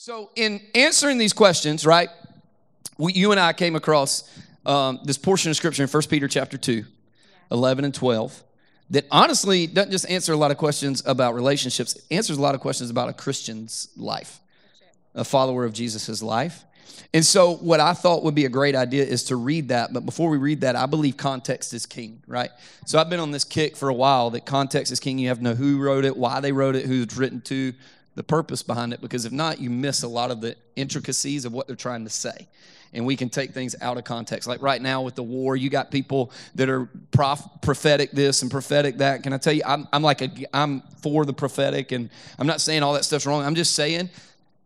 So, 0.00 0.30
in 0.36 0.60
answering 0.76 1.18
these 1.18 1.32
questions, 1.32 1.84
right, 1.84 2.08
we, 2.98 3.14
you 3.14 3.32
and 3.32 3.40
I 3.40 3.52
came 3.52 3.74
across 3.74 4.32
um, 4.64 5.00
this 5.02 5.18
portion 5.18 5.50
of 5.50 5.56
scripture 5.56 5.82
in 5.82 5.88
1 5.88 6.02
Peter 6.04 6.28
chapter 6.28 6.56
2, 6.56 6.84
11 7.50 7.84
and 7.84 7.92
12, 7.92 8.44
that 8.90 9.06
honestly 9.10 9.66
doesn't 9.66 9.90
just 9.90 10.08
answer 10.08 10.32
a 10.32 10.36
lot 10.36 10.52
of 10.52 10.56
questions 10.56 11.02
about 11.04 11.34
relationships, 11.34 11.96
it 11.96 12.04
answers 12.12 12.36
a 12.38 12.40
lot 12.40 12.54
of 12.54 12.60
questions 12.60 12.90
about 12.90 13.08
a 13.08 13.12
Christian's 13.12 13.88
life, 13.96 14.38
a 15.16 15.24
follower 15.24 15.64
of 15.64 15.72
Jesus' 15.72 16.22
life. 16.22 16.62
And 17.12 17.26
so, 17.26 17.56
what 17.56 17.80
I 17.80 17.92
thought 17.92 18.22
would 18.22 18.36
be 18.36 18.44
a 18.44 18.50
great 18.50 18.76
idea 18.76 19.04
is 19.04 19.24
to 19.24 19.36
read 19.36 19.70
that. 19.70 19.92
But 19.92 20.06
before 20.06 20.30
we 20.30 20.38
read 20.38 20.60
that, 20.60 20.76
I 20.76 20.86
believe 20.86 21.16
context 21.16 21.74
is 21.74 21.86
king, 21.86 22.22
right? 22.28 22.50
So, 22.86 23.00
I've 23.00 23.10
been 23.10 23.18
on 23.18 23.32
this 23.32 23.44
kick 23.44 23.76
for 23.76 23.88
a 23.88 23.94
while 23.94 24.30
that 24.30 24.46
context 24.46 24.92
is 24.92 25.00
king. 25.00 25.18
You 25.18 25.26
have 25.28 25.38
to 25.38 25.44
know 25.44 25.54
who 25.56 25.80
wrote 25.80 26.04
it, 26.04 26.16
why 26.16 26.38
they 26.38 26.52
wrote 26.52 26.76
it, 26.76 26.86
who 26.86 27.02
it's 27.02 27.16
written 27.16 27.40
to, 27.42 27.72
the 28.18 28.24
purpose 28.24 28.64
behind 28.64 28.92
it, 28.92 29.00
because 29.00 29.24
if 29.24 29.30
not, 29.30 29.60
you 29.60 29.70
miss 29.70 30.02
a 30.02 30.08
lot 30.08 30.32
of 30.32 30.40
the 30.40 30.56
intricacies 30.74 31.44
of 31.44 31.52
what 31.52 31.68
they're 31.68 31.76
trying 31.76 32.02
to 32.02 32.10
say. 32.10 32.48
And 32.92 33.06
we 33.06 33.14
can 33.14 33.28
take 33.28 33.52
things 33.52 33.76
out 33.80 33.96
of 33.96 34.02
context. 34.02 34.48
Like 34.48 34.60
right 34.60 34.82
now 34.82 35.02
with 35.02 35.14
the 35.14 35.22
war, 35.22 35.54
you 35.54 35.70
got 35.70 35.92
people 35.92 36.32
that 36.56 36.68
are 36.68 36.86
prof- 37.12 37.48
prophetic 37.62 38.10
this 38.10 38.42
and 38.42 38.50
prophetic 38.50 38.98
that. 38.98 39.22
Can 39.22 39.32
I 39.32 39.38
tell 39.38 39.52
you, 39.52 39.62
I'm, 39.64 39.86
I'm 39.92 40.02
like, 40.02 40.20
a, 40.20 40.30
I'm 40.52 40.80
for 41.00 41.24
the 41.24 41.32
prophetic, 41.32 41.92
and 41.92 42.10
I'm 42.40 42.48
not 42.48 42.60
saying 42.60 42.82
all 42.82 42.94
that 42.94 43.04
stuff's 43.04 43.24
wrong. 43.24 43.44
I'm 43.44 43.54
just 43.54 43.76
saying 43.76 44.10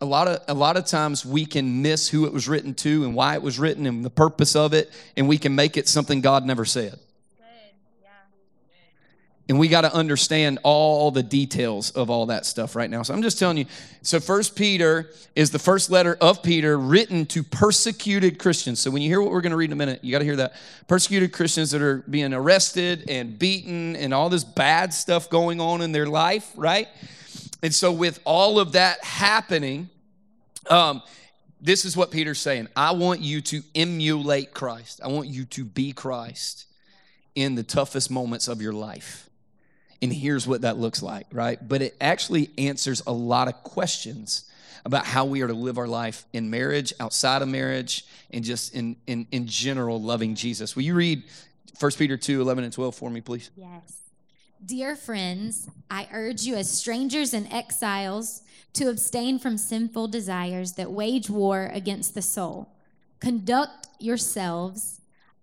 a 0.01 0.07
lot 0.07 0.29
of 0.29 0.41
a 0.49 0.55
lot 0.55 0.79
of 0.79 0.87
times 0.87 1.27
we 1.27 1.45
can 1.45 1.83
miss 1.83 2.09
who 2.09 2.25
it 2.25 2.33
was 2.33 2.49
written 2.49 2.73
to 2.75 3.05
and 3.05 3.15
why 3.15 3.35
it 3.35 3.43
was 3.43 3.59
written 3.59 3.85
and 3.85 4.03
the 4.03 4.11
purpose 4.11 4.57
of 4.57 4.73
it 4.73 4.91
and 5.17 5.29
we 5.29 5.39
can 5.39 5.55
make 5.55 5.77
it 5.77 5.87
something 5.87 6.21
god 6.21 6.45
never 6.45 6.65
said 6.65 6.99
and 9.49 9.59
we 9.59 9.69
got 9.69 9.83
to 9.83 9.93
understand 9.93 10.59
all 10.63 11.11
the 11.11 11.23
details 11.23 11.91
of 11.91 12.11
all 12.11 12.27
that 12.27 12.47
stuff 12.47 12.77
right 12.77 12.89
now. 12.89 13.03
So 13.03 13.13
i'm 13.13 13.23
just 13.23 13.39
telling 13.39 13.57
you 13.57 13.67
so 14.03 14.21
first 14.21 14.57
peter 14.57 15.11
is 15.35 15.51
the 15.51 15.59
first 15.59 15.91
letter 15.91 16.17
of 16.21 16.43
peter 16.43 16.79
written 16.79 17.27
to 17.27 17.43
persecuted 17.43 18.39
christians. 18.39 18.81
So 18.81 18.91
when 18.91 19.03
you 19.03 19.09
hear 19.09 19.21
what 19.21 19.31
we're 19.31 19.41
going 19.41 19.51
to 19.51 19.57
read 19.57 19.67
in 19.67 19.73
a 19.73 19.77
minute 19.77 20.03
you 20.03 20.13
got 20.13 20.21
to 20.21 20.25
hear 20.25 20.37
that. 20.37 20.55
Persecuted 20.87 21.33
christians 21.33 21.71
that 21.73 21.83
are 21.83 21.99
being 22.09 22.33
arrested 22.33 23.09
and 23.09 23.39
beaten 23.39 23.97
and 23.97 24.15
all 24.15 24.29
this 24.29 24.45
bad 24.45 24.95
stuff 24.95 25.29
going 25.29 25.61
on 25.61 25.83
in 25.83 25.93
their 25.93 26.07
life 26.07 26.51
right? 26.57 26.89
And 27.63 27.75
so 27.75 27.93
with 27.93 28.21
all 28.25 28.59
of 28.59 28.73
that 28.73 29.05
happening 29.05 29.89
um, 30.71 31.03
this 31.61 31.85
is 31.85 31.97
what 31.97 32.11
peter's 32.11 32.41
saying. 32.41 32.69
I 32.75 32.91
want 32.93 33.21
you 33.21 33.41
to 33.43 33.63
emulate 33.75 34.53
christ. 34.53 35.01
I 35.03 35.09
want 35.09 35.29
you 35.29 35.45
to 35.47 35.65
be 35.65 35.93
christ 35.93 36.67
in 37.37 37.55
the 37.55 37.63
toughest 37.63 38.11
moments 38.11 38.49
of 38.49 38.61
your 38.61 38.73
life 38.73 39.29
and 40.03 40.13
here's 40.13 40.47
what 40.47 40.63
that 40.63 40.77
looks 40.77 41.03
like, 41.03 41.27
right? 41.33 41.59
But 41.67 41.81
it 41.81 41.97
actually 42.01 42.51
answers 42.59 43.03
a 43.07 43.13
lot 43.13 43.47
of 43.47 43.63
questions 43.63 44.51
about 44.85 45.07
how 45.07 45.25
we 45.25 45.43
are 45.43 45.47
to 45.47 45.55
live 45.55 45.79
our 45.79 45.87
life 45.87 46.27
in 46.33 46.51
marriage, 46.51 46.93
outside 46.99 47.41
of 47.41 47.49
marriage, 47.49 48.05
and 48.33 48.45
just 48.45 48.75
in, 48.75 48.97
in, 49.07 49.29
in 49.31 49.47
general 49.47 50.03
loving 50.03 50.35
Jesus. 50.35 50.75
Will 50.75 50.83
you 50.83 50.95
read 50.95 51.23
1 51.79 51.93
Peter 51.93 52.17
2 52.17 52.41
11 52.41 52.65
and 52.65 52.73
12 52.73 52.95
for 52.95 53.11
me, 53.11 53.21
please? 53.21 53.51
Yes. 53.57 54.01
Dear 54.65 54.97
friends, 54.97 55.69
I 55.91 56.09
urge 56.13 56.43
you 56.43 56.57
as 56.57 56.71
strangers 56.71 57.33
and 57.33 57.53
exiles 57.53 58.43
to 58.75 58.89
abstain 58.89 59.39
from 59.39 59.57
sinful 59.57 60.09
desires 60.09 60.73
that 60.75 60.91
wage 60.91 61.31
war 61.31 61.71
against 61.73 62.15
the 62.15 62.23
soul. 62.23 62.73
Conduct 63.21 63.89
yourselves 64.01 65.01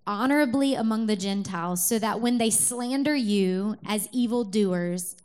honorably 0.09 0.73
among 0.73 1.05
the 1.05 1.15
Gentiles, 1.15 1.85
so 1.85 1.99
that 1.99 2.19
when 2.19 2.39
they 2.39 2.49
slander 2.49 3.15
you 3.15 3.77
as 3.85 4.09
evildoers, 4.11 5.16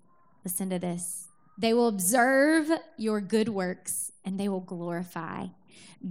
listen 0.44 0.68
to 0.68 0.78
this, 0.78 1.28
they 1.56 1.72
will 1.72 1.88
observe 1.88 2.70
your 2.98 3.22
good 3.22 3.48
works 3.48 4.12
and 4.26 4.38
they 4.38 4.46
will 4.46 4.60
glorify 4.60 5.46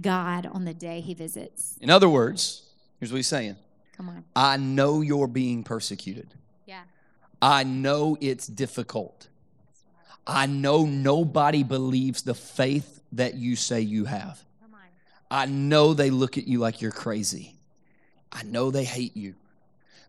God 0.00 0.46
on 0.46 0.64
the 0.64 0.74
day 0.74 1.00
he 1.00 1.14
visits. 1.14 1.76
In 1.80 1.88
other 1.88 2.08
words, 2.08 2.62
here's 2.98 3.12
what 3.12 3.18
he's 3.18 3.28
saying 3.28 3.56
Come 3.96 4.08
on. 4.08 4.24
I 4.34 4.56
know 4.56 5.02
you're 5.02 5.28
being 5.28 5.62
persecuted, 5.62 6.34
Yeah. 6.66 6.82
I 7.40 7.62
know 7.62 8.16
it's 8.20 8.48
difficult. 8.48 9.28
I 10.26 10.46
know 10.46 10.84
nobody 10.84 11.62
believes 11.62 12.22
the 12.22 12.34
faith 12.34 13.02
that 13.12 13.34
you 13.34 13.54
say 13.54 13.82
you 13.82 14.06
have. 14.06 14.42
I 15.30 15.46
know 15.46 15.94
they 15.94 16.10
look 16.10 16.38
at 16.38 16.46
you 16.46 16.58
like 16.58 16.80
you're 16.80 16.92
crazy. 16.92 17.54
I 18.34 18.42
know 18.42 18.70
they 18.70 18.84
hate 18.84 19.16
you, 19.16 19.34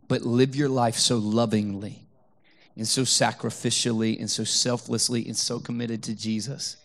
but 0.07 0.23
live 0.23 0.55
your 0.55 0.69
life 0.69 0.95
so 0.95 1.17
lovingly 1.17 2.01
and 2.75 2.87
so 2.87 3.03
sacrificially 3.03 4.19
and 4.19 4.29
so 4.29 4.43
selflessly 4.43 5.25
and 5.27 5.37
so 5.37 5.59
committed 5.59 6.03
to 6.03 6.15
Jesus 6.15 6.77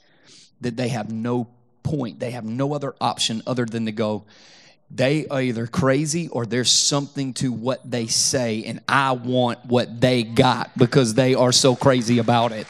that 0.60 0.76
they 0.76 0.88
have 0.88 1.10
no 1.10 1.48
point, 1.82 2.20
they 2.20 2.32
have 2.32 2.44
no 2.44 2.74
other 2.74 2.94
option 3.00 3.42
other 3.46 3.64
than 3.64 3.86
to 3.86 3.92
go. 3.92 4.24
They 4.90 5.26
are 5.28 5.40
either 5.40 5.66
crazy 5.66 6.28
or 6.28 6.44
there's 6.44 6.70
something 6.70 7.32
to 7.34 7.52
what 7.52 7.88
they 7.88 8.06
say, 8.06 8.64
and 8.64 8.80
I 8.88 9.12
want 9.12 9.64
what 9.64 10.00
they 10.00 10.22
got 10.24 10.76
because 10.76 11.14
they 11.14 11.34
are 11.34 11.52
so 11.52 11.74
crazy 11.74 12.18
about 12.18 12.52
it. 12.52 12.66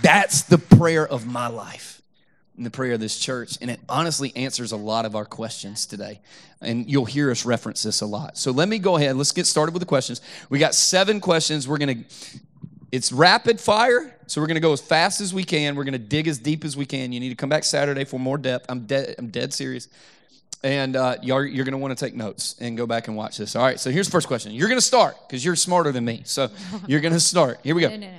That's 0.00 0.42
the 0.42 0.58
prayer 0.58 1.06
of 1.06 1.26
my 1.26 1.48
life 1.48 1.97
the 2.64 2.70
prayer 2.70 2.92
of 2.92 3.00
this 3.00 3.18
church. 3.18 3.58
And 3.60 3.70
it 3.70 3.80
honestly 3.88 4.32
answers 4.36 4.72
a 4.72 4.76
lot 4.76 5.04
of 5.04 5.14
our 5.14 5.24
questions 5.24 5.86
today. 5.86 6.20
And 6.60 6.90
you'll 6.90 7.04
hear 7.04 7.30
us 7.30 7.44
reference 7.44 7.82
this 7.82 8.00
a 8.00 8.06
lot. 8.06 8.36
So 8.36 8.50
let 8.50 8.68
me 8.68 8.78
go 8.78 8.96
ahead. 8.96 9.16
Let's 9.16 9.32
get 9.32 9.46
started 9.46 9.72
with 9.72 9.80
the 9.80 9.86
questions. 9.86 10.20
We 10.50 10.58
got 10.58 10.74
seven 10.74 11.20
questions. 11.20 11.68
We're 11.68 11.78
going 11.78 12.04
to, 12.04 12.40
it's 12.90 13.12
rapid 13.12 13.60
fire. 13.60 14.14
So 14.26 14.40
we're 14.40 14.46
going 14.48 14.56
to 14.56 14.60
go 14.60 14.72
as 14.72 14.80
fast 14.80 15.20
as 15.20 15.32
we 15.32 15.44
can. 15.44 15.76
We're 15.76 15.84
going 15.84 15.92
to 15.92 15.98
dig 15.98 16.26
as 16.28 16.38
deep 16.38 16.64
as 16.64 16.76
we 16.76 16.84
can. 16.84 17.12
You 17.12 17.20
need 17.20 17.30
to 17.30 17.34
come 17.34 17.48
back 17.48 17.64
Saturday 17.64 18.04
for 18.04 18.18
more 18.18 18.38
depth. 18.38 18.66
I'm 18.68 18.86
dead, 18.86 19.14
I'm 19.18 19.28
dead 19.28 19.54
serious. 19.54 19.88
And 20.64 20.96
uh, 20.96 21.16
you're, 21.22 21.46
you're 21.46 21.64
going 21.64 21.72
to 21.72 21.78
want 21.78 21.96
to 21.96 22.04
take 22.04 22.16
notes 22.16 22.56
and 22.60 22.76
go 22.76 22.86
back 22.86 23.06
and 23.06 23.16
watch 23.16 23.38
this. 23.38 23.54
All 23.54 23.62
right. 23.62 23.78
So 23.78 23.90
here's 23.90 24.08
the 24.08 24.12
first 24.12 24.26
question. 24.26 24.50
You're 24.52 24.68
going 24.68 24.80
to 24.80 24.84
start 24.84 25.16
because 25.28 25.44
you're 25.44 25.54
smarter 25.54 25.92
than 25.92 26.04
me. 26.04 26.22
So 26.24 26.50
you're 26.88 27.00
going 27.00 27.14
to 27.14 27.20
start. 27.20 27.60
Here 27.62 27.76
we 27.76 27.82
go. 27.82 27.90
No, 27.90 27.96
no, 27.96 28.10
no. 28.10 28.18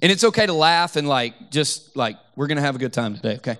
And 0.00 0.10
it's 0.10 0.24
okay 0.24 0.46
to 0.46 0.52
laugh 0.52 0.96
and 0.96 1.08
like, 1.08 1.50
just 1.50 1.96
like, 1.96 2.16
we're 2.36 2.46
going 2.46 2.56
to 2.56 2.62
have 2.62 2.76
a 2.76 2.78
good 2.78 2.92
time 2.92 3.14
today, 3.14 3.36
okay? 3.36 3.58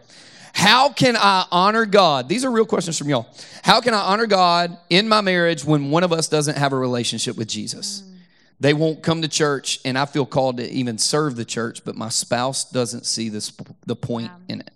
How 0.55 0.91
can 0.91 1.17
I 1.17 1.47
honor 1.51 1.87
God? 1.87 2.29
These 2.29 2.45
are 2.45 2.51
real 2.51 2.67
questions 2.67 2.99
from 2.99 3.09
y'all. 3.09 3.27
How 3.63 3.81
can 3.81 3.95
I 3.95 4.01
honor 4.01 4.27
God 4.27 4.77
in 4.91 5.09
my 5.09 5.21
marriage 5.21 5.65
when 5.65 5.91
one 5.91 6.05
of 6.05 6.13
us 6.13 6.29
doesn't 6.29 6.59
have 6.59 6.73
a 6.73 6.77
relationship 6.77 7.37
with 7.37 7.49
Jesus? 7.49 8.03
Mm. 8.03 8.13
They 8.61 8.75
won't 8.75 9.03
come 9.03 9.23
to 9.23 9.29
church, 9.29 9.81
and 9.85 9.99
I 9.99 10.05
feel 10.05 10.25
called 10.25 10.59
to 10.59 10.71
even 10.71 10.97
serve 10.99 11.37
the 11.37 11.45
church, 11.45 11.85
but 11.85 11.97
my 11.97 12.11
spouse 12.11 12.71
doesn't 12.71 13.07
see 13.07 13.29
this, 13.29 13.53
the 13.87 13.97
point 13.97 14.29
Wow. 14.29 14.37
in 14.49 14.61
it. 14.61 14.71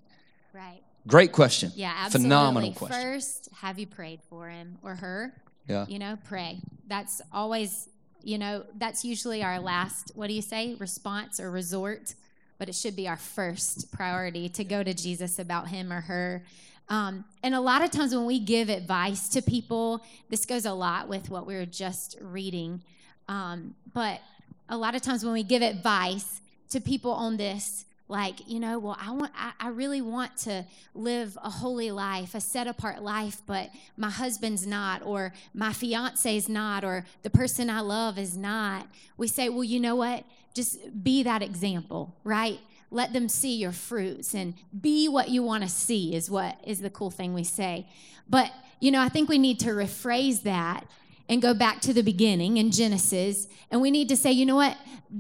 Right. 0.52 0.82
Great 1.06 1.30
question. 1.32 1.70
Yeah, 1.76 1.92
absolutely. 1.96 2.24
Phenomenal 2.24 2.72
question. 2.72 3.00
First, 3.00 3.48
have 3.60 3.78
you 3.78 3.86
prayed 3.86 4.20
for 4.28 4.48
him 4.48 4.78
or 4.82 4.96
her? 4.96 5.32
Yeah. 5.68 5.86
You 5.88 5.98
know, 6.00 6.18
pray. 6.24 6.58
That's 6.88 7.20
always, 7.32 7.88
you 8.26 8.38
know, 8.38 8.64
that's 8.76 9.04
usually 9.04 9.44
our 9.44 9.60
last, 9.60 10.10
what 10.16 10.26
do 10.26 10.32
you 10.32 10.42
say, 10.42 10.74
response 10.80 11.38
or 11.38 11.48
resort, 11.48 12.14
but 12.58 12.68
it 12.68 12.74
should 12.74 12.96
be 12.96 13.06
our 13.06 13.16
first 13.16 13.92
priority 13.92 14.48
to 14.48 14.64
go 14.64 14.82
to 14.82 14.92
Jesus 14.92 15.38
about 15.38 15.68
him 15.68 15.92
or 15.92 16.00
her. 16.00 16.42
Um, 16.88 17.24
and 17.44 17.54
a 17.54 17.60
lot 17.60 17.82
of 17.82 17.92
times 17.92 18.12
when 18.12 18.26
we 18.26 18.40
give 18.40 18.68
advice 18.68 19.28
to 19.28 19.42
people, 19.42 20.04
this 20.28 20.44
goes 20.44 20.66
a 20.66 20.72
lot 20.72 21.08
with 21.08 21.30
what 21.30 21.46
we 21.46 21.54
were 21.54 21.66
just 21.66 22.16
reading. 22.20 22.82
Um, 23.28 23.76
but 23.94 24.20
a 24.68 24.76
lot 24.76 24.96
of 24.96 25.02
times 25.02 25.24
when 25.24 25.32
we 25.32 25.44
give 25.44 25.62
advice 25.62 26.40
to 26.70 26.80
people 26.80 27.12
on 27.12 27.36
this, 27.36 27.84
like 28.08 28.48
you 28.48 28.60
know 28.60 28.78
well 28.78 28.96
i 29.00 29.10
want 29.10 29.32
I, 29.36 29.52
I 29.58 29.68
really 29.68 30.00
want 30.00 30.36
to 30.38 30.64
live 30.94 31.36
a 31.42 31.50
holy 31.50 31.90
life 31.90 32.34
a 32.34 32.40
set 32.40 32.66
apart 32.66 33.02
life 33.02 33.42
but 33.46 33.70
my 33.96 34.10
husband's 34.10 34.66
not 34.66 35.02
or 35.04 35.32
my 35.54 35.72
fiance's 35.72 36.48
not 36.48 36.84
or 36.84 37.04
the 37.22 37.30
person 37.30 37.68
i 37.68 37.80
love 37.80 38.18
is 38.18 38.36
not. 38.36 38.86
We 39.16 39.28
say 39.28 39.48
well 39.48 39.64
you 39.64 39.80
know 39.80 39.96
what? 39.96 40.24
Just 40.54 41.02
be 41.02 41.22
that 41.24 41.42
example 41.42 42.16
right? 42.24 42.58
Let 42.90 43.12
them 43.12 43.28
see 43.28 43.56
your 43.56 43.72
fruits 43.72 44.34
and 44.34 44.54
be 44.80 45.08
what 45.08 45.28
you 45.28 45.42
want 45.42 45.64
to 45.64 45.68
see 45.68 46.14
is 46.14 46.30
what 46.30 46.56
is 46.64 46.80
the 46.80 46.90
cool 46.90 47.10
thing 47.10 47.34
we 47.34 47.44
say. 47.44 47.88
But 48.28 48.52
you 48.78 48.90
know 48.90 49.00
i 49.00 49.08
think 49.08 49.28
we 49.28 49.38
need 49.38 49.58
to 49.60 49.70
rephrase 49.70 50.42
that 50.42 50.86
and 51.28 51.42
go 51.42 51.54
back 51.54 51.80
to 51.80 51.94
the 51.94 52.02
beginning 52.02 52.58
in 52.58 52.70
genesis 52.70 53.48
and 53.70 53.80
we 53.80 53.90
need 53.90 54.08
to 54.10 54.16
say 54.16 54.30
you 54.30 54.46
know 54.46 54.56
what? 54.56 54.76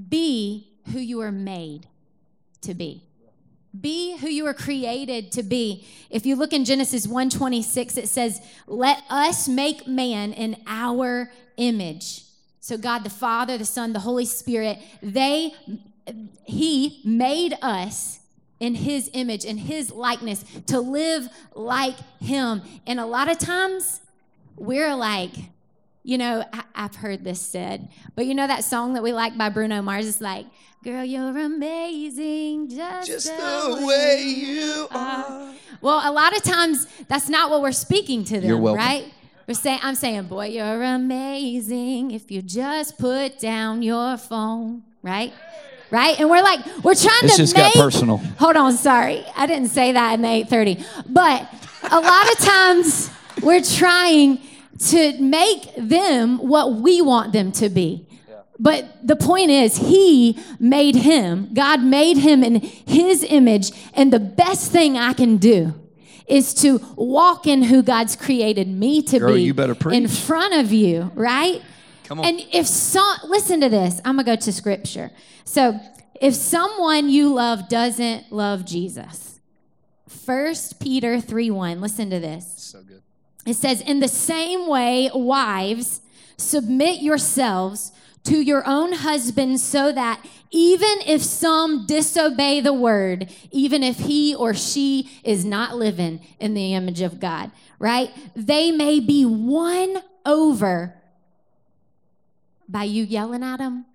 Be 0.08 0.68
who 0.92 1.00
you 1.00 1.20
are 1.20 1.32
made 1.32 1.88
to 2.66 2.74
be. 2.74 3.02
Be 3.78 4.16
who 4.18 4.28
you 4.28 4.44
were 4.44 4.54
created 4.54 5.32
to 5.32 5.42
be. 5.42 5.86
If 6.10 6.24
you 6.24 6.36
look 6.36 6.52
in 6.52 6.64
genesis 6.64 7.06
126 7.06 7.96
it 7.96 8.08
says 8.08 8.40
let 8.66 9.02
us 9.10 9.48
make 9.48 9.86
man 9.86 10.32
in 10.32 10.56
our 10.66 11.30
image. 11.56 12.24
So 12.60 12.76
god 12.78 13.04
the 13.04 13.10
father 13.10 13.58
the 13.58 13.64
son 13.64 13.92
the 13.92 14.00
holy 14.00 14.24
spirit 14.24 14.78
they 15.02 15.52
he 16.44 17.00
made 17.04 17.54
us 17.60 18.20
in 18.60 18.74
his 18.74 19.10
image 19.12 19.44
in 19.44 19.58
his 19.58 19.90
likeness 19.92 20.44
to 20.66 20.80
live 20.80 21.28
like 21.54 21.96
him. 22.20 22.62
And 22.86 22.98
a 22.98 23.06
lot 23.06 23.30
of 23.30 23.38
times 23.38 24.00
we're 24.56 24.94
like 24.94 25.34
you 26.06 26.18
know, 26.18 26.44
I, 26.52 26.62
I've 26.76 26.94
heard 26.94 27.24
this 27.24 27.40
said, 27.40 27.88
but 28.14 28.26
you 28.26 28.34
know 28.34 28.46
that 28.46 28.62
song 28.62 28.94
that 28.94 29.02
we 29.02 29.12
like 29.12 29.36
by 29.36 29.48
Bruno 29.48 29.82
Mars 29.82 30.06
is 30.06 30.20
like, 30.20 30.46
"Girl, 30.84 31.02
you're 31.04 31.36
amazing, 31.36 32.68
just, 32.70 33.08
Just 33.08 33.26
the, 33.36 33.76
the 33.80 33.86
way 33.86 34.22
you 34.24 34.86
are. 34.92 35.52
Well, 35.80 36.00
a 36.08 36.12
lot 36.12 36.36
of 36.36 36.44
times 36.44 36.86
that's 37.08 37.28
not 37.28 37.50
what 37.50 37.60
we're 37.60 37.72
speaking 37.72 38.22
to 38.24 38.40
them, 38.40 38.48
You're 38.48 38.74
right? 38.76 39.12
We're 39.48 39.54
saying, 39.54 39.80
I'm 39.82 39.96
saying, 39.96 40.24
boy, 40.28 40.46
you're 40.46 40.82
amazing 40.82 42.12
if 42.12 42.30
you 42.30 42.40
just 42.40 42.98
put 42.98 43.38
down 43.40 43.82
your 43.82 44.16
phone, 44.16 44.82
right? 45.02 45.32
Right? 45.90 46.18
And 46.20 46.30
we're 46.30 46.42
like, 46.42 46.60
we're 46.84 46.94
trying 46.94 47.22
This 47.22 47.36
to 47.36 47.42
just 47.42 47.56
make. 47.56 47.74
got 47.74 47.82
personal. 47.82 48.18
Hold 48.38 48.56
on, 48.56 48.72
sorry, 48.74 49.24
I 49.36 49.46
didn't 49.46 49.68
say 49.68 49.90
that 49.92 50.14
in 50.14 50.22
the 50.22 50.28
8:30, 50.28 50.84
but 51.08 51.48
a 51.90 52.00
lot 52.00 52.30
of 52.32 52.38
times 52.38 53.10
we're 53.42 53.60
trying 53.62 54.38
to 54.78 55.18
make 55.20 55.74
them 55.76 56.38
what 56.38 56.74
we 56.74 57.00
want 57.02 57.32
them 57.32 57.52
to 57.52 57.68
be. 57.68 58.06
But 58.58 59.06
the 59.06 59.16
point 59.16 59.50
is, 59.50 59.76
He 59.76 60.38
made 60.58 60.96
him. 60.96 61.50
God 61.52 61.82
made 61.82 62.16
him 62.16 62.42
in 62.42 62.60
His 62.60 63.22
image. 63.22 63.70
And 63.94 64.12
the 64.12 64.20
best 64.20 64.72
thing 64.72 64.96
I 64.96 65.12
can 65.12 65.36
do 65.36 65.74
is 66.26 66.54
to 66.54 66.78
walk 66.96 67.46
in 67.46 67.62
who 67.62 67.82
God's 67.82 68.16
created 68.16 68.68
me 68.68 69.02
to 69.02 69.18
Girl, 69.18 69.34
be 69.34 69.42
you 69.42 69.54
better 69.54 69.76
in 69.90 70.08
front 70.08 70.54
of 70.54 70.72
you, 70.72 71.12
right? 71.14 71.62
Come 72.04 72.20
on. 72.20 72.26
And 72.26 72.40
if 72.52 72.66
so, 72.66 73.04
listen 73.26 73.60
to 73.60 73.68
this, 73.68 74.00
I'm 74.04 74.16
gonna 74.16 74.24
go 74.24 74.36
to 74.36 74.52
scripture. 74.52 75.10
So 75.44 75.78
if 76.20 76.34
someone 76.34 77.08
you 77.08 77.32
love 77.32 77.68
doesn't 77.68 78.32
love 78.32 78.64
Jesus, 78.64 79.40
First 80.08 80.80
Peter 80.80 81.20
3 81.20 81.50
1, 81.50 81.80
listen 81.80 82.10
to 82.10 82.18
this. 82.18 82.46
So 82.56 82.82
good. 82.82 83.02
It 83.46 83.54
says, 83.54 83.80
In 83.80 84.00
the 84.00 84.08
same 84.08 84.68
way, 84.68 85.10
wives, 85.14 86.00
submit 86.36 87.00
yourselves 87.00 87.92
to 88.24 88.40
your 88.40 88.66
own 88.66 88.92
husbands 88.92 89.62
so 89.62 89.92
that 89.92 90.24
even 90.50 90.98
if 91.06 91.22
some 91.22 91.86
disobey 91.86 92.60
the 92.60 92.72
word, 92.72 93.30
even 93.52 93.82
if 93.82 93.98
he 93.98 94.34
or 94.34 94.52
she 94.52 95.08
is 95.22 95.44
not 95.44 95.76
living 95.76 96.20
in 96.40 96.54
the 96.54 96.74
image 96.74 97.00
of 97.00 97.20
God, 97.20 97.50
right? 97.78 98.10
They 98.34 98.72
may 98.72 99.00
be 99.00 99.24
won 99.24 99.98
over 100.24 100.94
by 102.68 102.84
you 102.84 103.04
yelling 103.04 103.44
at 103.44 103.58
them. 103.58 103.86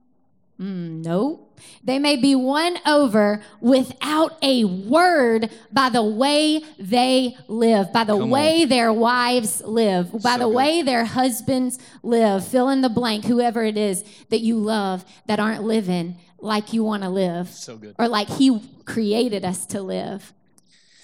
Mm, 0.59 1.03
no. 1.03 1.47
They 1.83 1.99
may 1.99 2.15
be 2.15 2.35
won 2.35 2.77
over 2.85 3.41
without 3.59 4.37
a 4.41 4.65
word 4.65 5.49
by 5.71 5.89
the 5.89 6.03
way 6.03 6.61
they 6.79 7.35
live, 7.47 7.91
by 7.93 8.03
the 8.03 8.13
Come 8.13 8.23
on. 8.23 8.29
way 8.29 8.65
their 8.65 8.91
wives 8.93 9.61
live, 9.63 10.11
by 10.11 10.33
So 10.33 10.37
the 10.39 10.45
good. 10.45 10.55
way 10.55 10.81
their 10.81 11.05
husbands 11.05 11.79
live. 12.03 12.45
Fill 12.47 12.69
in 12.69 12.81
the 12.81 12.89
blank, 12.89 13.25
whoever 13.25 13.63
it 13.63 13.77
is 13.77 14.03
that 14.29 14.41
you 14.41 14.57
love 14.57 15.03
that 15.27 15.39
aren't 15.39 15.63
living 15.63 16.17
like 16.39 16.73
you 16.73 16.83
want 16.83 17.03
to 17.03 17.09
live 17.09 17.49
So 17.49 17.77
good. 17.77 17.95
or 17.99 18.07
like 18.07 18.27
He 18.29 18.59
created 18.85 19.45
us 19.45 19.65
to 19.67 19.81
live. 19.81 20.33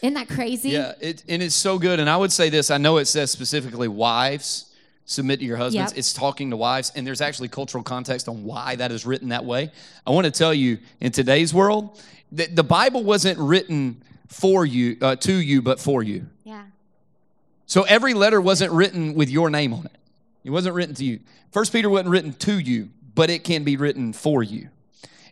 Isn't 0.01 0.13
that 0.13 0.29
crazy? 0.29 0.69
Yeah, 0.69 0.93
it, 1.01 1.23
and 1.27 1.41
it's 1.41 1.55
so 1.55 1.79
good. 1.79 1.99
And 1.99 2.07
I 2.09 2.17
would 2.17 2.31
say 2.31 2.49
this 2.49 2.69
I 2.69 2.77
know 2.77 2.97
it 2.97 3.05
says 3.05 3.31
specifically 3.31 3.87
wives 3.87 4.66
submit 5.07 5.39
to 5.39 5.45
your 5.45 5.57
husbands. 5.57 5.93
Yep. 5.93 5.97
It's 5.97 6.13
talking 6.13 6.51
to 6.51 6.57
wives, 6.57 6.91
and 6.95 7.07
there's 7.07 7.21
actually 7.21 7.47
cultural 7.47 7.83
context 7.83 8.27
on 8.27 8.43
why 8.43 8.75
that 8.75 8.91
is 8.91 9.05
written 9.05 9.29
that 9.29 9.45
way. 9.45 9.71
I 10.05 10.11
want 10.11 10.25
to 10.25 10.31
tell 10.31 10.53
you 10.53 10.77
in 10.99 11.11
today's 11.11 11.53
world, 11.53 11.99
the, 12.31 12.45
the 12.47 12.63
Bible 12.63 13.03
wasn't 13.03 13.39
written 13.39 14.03
for 14.27 14.65
you, 14.65 14.97
uh, 15.01 15.15
to 15.15 15.33
you, 15.33 15.61
but 15.61 15.79
for 15.79 16.03
you. 16.03 16.27
Yeah. 16.43 16.65
So 17.65 17.83
every 17.83 18.13
letter 18.13 18.41
wasn't 18.41 18.73
written 18.73 19.15
with 19.15 19.29
your 19.29 19.49
name 19.49 19.73
on 19.73 19.85
it. 19.85 19.97
It 20.43 20.49
wasn't 20.49 20.75
written 20.75 20.93
to 20.95 21.05
you. 21.05 21.21
First 21.51 21.71
Peter 21.71 21.89
wasn't 21.89 22.09
written 22.09 22.33
to 22.33 22.59
you, 22.59 22.89
but 23.15 23.29
it 23.29 23.45
can 23.45 23.63
be 23.63 23.77
written 23.77 24.11
for 24.11 24.43
you. 24.43 24.69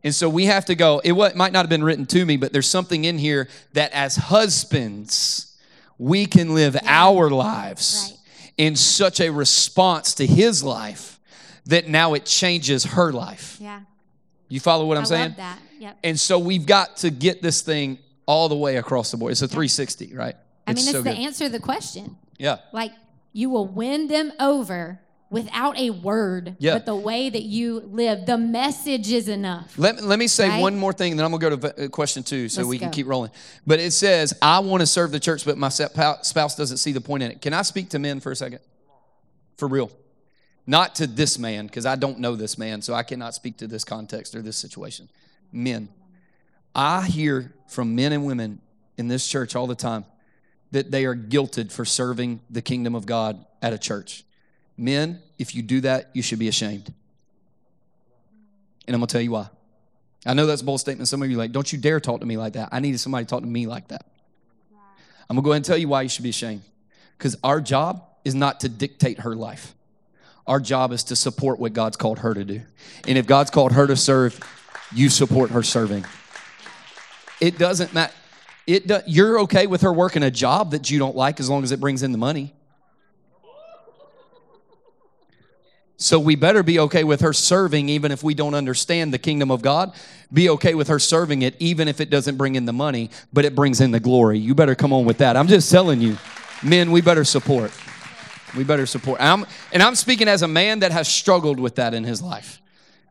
And 0.05 0.15
so 0.15 0.29
we 0.29 0.45
have 0.45 0.65
to 0.65 0.75
go, 0.75 1.01
it 1.03 1.13
might 1.13 1.51
not 1.51 1.53
have 1.53 1.69
been 1.69 1.83
written 1.83 2.05
to 2.07 2.25
me, 2.25 2.37
but 2.37 2.53
there's 2.53 2.69
something 2.69 3.03
in 3.03 3.17
here 3.17 3.49
that 3.73 3.91
as 3.91 4.15
husbands, 4.15 5.57
we 5.97 6.25
can 6.25 6.53
live 6.53 6.77
our 6.85 7.29
lives 7.29 8.11
Right. 8.11 8.19
In 8.57 8.75
such 8.75 9.19
a 9.19 9.29
response 9.29 10.13
to 10.15 10.25
his 10.25 10.63
life 10.63 11.19
that 11.65 11.87
now 11.87 12.13
it 12.13 12.25
changes 12.25 12.83
her 12.85 13.11
life. 13.11 13.57
Yeah. 13.59 13.81
You 14.47 14.59
follow 14.59 14.85
what 14.85 14.97
I'm 14.97 15.03
I 15.03 15.07
saying? 15.07 15.27
love 15.29 15.37
that. 15.37 15.59
Yep. 15.79 15.97
And 16.03 16.19
so 16.19 16.39
we've 16.39 16.65
got 16.65 16.97
to 16.97 17.09
get 17.09 17.41
this 17.41 17.61
thing 17.61 17.97
all 18.25 18.49
the 18.49 18.55
way 18.55 18.77
across 18.77 19.11
the 19.11 19.17
board. 19.17 19.31
It's 19.31 19.41
a 19.41 19.47
360, 19.47 20.15
right? 20.15 20.35
I 20.67 20.71
mean, 20.71 20.77
it's 20.77 20.91
so 20.91 21.01
the 21.01 21.11
good. 21.11 21.19
answer 21.19 21.45
to 21.45 21.51
the 21.51 21.59
question. 21.59 22.17
Yeah. 22.37 22.57
Like 22.71 22.91
you 23.33 23.49
will 23.49 23.67
win 23.67 24.07
them 24.07 24.31
over 24.39 24.99
without 25.35 25.77
a 25.77 25.89
word, 25.89 26.55
Yeah. 26.59 26.73
but 26.75 26.85
the 26.85 26.95
way 26.95 27.29
that 27.29 27.43
you 27.43 27.81
live, 27.91 28.25
the 28.25 28.37
message 28.37 29.11
is 29.11 29.27
enough. 29.27 29.77
Let, 29.77 30.01
let 30.03 30.17
me 30.17 30.27
say 30.27 30.47
Right? 30.49 30.61
one 30.61 30.77
more 30.77 30.93
thing, 30.93 31.11
and 31.11 31.19
then 31.19 31.25
I'm 31.25 31.31
going 31.37 31.51
to 31.51 31.57
go 31.57 31.73
to 31.73 31.85
uh, 31.85 31.87
question 31.89 32.23
two 32.23 32.47
so 32.49 32.61
Let's 32.61 32.69
we 32.69 32.79
can 32.79 32.89
go. 32.89 32.93
keep 32.93 33.07
rolling. 33.07 33.31
But 33.67 33.79
it 33.79 33.91
says, 33.91 34.33
I 34.41 34.59
want 34.59 34.81
to 34.81 34.87
serve 34.87 35.11
the 35.11 35.19
church, 35.19 35.43
but 35.45 35.57
my 35.57 35.69
spouse 35.69 36.55
doesn't 36.55 36.77
see 36.77 36.93
the 36.93 37.01
point 37.01 37.23
in 37.23 37.31
it. 37.31 37.41
Can 37.41 37.53
I 37.53 37.61
speak 37.63 37.89
to 37.89 37.99
men 37.99 38.19
for 38.19 38.31
a 38.31 38.35
second? 38.35 38.59
For 39.57 39.67
real. 39.67 39.91
Not 40.67 40.95
to 40.95 41.05
this 41.07 41.37
man, 41.37 41.67
because 41.67 41.85
I 41.85 41.95
don't 41.95 42.19
know 42.19 42.35
this 42.35 42.57
man, 42.57 42.81
so 42.81 42.93
I 42.93 43.03
cannot 43.03 43.35
speak 43.35 43.57
to 43.57 43.67
this 43.67 43.83
context 43.83 44.33
or 44.35 44.41
this 44.41 44.57
situation. 44.57 45.09
Men. 45.51 45.89
I 46.73 47.03
hear 47.05 47.53
from 47.67 47.95
men 47.95 48.11
and 48.13 48.25
women 48.25 48.61
in 48.97 49.07
this 49.07 49.27
church 49.27 49.55
all 49.55 49.67
the 49.67 49.75
time 49.75 50.05
that 50.71 50.91
they 50.91 51.05
are 51.05 51.15
guilted 51.15 51.71
for 51.71 51.85
serving 51.85 52.41
the 52.49 52.61
kingdom 52.61 52.95
of 52.95 53.05
God 53.05 53.45
at 53.61 53.73
a 53.73 53.77
church. 53.77 54.23
Men, 54.77 55.21
if 55.37 55.55
you 55.55 55.61
do 55.61 55.81
that, 55.81 56.09
you 56.13 56.21
should 56.21 56.39
be 56.39 56.47
ashamed. 56.47 56.93
And 58.87 58.95
I'm 58.95 58.99
going 58.99 59.07
to 59.07 59.11
tell 59.11 59.21
you 59.21 59.31
why. 59.31 59.49
I 60.25 60.33
know 60.33 60.45
that's 60.45 60.61
a 60.61 60.65
bold 60.65 60.79
statement. 60.79 61.07
Some 61.07 61.21
of 61.21 61.29
you 61.29 61.37
like, 61.37 61.51
don't 61.51 61.71
you 61.71 61.77
dare 61.77 61.99
talk 61.99 62.21
to 62.21 62.25
me 62.25 62.37
like 62.37 62.53
that. 62.53 62.69
I 62.71 62.79
needed 62.79 62.99
somebody 62.99 63.25
to 63.25 63.29
talk 63.29 63.41
to 63.41 63.47
me 63.47 63.67
like 63.67 63.89
that. 63.89 64.05
I'm 65.29 65.35
going 65.35 65.43
to 65.43 65.45
go 65.45 65.51
ahead 65.51 65.57
and 65.57 65.65
tell 65.65 65.77
you 65.77 65.87
why 65.87 66.03
you 66.03 66.09
should 66.09 66.23
be 66.23 66.29
ashamed. 66.29 66.61
Because 67.17 67.35
our 67.43 67.61
job 67.61 68.03
is 68.23 68.35
not 68.35 68.61
to 68.61 68.69
dictate 68.69 69.19
her 69.19 69.35
life. 69.35 69.73
Our 70.47 70.59
job 70.59 70.91
is 70.91 71.03
to 71.05 71.15
support 71.15 71.59
what 71.59 71.73
God's 71.73 71.97
called 71.97 72.19
her 72.19 72.33
to 72.33 72.43
do. 72.43 72.61
And 73.07 73.17
if 73.17 73.25
God's 73.25 73.49
called 73.49 73.71
her 73.71 73.87
to 73.87 73.95
serve, 73.95 74.39
you 74.93 75.09
support 75.09 75.51
her 75.51 75.63
serving. 75.63 76.05
It 77.41 77.57
doesn't 77.57 77.93
matter. 77.93 78.13
It 78.67 78.87
do, 78.87 78.99
you're 79.05 79.41
okay 79.41 79.67
with 79.67 79.81
her 79.81 79.93
working 79.93 80.23
a 80.23 80.31
job 80.31 80.71
that 80.71 80.89
you 80.89 80.99
don't 80.99 81.15
like 81.15 81.39
as 81.39 81.49
long 81.49 81.63
as 81.63 81.71
it 81.71 81.79
brings 81.79 82.03
in 82.03 82.11
the 82.11 82.17
money. 82.17 82.53
So 85.97 86.19
we 86.19 86.35
better 86.35 86.61
be 86.61 86.79
okay 86.79 87.03
with 87.03 87.21
her 87.21 87.31
serving 87.31 87.89
even 87.89 88.11
if 88.11 88.21
we 88.21 88.33
don't 88.33 88.53
understand 88.53 89.13
the 89.13 89.17
kingdom 89.17 89.49
of 89.49 89.61
God. 89.61 89.93
Be 90.33 90.49
okay 90.49 90.75
with 90.75 90.89
her 90.89 90.99
serving 90.99 91.41
it 91.41 91.55
even 91.59 91.87
if 91.87 92.01
it 92.01 92.09
doesn't 92.09 92.35
bring 92.35 92.55
in 92.55 92.65
the 92.65 92.73
money, 92.73 93.09
but 93.31 93.45
it 93.45 93.55
brings 93.55 93.79
in 93.79 93.91
the 93.91 93.99
glory. 93.99 94.37
You 94.37 94.55
better 94.55 94.75
come 94.75 94.91
on 94.91 95.05
with 95.05 95.19
that. 95.19 95.37
I'm 95.37 95.47
just 95.47 95.71
telling 95.71 96.01
you, 96.01 96.17
men, 96.61 96.91
we 96.91 97.01
better 97.01 97.23
support. 97.23 97.71
We 98.57 98.63
better 98.63 98.85
support. 98.85 99.19
And 99.19 99.29
I'm, 99.29 99.49
and 99.71 99.83
I'm 99.83 99.95
speaking 99.95 100.27
as 100.27 100.41
a 100.41 100.47
man 100.47 100.79
that 100.79 100.91
has 100.91 101.07
struggled 101.07 101.59
with 101.59 101.75
that 101.75 101.93
in 101.93 102.03
his 102.03 102.21
life. 102.21 102.61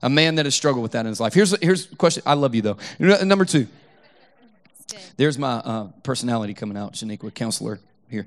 A 0.03 0.11
man 0.11 0.35
that 0.35 0.45
has 0.45 0.55
struggled 0.55 0.83
with 0.83 0.93
that 0.93 1.00
in 1.00 1.07
his 1.07 1.21
life. 1.21 1.33
Here's 1.33 1.59
here's 1.62 1.87
the 1.87 1.97
question. 1.97 2.23
I 2.26 2.35
love 2.35 2.55
you 2.55 2.61
though. 2.61 2.76
Number 2.99 3.47
two. 3.47 3.67
There's 5.17 5.38
my 5.38 5.55
uh, 5.55 5.88
personality 6.03 6.55
coming 6.55 6.76
out, 6.76 6.95
Shaniqua, 6.95 7.33
counselor 7.33 7.81
here. 8.11 8.26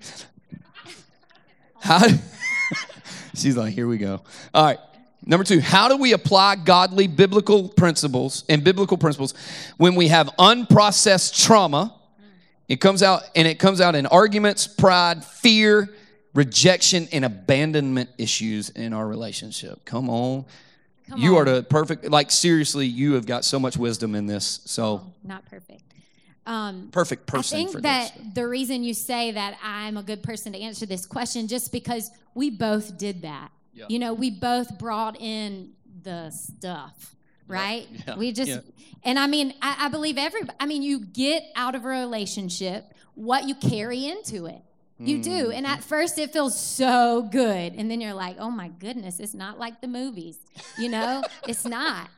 How? 1.80 2.08
She's 3.38 3.58
like, 3.58 3.74
here 3.74 3.88
we 3.88 3.98
go. 3.98 4.22
All 4.54 4.66
right. 4.66 4.80
Number 5.26 5.44
two, 5.44 5.60
how 5.60 5.90
do 5.90 5.98
we 5.98 6.14
apply 6.14 6.56
godly 6.56 7.08
biblical 7.08 7.70
principles 7.70 8.46
and 8.48 8.64
biblical 8.64 8.98
principles 8.98 9.34
when 9.78 9.96
we 9.96 10.08
have 10.08 10.28
unprocessed 10.40 11.44
trauma? 11.44 11.94
It 12.68 12.78
comes 12.78 13.02
out 13.02 13.24
and 13.36 13.48
it 13.48 13.60
comes 13.60 13.82
out 13.82 13.96
in 13.96 14.06
arguments, 14.06 14.68
pride, 14.68 15.24
fear, 15.24 15.90
rejection, 16.34 17.08
and 17.12 17.26
abandonment 17.26 18.10
issues 18.18 18.70
in 18.70 18.94
our 18.94 19.08
relationship. 19.08 19.84
Come 19.86 20.10
on. 20.10 20.46
Come 21.10 21.22
you 21.22 21.38
on. 21.38 21.42
are 21.48 21.54
the 21.56 21.64
perfect, 21.64 22.10
like, 22.10 22.30
seriously, 22.30 22.86
you 22.86 23.14
have 23.14 23.26
got 23.26 23.46
so 23.46 23.60
much 23.60 23.78
wisdom 23.78 24.16
in 24.16 24.28
this. 24.28 24.60
So, 24.66 24.84
oh, 24.86 25.14
Not 25.24 25.46
perfect. 25.46 25.87
Um, 26.48 26.90
perfect 26.92 27.30
I 27.30 27.38
person 27.38 27.58
think 27.58 27.72
for 27.74 27.82
that 27.82 28.14
this. 28.16 28.34
the 28.36 28.48
reason 28.48 28.84
you 28.84 28.94
say 28.94 29.32
that 29.32 29.58
I'm 29.62 29.98
a 29.98 30.04
good 30.04 30.24
person 30.24 30.54
to 30.54 30.60
answer 30.60 30.86
this 30.86 31.06
question 31.06 31.48
just 31.48 31.72
because 31.74 32.10
we 32.34 32.50
both 32.50 32.98
did 32.98 33.24
that. 33.24 33.52
Yeah. 33.74 33.86
You 33.90 34.00
know, 34.00 34.14
we 34.14 34.32
both 34.32 34.80
brought 34.80 35.20
in 35.20 35.74
the 36.04 36.32
stuff, 36.32 37.16
right? 37.48 37.86
Yeah. 38.08 38.16
We 38.16 38.32
just, 38.32 38.50
Yeah. 38.50 38.60
and 39.04 39.20
I 39.20 39.28
mean, 39.28 39.54
I, 39.62 39.86
I 39.86 39.90
believe 39.90 40.18
every, 40.18 40.42
I 40.60 40.66
mean, 40.66 40.82
you 40.84 41.02
get 41.02 41.44
out 41.56 41.76
of 41.76 41.84
a 41.84 41.90
relationship 41.90 42.94
what 43.16 43.46
you 43.48 43.56
carry 43.56 44.08
into 44.08 44.46
it. 44.46 44.62
You 45.00 45.22
do. 45.22 45.30
Mm-hmm. 45.30 45.52
And 45.52 45.68
at 45.68 45.84
first 45.84 46.18
it 46.18 46.34
feels 46.34 46.60
so 46.60 47.22
good. 47.32 47.74
And 47.76 47.92
then 47.92 48.02
you're 48.02 48.16
like, 48.16 48.38
oh 48.40 48.50
my 48.50 48.70
goodness, 48.70 49.20
it's 49.20 49.36
not 49.36 49.60
like 49.60 49.80
the 49.80 49.88
movies. 49.88 50.40
You 50.80 50.90
know, 50.90 51.24
it's 51.48 51.66
not. 51.66 52.10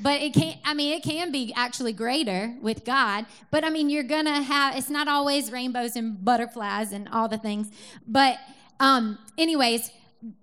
But 0.00 0.20
it 0.20 0.34
can't, 0.34 0.58
I 0.64 0.74
mean, 0.74 0.92
it 0.92 1.02
can 1.02 1.30
be 1.30 1.52
actually 1.54 1.92
greater 1.92 2.54
with 2.60 2.84
God. 2.84 3.26
But 3.50 3.64
I 3.64 3.70
mean, 3.70 3.90
you're 3.90 4.02
to 4.02 4.42
have, 4.42 4.76
it's 4.76 4.90
not 4.90 5.06
always 5.06 5.52
rainbows 5.52 5.96
and 5.96 6.24
butterflies 6.24 6.92
and 6.92 7.08
all 7.10 7.28
the 7.28 7.38
things. 7.38 7.68
But, 8.06 8.38
um, 8.80 9.18
anyways, 9.38 9.90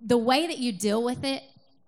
the 0.04 0.16
way 0.16 0.46
that 0.46 0.58
you 0.58 0.72
deal 0.72 1.02
with 1.04 1.24
it, 1.24 1.42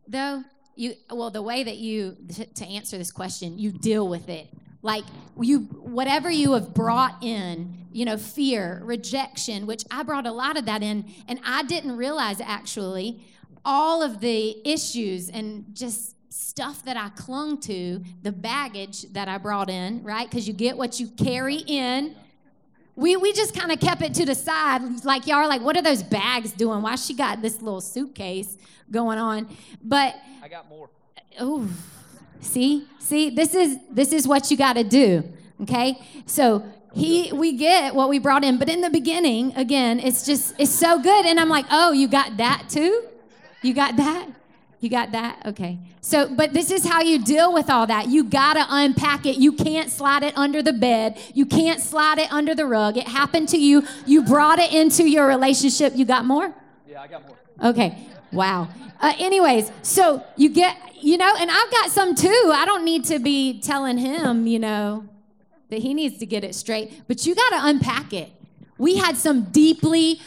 though, 0.07 0.45
you 0.77 0.95
well, 1.09 1.31
the 1.31 1.41
way 1.41 1.63
that 1.63 1.77
you 1.77 2.17
to 2.57 2.67
answer 2.67 2.99
this 2.99 3.13
question, 3.13 3.59
you 3.59 3.71
deal 3.71 4.09
with 4.09 4.29
it 4.29 4.49
like 4.85 5.05
you 5.41 5.61
whatever 5.61 6.31
you 6.31 6.53
have 6.53 6.75
brought 6.75 7.21
in 7.23 7.75
you 7.91 8.05
know 8.05 8.19
fear 8.19 8.81
rejection 8.85 9.67
which 9.67 9.83
i 9.91 10.03
brought 10.03 10.27
a 10.27 10.31
lot 10.31 10.57
of 10.59 10.67
that 10.67 10.83
in 10.83 11.05
and 11.27 11.41
i 11.45 11.63
didn't 11.65 11.97
realize 11.97 12.41
actually 12.41 13.25
all 13.65 14.03
of 14.03 14.21
the 14.21 14.57
issues 14.69 15.31
and 15.31 15.65
just 15.75 16.14
stuff 16.29 16.85
that 16.85 16.97
i 16.97 17.09
clung 17.11 17.59
to 17.59 18.03
the 18.23 18.33
baggage 18.33 19.03
that 19.13 19.29
i 19.29 19.39
brought 19.39 19.71
in 19.71 20.03
right 20.03 20.29
because 20.29 20.47
you 20.49 20.55
get 20.55 20.77
what 20.77 20.99
you 20.99 21.09
carry 21.09 21.59
in 21.67 22.15
we, 22.97 23.17
we 23.17 23.33
just 23.33 23.59
kind 23.59 23.73
of 23.73 23.81
kept 23.81 24.03
it 24.03 24.15
to 24.15 24.25
the 24.25 24.35
side 24.35 24.81
like 25.05 25.27
y'all 25.27 25.37
are 25.37 25.49
like 25.49 25.63
what 25.63 25.77
are 25.77 25.83
those 25.83 26.03
bags 26.03 26.53
doing 26.53 26.83
why 26.83 26.95
she 26.95 27.15
got 27.15 27.43
this 27.43 27.61
little 27.61 27.81
suitcase 27.81 28.57
going 28.91 29.19
on 29.19 29.49
but 29.83 30.15
I 30.43 30.49
got 30.49 30.69
more. 30.69 30.91
oh 31.41 31.69
See, 32.45 32.87
see, 32.99 33.31
this 33.31 33.55
is 33.55 33.79
this 33.91 34.13
is 34.13 34.29
what 34.29 34.51
you 34.51 34.57
got 34.57 34.75
to 34.75 34.85
do. 34.85 35.25
Okay, 35.63 35.99
so 36.27 36.65
he 36.93 37.33
we 37.33 37.57
get 37.57 37.95
what 37.95 38.09
we 38.09 38.19
brought 38.19 38.45
in, 38.45 38.59
but 38.59 38.69
in 38.69 38.81
the 38.81 38.91
beginning, 38.91 39.55
again, 39.57 39.99
it's 39.99 40.27
just 40.27 40.55
it's 40.59 40.71
so 40.71 41.01
good, 41.01 41.27
and 41.27 41.41
I'm 41.41 41.49
like, 41.49 41.65
oh, 41.71 41.93
you 41.93 42.07
got 42.07 42.37
that 42.37 42.67
too? 42.69 43.07
You 43.63 43.73
got 43.73 43.97
that? 43.97 44.29
You 44.85 44.91
got 44.91 45.13
that? 45.13 45.41
Okay. 45.47 45.79
So, 46.03 46.29
but 46.29 46.53
this 46.53 46.71
is 46.71 46.87
how 46.87 47.01
you 47.01 47.19
deal 47.25 47.55
with 47.55 47.71
all 47.71 47.87
that. 47.87 48.09
You 48.09 48.23
got 48.23 48.55
to 48.55 48.67
unpack 48.69 49.25
it. 49.25 49.39
You 49.39 49.53
can't 49.53 49.91
slide 49.91 50.23
it 50.23 50.37
under 50.37 50.63
the 50.63 50.75
bed. 50.75 51.19
You 51.33 51.47
can't 51.47 51.81
slide 51.81 52.19
it 52.19 52.31
under 52.31 52.55
the 52.55 52.67
rug. 52.67 52.99
It 52.99 53.09
happened 53.09 53.49
to 53.49 53.57
you. 53.57 53.83
You 54.05 54.23
brought 54.25 54.59
it 54.59 54.75
into 54.75 55.09
your 55.09 55.27
relationship. 55.27 55.95
You 55.97 56.05
got 56.05 56.27
more? 56.27 56.55
Yeah, 56.87 57.01
I 57.01 57.07
got 57.07 57.27
more. 57.27 57.39
Okay. 57.71 58.07
Wow. 58.31 58.69
Uh, 59.01 59.15
anyways, 59.19 59.73
so 59.81 60.23
you 60.37 60.51
get, 60.51 60.77
you 61.01 61.17
know, 61.17 61.35
and 61.39 61.51
I've 61.51 61.71
got 61.71 61.91
some 61.91 62.15
too. 62.15 62.53
I 62.55 62.67
don't 62.67 62.85
need 62.85 63.07
to 63.07 63.19
be 63.19 63.63
telling 63.63 63.97
him, 63.97 64.47
you 64.47 64.59
know, 64.59 65.09
that 65.71 65.79
he 65.79 65.95
needs 65.95 66.19
to 66.19 66.27
get 66.27 66.45
it 66.45 66.55
straight, 66.55 67.09
but 67.09 67.25
you 67.25 67.35
got 67.35 67.49
to 67.51 67.69
unpack 67.69 68.13
it. 68.13 68.31
We 68.77 68.97
had 68.97 69.17
some 69.17 69.45
deeply, 69.45 70.21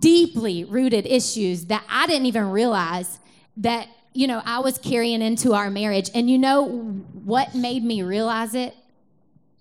deeply 0.00 0.64
rooted 0.64 1.06
issues 1.06 1.64
that 1.66 1.84
I 1.88 2.06
didn't 2.06 2.26
even 2.26 2.50
realize 2.50 3.18
that, 3.58 3.88
you 4.12 4.26
know, 4.26 4.42
I 4.44 4.60
was 4.60 4.78
carrying 4.78 5.22
into 5.22 5.52
our 5.52 5.70
marriage. 5.70 6.10
And 6.14 6.30
you 6.30 6.38
know 6.38 6.66
what 6.66 7.54
made 7.54 7.84
me 7.84 8.02
realize 8.02 8.54
it? 8.54 8.74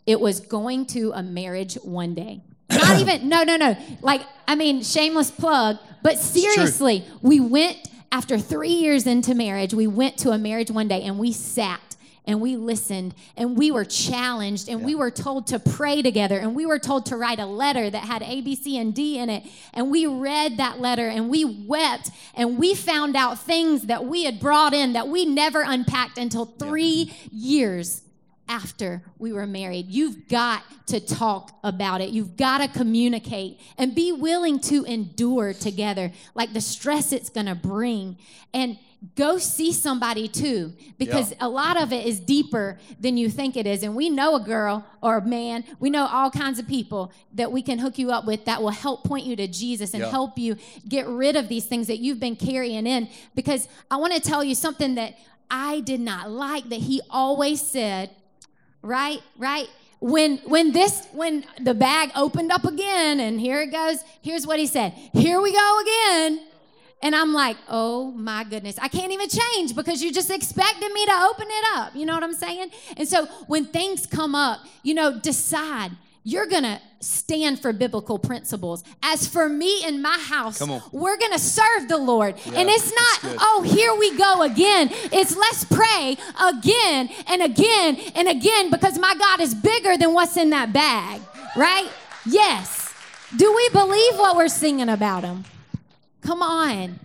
It 0.06 0.20
was 0.20 0.40
going 0.40 0.86
to 0.88 1.12
a 1.14 1.24
marriage 1.24 1.76
one 1.76 2.14
day. 2.14 2.42
Not 2.72 3.00
even, 3.00 3.30
no, 3.30 3.44
no, 3.44 3.56
no. 3.56 3.78
Like, 4.02 4.22
I 4.48 4.56
mean, 4.56 4.84
shameless 4.84 5.32
plug, 5.32 5.78
but 6.02 6.18
seriously, 6.18 7.06
we 7.22 7.40
went 7.40 7.90
after 8.12 8.38
three 8.38 8.70
years 8.70 9.08
into 9.08 9.34
marriage, 9.34 9.74
we 9.74 9.88
went 9.88 10.18
to 10.20 10.30
a 10.30 10.38
marriage 10.38 10.70
one 10.70 10.88
day 10.88 11.02
and 11.02 11.18
we 11.18 11.34
sat 11.34 11.93
and 12.25 12.39
we 12.39 12.56
listened 12.56 13.13
and 13.36 13.58
we 13.58 13.72
were 13.72 13.84
challenged 13.84 14.70
and 14.70 14.80
yeah. 14.80 14.86
we 14.86 14.96
were 14.96 15.12
told 15.12 15.48
to 15.48 15.60
pray 15.60 16.01
together 16.01 16.38
and 16.38 16.56
we 16.56 16.65
were 16.65 16.80
told 16.80 17.06
to 17.08 17.18
write 17.18 17.39
a 17.39 17.46
letter 17.46 17.89
that 17.89 18.03
had 18.03 18.24
A, 18.24 18.42
B, 18.42 18.56
C, 18.56 18.77
and 18.77 18.96
D 18.96 19.18
in 19.18 19.30
it. 19.30 19.44
And 19.74 19.92
we 19.92 20.06
read 20.06 20.58
that 20.58 20.80
letter 20.80 21.08
and 21.08 21.30
we 21.30 21.44
wept 21.44 22.12
and 22.36 22.58
we 22.58 22.75
found 22.75 23.15
out 23.15 23.39
things 23.39 23.84
that 23.84 24.06
we 24.06 24.24
had 24.24 24.39
brought 24.39 24.74
in 24.74 24.94
that 24.94 25.08
we 25.08 25.25
never 25.25 25.63
unpacked 25.63 26.18
until 26.18 26.46
three 26.46 27.12
yeah. 27.30 27.30
years 27.32 28.01
after 28.48 29.01
we 29.18 29.32
were 29.32 29.48
married. 29.48 29.88
You've 29.89 30.27
got 30.27 30.63
to 30.88 31.00
talk 31.00 31.58
about 31.63 32.01
it. 32.01 32.10
You've 32.10 32.36
got 32.36 32.60
to 32.60 32.68
communicate 32.68 33.60
and 33.77 33.96
be 33.96 34.12
willing 34.12 34.60
to 34.62 34.84
endure 34.84 35.53
together, 35.53 36.12
like 36.36 36.53
the 36.53 36.62
stress 36.62 37.12
it's 37.12 37.30
going 37.30 37.46
to 37.46 37.56
bring. 37.56 38.18
And 38.53 38.77
go 39.15 39.38
see 39.38 39.74
somebody 39.74 40.27
too, 40.27 40.74
because 40.98 41.31
yeah. 41.31 41.38
a 41.41 41.50
lot 41.50 41.81
of 41.81 41.91
it 41.91 42.05
is 42.05 42.19
deeper 42.19 42.77
than 43.00 43.17
you 43.17 43.29
think 43.29 43.57
it 43.57 43.67
is. 43.67 43.83
And 43.83 43.95
we 43.95 44.10
know 44.10 44.36
a 44.36 44.39
girl 44.39 44.86
or 45.01 45.17
a 45.17 45.25
man, 45.25 45.63
we 45.79 45.89
know 45.89 46.07
all 46.07 46.31
kinds 46.31 46.60
of 46.60 46.67
people 46.67 47.12
that 47.33 47.51
we 47.51 47.62
can 47.62 47.79
hook 47.79 47.98
you 47.98 48.12
up 48.12 48.25
with 48.25 48.45
that 48.45 48.62
will 48.62 48.69
help 48.69 49.03
point 49.03 49.25
you 49.25 49.36
to 49.36 49.48
Jesus 49.48 49.93
and 49.93 50.03
yeah. 50.03 50.10
help 50.10 50.38
you 50.38 50.55
get 50.88 51.07
rid 51.07 51.36
of 51.36 51.50
these 51.50 51.65
things 51.65 51.88
that 51.88 51.98
you've 51.98 52.19
been 52.19 52.36
carrying 52.36 52.88
in. 52.88 53.10
Because 53.36 53.67
I 53.91 53.98
want 53.98 54.13
to 54.13 54.19
tell 54.19 54.43
you 54.43 54.55
something 54.55 54.95
that 54.95 55.15
I 55.51 55.81
did 55.81 56.00
not 56.00 56.31
like 56.31 56.69
that 56.69 56.79
he 56.79 57.01
always 57.10 57.62
said 57.62 58.10
right? 58.83 59.22
Right? 59.38 59.67
When 60.00 60.38
when 60.39 60.74
this 60.74 61.07
when 61.13 61.45
the 61.60 61.74
bag 61.74 62.12
opened 62.15 62.51
up 62.51 62.65
again 62.65 63.22
and 63.22 63.39
here 63.39 63.62
it 63.62 63.72
goes, 63.72 64.03
here's 64.22 64.45
what 64.45 64.60
he 64.60 64.67
said. 64.67 64.91
Here 65.13 65.41
we 65.41 65.53
go 65.53 65.79
again. 65.81 66.41
And 67.03 67.13
I'm 67.13 67.33
like, 67.33 67.57
oh 67.67 68.12
my 68.12 68.45
goodness, 68.45 68.79
I 68.81 68.88
can't 68.88 69.12
even 69.12 69.27
change 69.27 69.75
because 69.75 70.01
you 70.01 70.12
just 70.12 70.31
expected 70.31 70.91
me 70.91 71.05
to 71.05 71.29
open 71.29 71.48
it 71.50 71.65
up. 71.75 71.95
You 71.95 72.05
know 72.05 72.13
what 72.13 72.24
I'm 72.24 72.33
saying? 72.33 72.72
And 72.95 73.07
so 73.07 73.25
when 73.48 73.65
things 73.65 74.05
come 74.05 74.33
up, 74.33 74.62
you 74.83 74.93
know, 74.93 75.19
decide 75.19 75.91
you're 76.24 76.45
going 76.45 76.63
to 76.63 76.79
stand 77.01 77.60
for 77.60 77.74
biblical 77.74 78.17
principles. 78.17 78.86
As 79.03 79.27
for 79.27 79.50
me 79.50 79.83
and 79.83 80.01
my 80.01 80.17
house, 80.17 80.62
we're 80.93 81.17
going 81.17 81.33
to 81.33 81.39
serve 81.39 81.89
the 81.89 81.98
Lord. 81.98 82.36
Yeah, 82.45 82.60
and 82.60 82.69
it's 82.69 82.89
not, 82.89 83.36
oh, 83.41 83.63
here 83.63 83.93
we 83.93 84.17
go 84.17 84.41
again. 84.43 84.88
It's 85.12 85.36
let's 85.36 85.65
pray 85.65 86.15
again 86.41 87.10
and 87.27 87.41
again 87.41 87.98
and 88.15 88.29
again 88.29 88.69
because 88.69 88.98
my 88.98 89.13
God 89.13 89.41
is 89.41 89.53
bigger 89.53 89.98
than 89.98 90.13
what's 90.13 90.38
in 90.38 90.51
that 90.51 90.72
bag, 90.72 91.19
right? 91.57 91.89
Yes. 92.25 92.93
Do 93.36 93.53
we 93.53 93.69
believe 93.69 94.13
what 94.13 94.38
we're 94.38 94.48
singing 94.48 94.88
about 94.88 95.25
Him? 95.25 95.43
Come 96.24 96.42
on. 96.42 97.00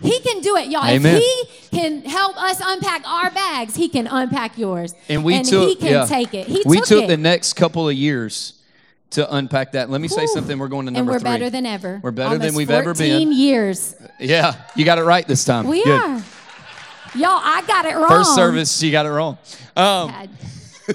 He 0.00 0.18
can 0.20 0.40
do 0.40 0.56
it, 0.56 0.68
y'all. 0.68 0.86
Amen. 0.86 1.16
If 1.16 1.22
he 1.70 1.78
can 1.78 2.02
help 2.02 2.36
us 2.36 2.60
unpack 2.64 3.06
our 3.06 3.30
bags, 3.30 3.76
he 3.76 3.88
can 3.88 4.06
unpack 4.06 4.56
yours. 4.56 4.94
And 5.08 5.22
we 5.24 5.34
and 5.34 5.46
took, 5.46 5.68
he 5.68 5.76
can 5.76 5.92
yeah. 5.92 6.06
take 6.06 6.32
it. 6.32 6.46
He 6.46 6.62
we 6.64 6.78
took, 6.78 6.86
took 6.86 7.04
it. 7.04 7.08
the 7.08 7.18
next 7.18 7.52
couple 7.52 7.86
of 7.86 7.94
years 7.94 8.54
to 9.10 9.34
unpack 9.34 9.72
that. 9.72 9.90
Let 9.90 10.00
me 10.00 10.08
say 10.08 10.26
something. 10.26 10.58
We're 10.58 10.68
going 10.68 10.86
to 10.86 10.92
number 10.92 11.12
and 11.12 11.16
we're 11.16 11.20
three. 11.20 11.38
better 11.38 11.50
than 11.50 11.66
ever. 11.66 12.00
We're 12.02 12.12
better 12.12 12.34
Almost 12.34 12.46
than 12.48 12.54
we've 12.54 12.70
ever 12.70 12.94
been. 12.94 13.10
14 13.10 13.32
years. 13.32 13.94
Yeah, 14.18 14.54
you 14.74 14.84
got 14.84 14.98
it 14.98 15.02
right 15.02 15.26
this 15.26 15.44
time. 15.44 15.66
We 15.66 15.84
Good. 15.84 16.00
are. 16.00 16.22
Y'all, 17.14 17.40
I 17.42 17.62
got 17.66 17.86
it 17.86 17.96
wrong. 17.96 18.08
First 18.08 18.34
service, 18.34 18.82
you 18.82 18.92
got 18.92 19.04
it 19.04 19.10
wrong. 19.10 19.36
Um, 19.76 20.28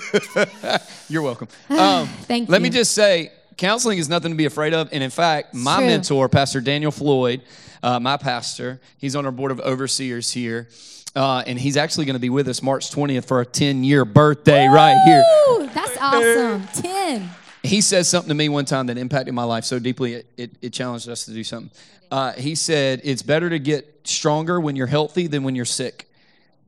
you're 1.10 1.22
welcome. 1.22 1.50
Um, 1.70 2.08
Thank 2.24 2.48
let 2.48 2.48
you. 2.48 2.52
Let 2.54 2.62
me 2.62 2.70
just 2.70 2.94
say, 2.94 3.32
counseling 3.58 3.98
is 3.98 4.10
nothing 4.10 4.32
to 4.32 4.38
be 4.38 4.46
afraid 4.46 4.74
of. 4.74 4.90
And 4.92 5.04
in 5.04 5.10
fact, 5.10 5.54
my 5.54 5.78
true. 5.78 5.88
mentor, 5.88 6.30
Pastor 6.30 6.62
Daniel 6.62 6.92
Floyd, 6.92 7.42
uh, 7.84 8.00
my 8.00 8.18
pastor, 8.18 8.80
he's 8.98 9.16
on 9.16 9.26
our 9.26 9.32
board 9.32 9.52
of 9.52 9.60
overseers 9.60 10.32
here. 10.32 10.70
Uh, 11.16 11.44
and 11.48 11.58
he's 11.58 11.78
actually 11.78 12.06
going 12.06 12.16
to 12.16 12.20
be 12.20 12.30
with 12.30 12.48
us 12.50 12.62
March 12.62 12.92
20th 12.92 13.26
for 13.26 13.40
a 13.40 13.46
10 13.46 13.84
year 13.86 14.04
birthday 14.04 14.68
Woo! 14.68 14.76
right 14.76 15.02
here. 15.06 15.70
That's 15.74 15.98
awesome. 16.00 16.68
10. 16.82 17.30
He 17.64 17.82
said 17.82 18.06
something 18.06 18.30
to 18.30 18.36
me 18.36 18.50
one 18.50 18.66
time 18.66 18.88
that 18.88 18.98
impacted 18.98 19.34
my 19.34 19.44
life 19.44 19.64
so 19.64 19.80
deeply, 19.80 20.16
it, 20.16 20.28
it, 20.38 20.52
it 20.62 20.70
challenged 20.74 21.08
us 21.08 21.26
to 21.26 21.32
do 21.32 21.44
something. 21.44 21.72
Uh, 22.12 22.34
he 22.34 22.54
said, 22.54 23.02
It's 23.04 23.22
better 23.22 23.50
to 23.50 23.60
get 23.60 24.02
stronger 24.04 24.60
when 24.60 24.76
you're 24.76 24.88
healthy 24.88 25.28
than 25.28 25.44
when 25.44 25.56
you're 25.56 25.66
sick. 25.66 26.10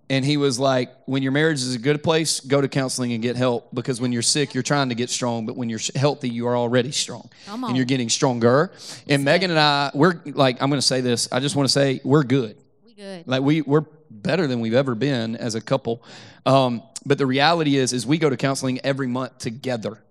And 0.10 0.24
he 0.24 0.38
was 0.38 0.58
like, 0.60 0.90
When 1.06 1.22
your 1.22 1.32
marriage 1.32 1.62
is 1.62 1.76
a 1.76 1.80
good 1.80 2.02
place, 2.02 2.40
go 2.40 2.62
to 2.62 2.68
counseling 2.68 3.14
and 3.14 3.22
get 3.22 3.36
help 3.36 3.70
because 3.74 4.00
when 4.00 4.12
you're 4.12 4.22
sick, 4.22 4.54
you're 4.54 4.64
trying 4.64 4.90
to 4.90 4.96
get 4.96 5.10
strong, 5.10 5.46
but 5.46 5.58
when 5.58 5.70
you're 5.70 5.82
healthy, 5.96 6.30
you 6.30 6.48
are 6.48 6.56
already 6.56 6.92
strong. 6.92 7.30
And 7.70 7.78
you're 7.78 7.86
getting 7.86 8.10
stronger. 8.10 8.72
And 9.08 9.26
Megan 9.26 9.52
and 9.52 9.60
I, 9.60 9.92
we're 9.94 10.22
like, 10.26 10.62
I'm 10.62 10.70
going 10.70 10.80
to 10.80 10.86
say 10.86 11.02
this. 11.02 11.28
I 11.32 11.40
just 11.40 11.56
want 11.56 11.68
to 11.68 11.74
say, 11.74 12.00
we're 12.04 12.24
good. 12.24 12.58
We 12.86 12.94
good. 12.94 13.28
Like, 13.28 13.42
we, 13.42 13.62
we're 13.62 13.86
better 14.10 14.48
than 14.48 14.62
we've 14.62 14.74
ever 14.74 14.96
been 14.96 15.36
as 15.36 15.56
a 15.56 15.62
couple. 15.62 16.04
Um, 16.46 16.84
but 17.06 17.18
the 17.18 17.26
reality 17.26 17.76
is, 17.76 17.94
is 17.94 18.06
we 18.06 18.18
go 18.18 18.30
to 18.30 18.38
counseling 18.38 18.80
every 18.84 19.08
month 19.08 19.38
together 19.40 20.02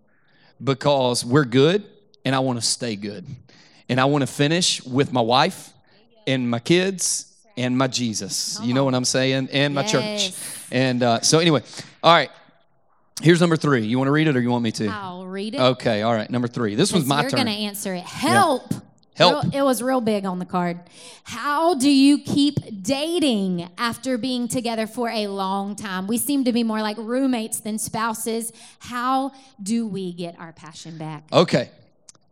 because 0.63 1.25
we're 1.25 1.45
good 1.45 1.85
and 2.25 2.35
I 2.35 2.41
want 2.41 2.61
to 2.61 2.67
stay 2.67 2.97
good. 2.97 3.27
And 3.89 4.01
I 4.01 4.07
want 4.07 4.23
to 4.23 4.27
finish 4.27 4.85
with 4.85 5.13
my 5.13 5.21
wife 5.21 5.73
and 6.27 6.51
my 6.51 6.59
kids 6.59 7.36
and 7.57 7.77
my 7.77 7.87
Jesus. 7.87 8.59
You 8.63 8.75
know 8.75 8.85
what 8.85 8.95
I'm 8.95 9.05
saying? 9.05 9.49
And 9.53 9.75
my 9.75 9.83
Yes. 9.83 9.91
church. 9.93 10.67
And 10.71 11.03
uh, 11.03 11.21
so, 11.21 11.39
anyway, 11.39 11.63
all 12.03 12.13
right. 12.15 12.31
Here's 13.23 13.41
number 13.41 13.57
three. 13.57 13.87
You 13.87 13.97
want 13.99 14.09
to 14.09 14.13
read 14.13 14.29
it 14.29 14.37
or 14.37 14.41
you 14.41 14.51
want 14.51 14.63
me 14.63 14.73
to? 14.73 14.89
I'll 14.89 15.27
read 15.27 15.55
it. 15.55 15.61
Okay, 15.61 16.03
all 16.03 16.13
right. 16.15 16.29
Number 16.31 16.49
three. 16.49 16.75
This 16.75 16.93
was 16.93 17.07
my 17.07 17.23
You're 17.23 17.31
turn. 17.31 17.45
going 17.45 17.57
to 17.57 17.63
answer 17.63 17.95
it. 17.95 18.05
Help. 18.05 18.75
Help. 19.15 19.55
It 19.55 19.63
was 19.63 19.83
real 19.83 20.03
big 20.03 20.27
on 20.27 20.39
the 20.39 20.45
card. 20.45 20.79
How 21.25 21.73
do 21.75 21.89
you 21.89 22.19
keep 22.19 22.83
dating 22.83 23.67
after 23.79 24.19
being 24.19 24.47
together 24.49 24.87
for 24.87 25.09
a 25.09 25.29
long 25.29 25.75
time? 25.77 26.07
We 26.07 26.19
seem 26.19 26.45
to 26.45 26.53
be 26.53 26.63
more 26.63 26.83
like 26.83 26.99
roommates 26.99 27.61
than 27.61 27.79
spouses. 27.79 28.53
How 28.81 29.33
do 29.63 29.87
we 29.87 30.13
get 30.13 30.39
our 30.39 30.53
passion 30.53 30.99
back? 30.99 31.25
Okay. 31.33 31.71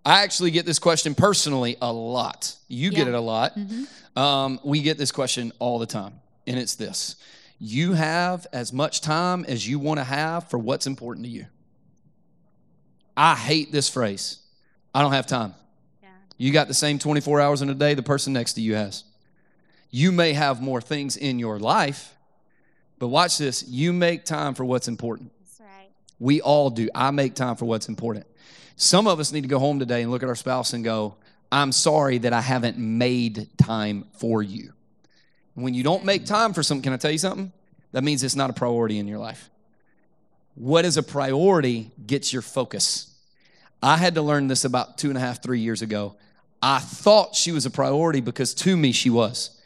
I 0.05 0.23
actually 0.23 0.51
get 0.51 0.67
this 0.67 0.79
question 0.79 1.15
personally 1.15 1.79
a 1.81 1.91
lot. 1.91 2.55
You 2.69 2.91
get 2.91 2.99
Yeah. 2.99 3.05
Mm-hmm. 3.05 3.15
it 3.15 3.17
a 3.17 3.21
lot. 3.21 3.59
Um, 4.17 4.61
we 4.63 4.81
get 4.81 4.97
this 4.99 5.11
question 5.11 5.53
all 5.59 5.79
the 5.79 5.87
time, 5.87 6.21
and 6.47 6.59
it's 6.59 6.75
this 6.77 7.17
You 7.59 7.95
have 7.95 8.47
as 8.53 8.73
much 8.73 9.01
time 9.01 9.45
as 9.47 9.69
you 9.69 9.79
want 9.79 9.99
to 9.99 10.05
have 10.05 10.49
for 10.49 10.59
what's 10.59 10.87
important 10.87 11.27
to 11.27 11.31
you. 11.31 11.47
I 13.17 13.35
hate 13.35 13.73
this 13.73 13.89
phrase. 13.89 14.39
I 14.95 15.03
don't 15.03 15.13
have 15.13 15.27
time. 15.27 15.55
Yeah. 16.03 16.09
You 16.37 16.53
got 16.53 16.69
the 16.69 16.75
same 16.75 16.99
24 16.99 17.41
hours 17.41 17.63
in 17.63 17.71
a 17.71 17.75
day 17.75 17.95
the 17.95 18.03
person 18.03 18.33
next 18.33 18.55
to 18.55 18.61
you 18.61 18.75
has. 18.75 19.05
You 19.91 20.11
may 20.11 20.33
have 20.33 20.61
more 20.61 20.81
things 20.81 21.17
in 21.17 21.39
your 21.39 21.59
life, 21.59 22.15
but 22.99 23.09
watch 23.09 23.39
this. 23.39 23.67
You 23.69 23.93
make 23.93 24.25
time 24.25 24.55
for 24.55 24.65
what's 24.65 24.89
important. 24.89 25.31
That's 25.41 25.61
right. 25.61 25.89
We 26.19 26.41
all 26.41 26.71
do. 26.71 26.89
I 26.95 27.11
make 27.13 27.35
time 27.35 27.55
for 27.57 27.65
what's 27.65 27.89
important. 27.89 28.27
Some 28.77 29.07
of 29.07 29.21
us 29.21 29.33
need 29.33 29.43
to 29.43 29.49
go 29.49 29.61
home 29.61 29.79
today 29.79 30.03
and 30.03 30.11
look 30.11 30.25
at 30.25 30.29
our 30.29 30.35
spouse 30.35 30.73
and 30.73 30.83
go, 30.83 31.17
I'm 31.55 31.71
sorry 31.71 32.19
that 32.19 32.33
I 32.33 32.41
haven't 32.41 32.79
made 32.79 33.49
time 33.57 34.07
for 34.19 34.43
you. 34.43 34.73
When 35.55 35.73
you 35.73 35.85
don't 35.85 36.05
make 36.05 36.27
time 36.27 36.53
for 36.53 36.65
something, 36.65 36.83
can 36.83 36.93
I 36.93 36.97
tell 36.97 37.13
you 37.13 37.19
something? 37.19 37.53
That 37.93 38.03
means 38.03 38.25
it's 38.25 38.35
not 38.35 38.51
a 38.51 38.53
priority 38.53 38.99
in 38.99 39.07
your 39.07 39.21
life. 39.21 39.51
What 40.57 40.85
is 40.85 40.97
a 40.97 41.03
priority 41.03 41.93
gets 42.05 42.33
your 42.33 42.43
focus. 42.43 43.15
I 43.81 43.99
had 43.99 44.17
to 44.17 44.23
learn 44.23 44.49
this 44.49 44.65
about 44.65 44.99
two 44.99 45.11
and 45.11 45.17
a 45.17 45.21
half, 45.21 45.45
three 45.45 45.61
years 45.61 45.81
ago. 45.81 46.17
I 46.61 46.81
thought 46.81 47.37
she 47.37 47.53
was 47.53 47.67
a 47.67 47.71
priority 47.71 48.21
because 48.21 48.53
to 48.55 48.77
me 48.77 48.91
she 48.91 49.09
was. 49.11 49.57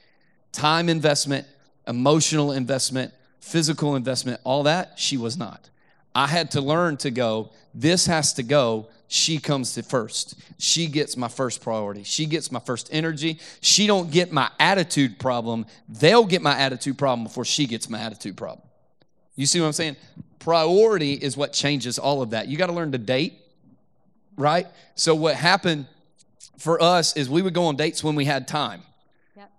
Time 0.53 0.91
investment, 0.91 1.47
emotional 1.87 2.53
investment, 2.53 3.15
physical 3.41 3.97
investment, 3.97 4.43
all 4.45 4.65
that, 4.65 4.99
she 4.99 5.17
was 5.17 5.39
not. 5.39 5.71
I 6.15 6.27
had 6.27 6.51
to 6.51 6.61
learn 6.61 6.99
to 6.99 7.11
go, 7.11 7.51
this 7.73 8.05
has 8.05 8.35
to 8.35 8.43
go. 8.43 8.89
She 9.09 9.39
comes 9.39 9.73
to 9.75 9.83
first. 9.83 10.35
She 10.59 10.87
gets 10.87 11.17
my 11.17 11.29
first 11.29 11.63
priority. 11.63 12.03
She 12.03 12.27
gets 12.27 12.53
my 12.53 12.61
first 12.61 12.91
energy. 12.93 13.41
She 13.63 13.87
don't 13.87 14.11
get 14.11 14.33
my 14.33 14.51
attitude 14.61 15.19
problem. 15.19 15.65
They'll 15.89 16.27
get 16.27 16.43
my 16.43 16.57
attitude 16.57 16.99
problem 16.99 17.25
before 17.25 17.47
she 17.47 17.67
gets 17.67 17.89
my 17.89 17.99
attitude 17.99 18.37
problem. 18.37 18.67
You 19.35 19.47
see 19.47 19.61
what 19.61 19.67
I'm 19.67 19.73
saying? 19.73 19.97
Priority 20.41 21.15
is 21.15 21.37
what 21.37 21.55
changes 21.55 21.99
all 21.99 22.21
of 22.21 22.31
that. 22.31 22.49
You 22.49 22.59
got 22.59 22.67
to 22.67 22.75
learn 22.75 22.93
to 22.93 22.99
date, 22.99 23.39
right? 24.37 24.67
So 24.95 25.15
what 25.15 25.37
happened 25.37 25.87
for 26.59 26.83
us 26.83 27.17
is 27.17 27.31
we 27.31 27.41
would 27.41 27.55
go 27.55 27.65
on 27.67 27.77
dates 27.77 28.05
when 28.05 28.15
we 28.15 28.27
had 28.27 28.47
time. 28.47 28.83
Yep. 29.37 29.51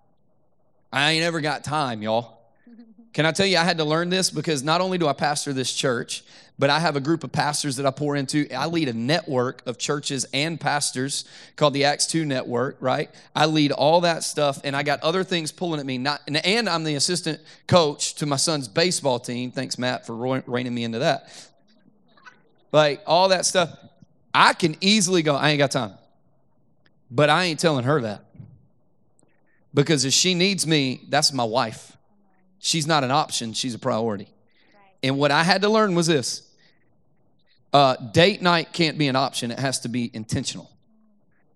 I 0.92 1.10
ain't 1.10 1.24
ever 1.24 1.40
got 1.40 1.64
time, 1.64 2.02
y'all. 2.02 2.39
Can 3.12 3.26
I 3.26 3.32
tell 3.32 3.46
you, 3.46 3.58
I 3.58 3.64
had 3.64 3.78
to 3.78 3.84
learn 3.84 4.08
this 4.08 4.30
because 4.30 4.62
not 4.62 4.80
only 4.80 4.96
do 4.96 5.08
I 5.08 5.12
pastor 5.12 5.52
this 5.52 5.72
church, 5.72 6.22
but 6.58 6.68
I 6.70 6.78
have 6.78 6.94
a 6.94 7.00
group 7.00 7.24
of 7.24 7.32
pastors 7.32 7.76
that 7.76 7.86
I 7.86 7.90
pour 7.90 8.14
into. 8.16 8.46
I 8.54 8.66
lead 8.66 8.88
a 8.88 8.92
network 8.92 9.66
of 9.66 9.78
churches 9.78 10.26
and 10.34 10.60
pastors 10.60 11.24
called 11.56 11.72
the 11.72 11.86
Acts 11.86 12.06
2 12.06 12.24
Network, 12.26 12.76
right? 12.80 13.10
I 13.34 13.46
lead 13.46 13.72
all 13.72 14.02
that 14.02 14.22
stuff, 14.22 14.60
and 14.62 14.76
I 14.76 14.82
got 14.82 15.00
other 15.00 15.24
things 15.24 15.52
pulling 15.52 15.80
at 15.80 15.86
me. 15.86 15.96
Not, 15.96 16.20
and 16.26 16.68
I'm 16.68 16.84
the 16.84 16.96
assistant 16.96 17.40
coach 17.66 18.14
to 18.16 18.26
my 18.26 18.36
son's 18.36 18.68
baseball 18.68 19.18
team. 19.18 19.50
Thanks, 19.50 19.78
Matt, 19.78 20.06
for 20.06 20.14
reining 20.46 20.74
me 20.74 20.84
into 20.84 20.98
that. 20.98 21.50
Like 22.72 23.02
all 23.06 23.30
that 23.30 23.46
stuff. 23.46 23.76
I 24.32 24.52
can 24.52 24.76
easily 24.80 25.22
go, 25.22 25.34
I 25.34 25.50
ain't 25.50 25.58
got 25.58 25.72
time. 25.72 25.94
But 27.10 27.30
I 27.30 27.44
ain't 27.44 27.58
telling 27.58 27.84
her 27.84 28.02
that. 28.02 28.24
Because 29.74 30.04
if 30.04 30.12
she 30.12 30.34
needs 30.34 30.66
me, 30.66 31.00
that's 31.08 31.32
my 31.32 31.42
wife. 31.42 31.96
She's 32.60 32.86
not 32.86 33.02
an 33.02 33.10
option, 33.10 33.54
she's 33.54 33.74
a 33.74 33.78
priority. 33.78 34.28
And 35.02 35.18
what 35.18 35.30
I 35.30 35.42
had 35.42 35.62
to 35.62 35.68
learn 35.68 35.94
was 35.94 36.06
this 36.06 36.48
uh, 37.72 37.96
date 37.96 38.42
night 38.42 38.72
can't 38.72 38.98
be 38.98 39.08
an 39.08 39.16
option, 39.16 39.50
it 39.50 39.58
has 39.58 39.80
to 39.80 39.88
be 39.88 40.10
intentional. 40.12 40.70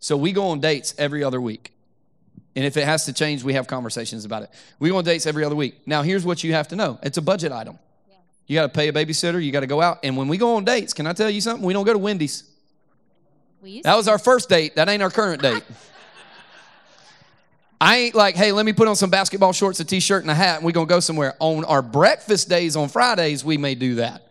So 0.00 0.16
we 0.16 0.32
go 0.32 0.48
on 0.48 0.60
dates 0.60 0.94
every 0.98 1.22
other 1.22 1.40
week. 1.40 1.72
And 2.56 2.64
if 2.64 2.76
it 2.76 2.84
has 2.84 3.04
to 3.06 3.12
change, 3.12 3.42
we 3.42 3.54
have 3.54 3.66
conversations 3.66 4.24
about 4.24 4.44
it. 4.44 4.50
We 4.78 4.90
go 4.90 4.98
on 4.98 5.04
dates 5.04 5.26
every 5.26 5.44
other 5.44 5.56
week. 5.56 5.86
Now, 5.86 6.02
here's 6.02 6.24
what 6.24 6.44
you 6.44 6.52
have 6.54 6.68
to 6.68 6.76
know 6.76 6.98
it's 7.02 7.18
a 7.18 7.22
budget 7.22 7.52
item. 7.52 7.78
You 8.46 8.56
got 8.56 8.62
to 8.62 8.68
pay 8.68 8.88
a 8.88 8.92
babysitter, 8.92 9.42
you 9.42 9.52
got 9.52 9.60
to 9.60 9.66
go 9.66 9.80
out. 9.80 10.00
And 10.02 10.16
when 10.16 10.28
we 10.28 10.36
go 10.36 10.56
on 10.56 10.64
dates, 10.64 10.92
can 10.92 11.06
I 11.06 11.12
tell 11.12 11.30
you 11.30 11.40
something? 11.40 11.66
We 11.66 11.72
don't 11.72 11.84
go 11.84 11.92
to 11.92 11.98
Wendy's. 11.98 12.44
That 13.82 13.96
was 13.96 14.08
our 14.08 14.18
first 14.18 14.48
date. 14.50 14.76
That 14.76 14.88
ain't 14.88 15.02
our 15.02 15.10
current 15.10 15.42
date. 15.42 15.62
I 17.84 17.96
ain't 17.96 18.14
like, 18.14 18.34
hey, 18.34 18.50
let 18.50 18.64
me 18.64 18.72
put 18.72 18.88
on 18.88 18.96
some 18.96 19.10
basketball 19.10 19.52
shorts, 19.52 19.78
a 19.78 19.84
t-shirt, 19.84 20.22
and 20.22 20.30
a 20.30 20.34
hat, 20.34 20.56
and 20.56 20.64
we're 20.64 20.72
gonna 20.72 20.86
go 20.86 21.00
somewhere. 21.00 21.34
On 21.38 21.66
our 21.66 21.82
breakfast 21.82 22.48
days 22.48 22.76
on 22.76 22.88
Fridays, 22.88 23.44
we 23.44 23.58
may 23.58 23.74
do 23.74 23.96
that. 23.96 24.22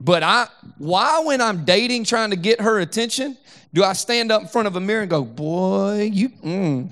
But 0.00 0.24
I 0.24 0.48
why 0.76 1.22
when 1.24 1.40
I'm 1.40 1.64
dating, 1.64 2.02
trying 2.02 2.30
to 2.30 2.36
get 2.36 2.60
her 2.60 2.80
attention, 2.80 3.38
do 3.72 3.84
I 3.84 3.92
stand 3.92 4.32
up 4.32 4.42
in 4.42 4.48
front 4.48 4.66
of 4.66 4.74
a 4.74 4.80
mirror 4.80 5.02
and 5.02 5.10
go, 5.10 5.22
boy, 5.22 6.10
you 6.12 6.30
mm. 6.30 6.90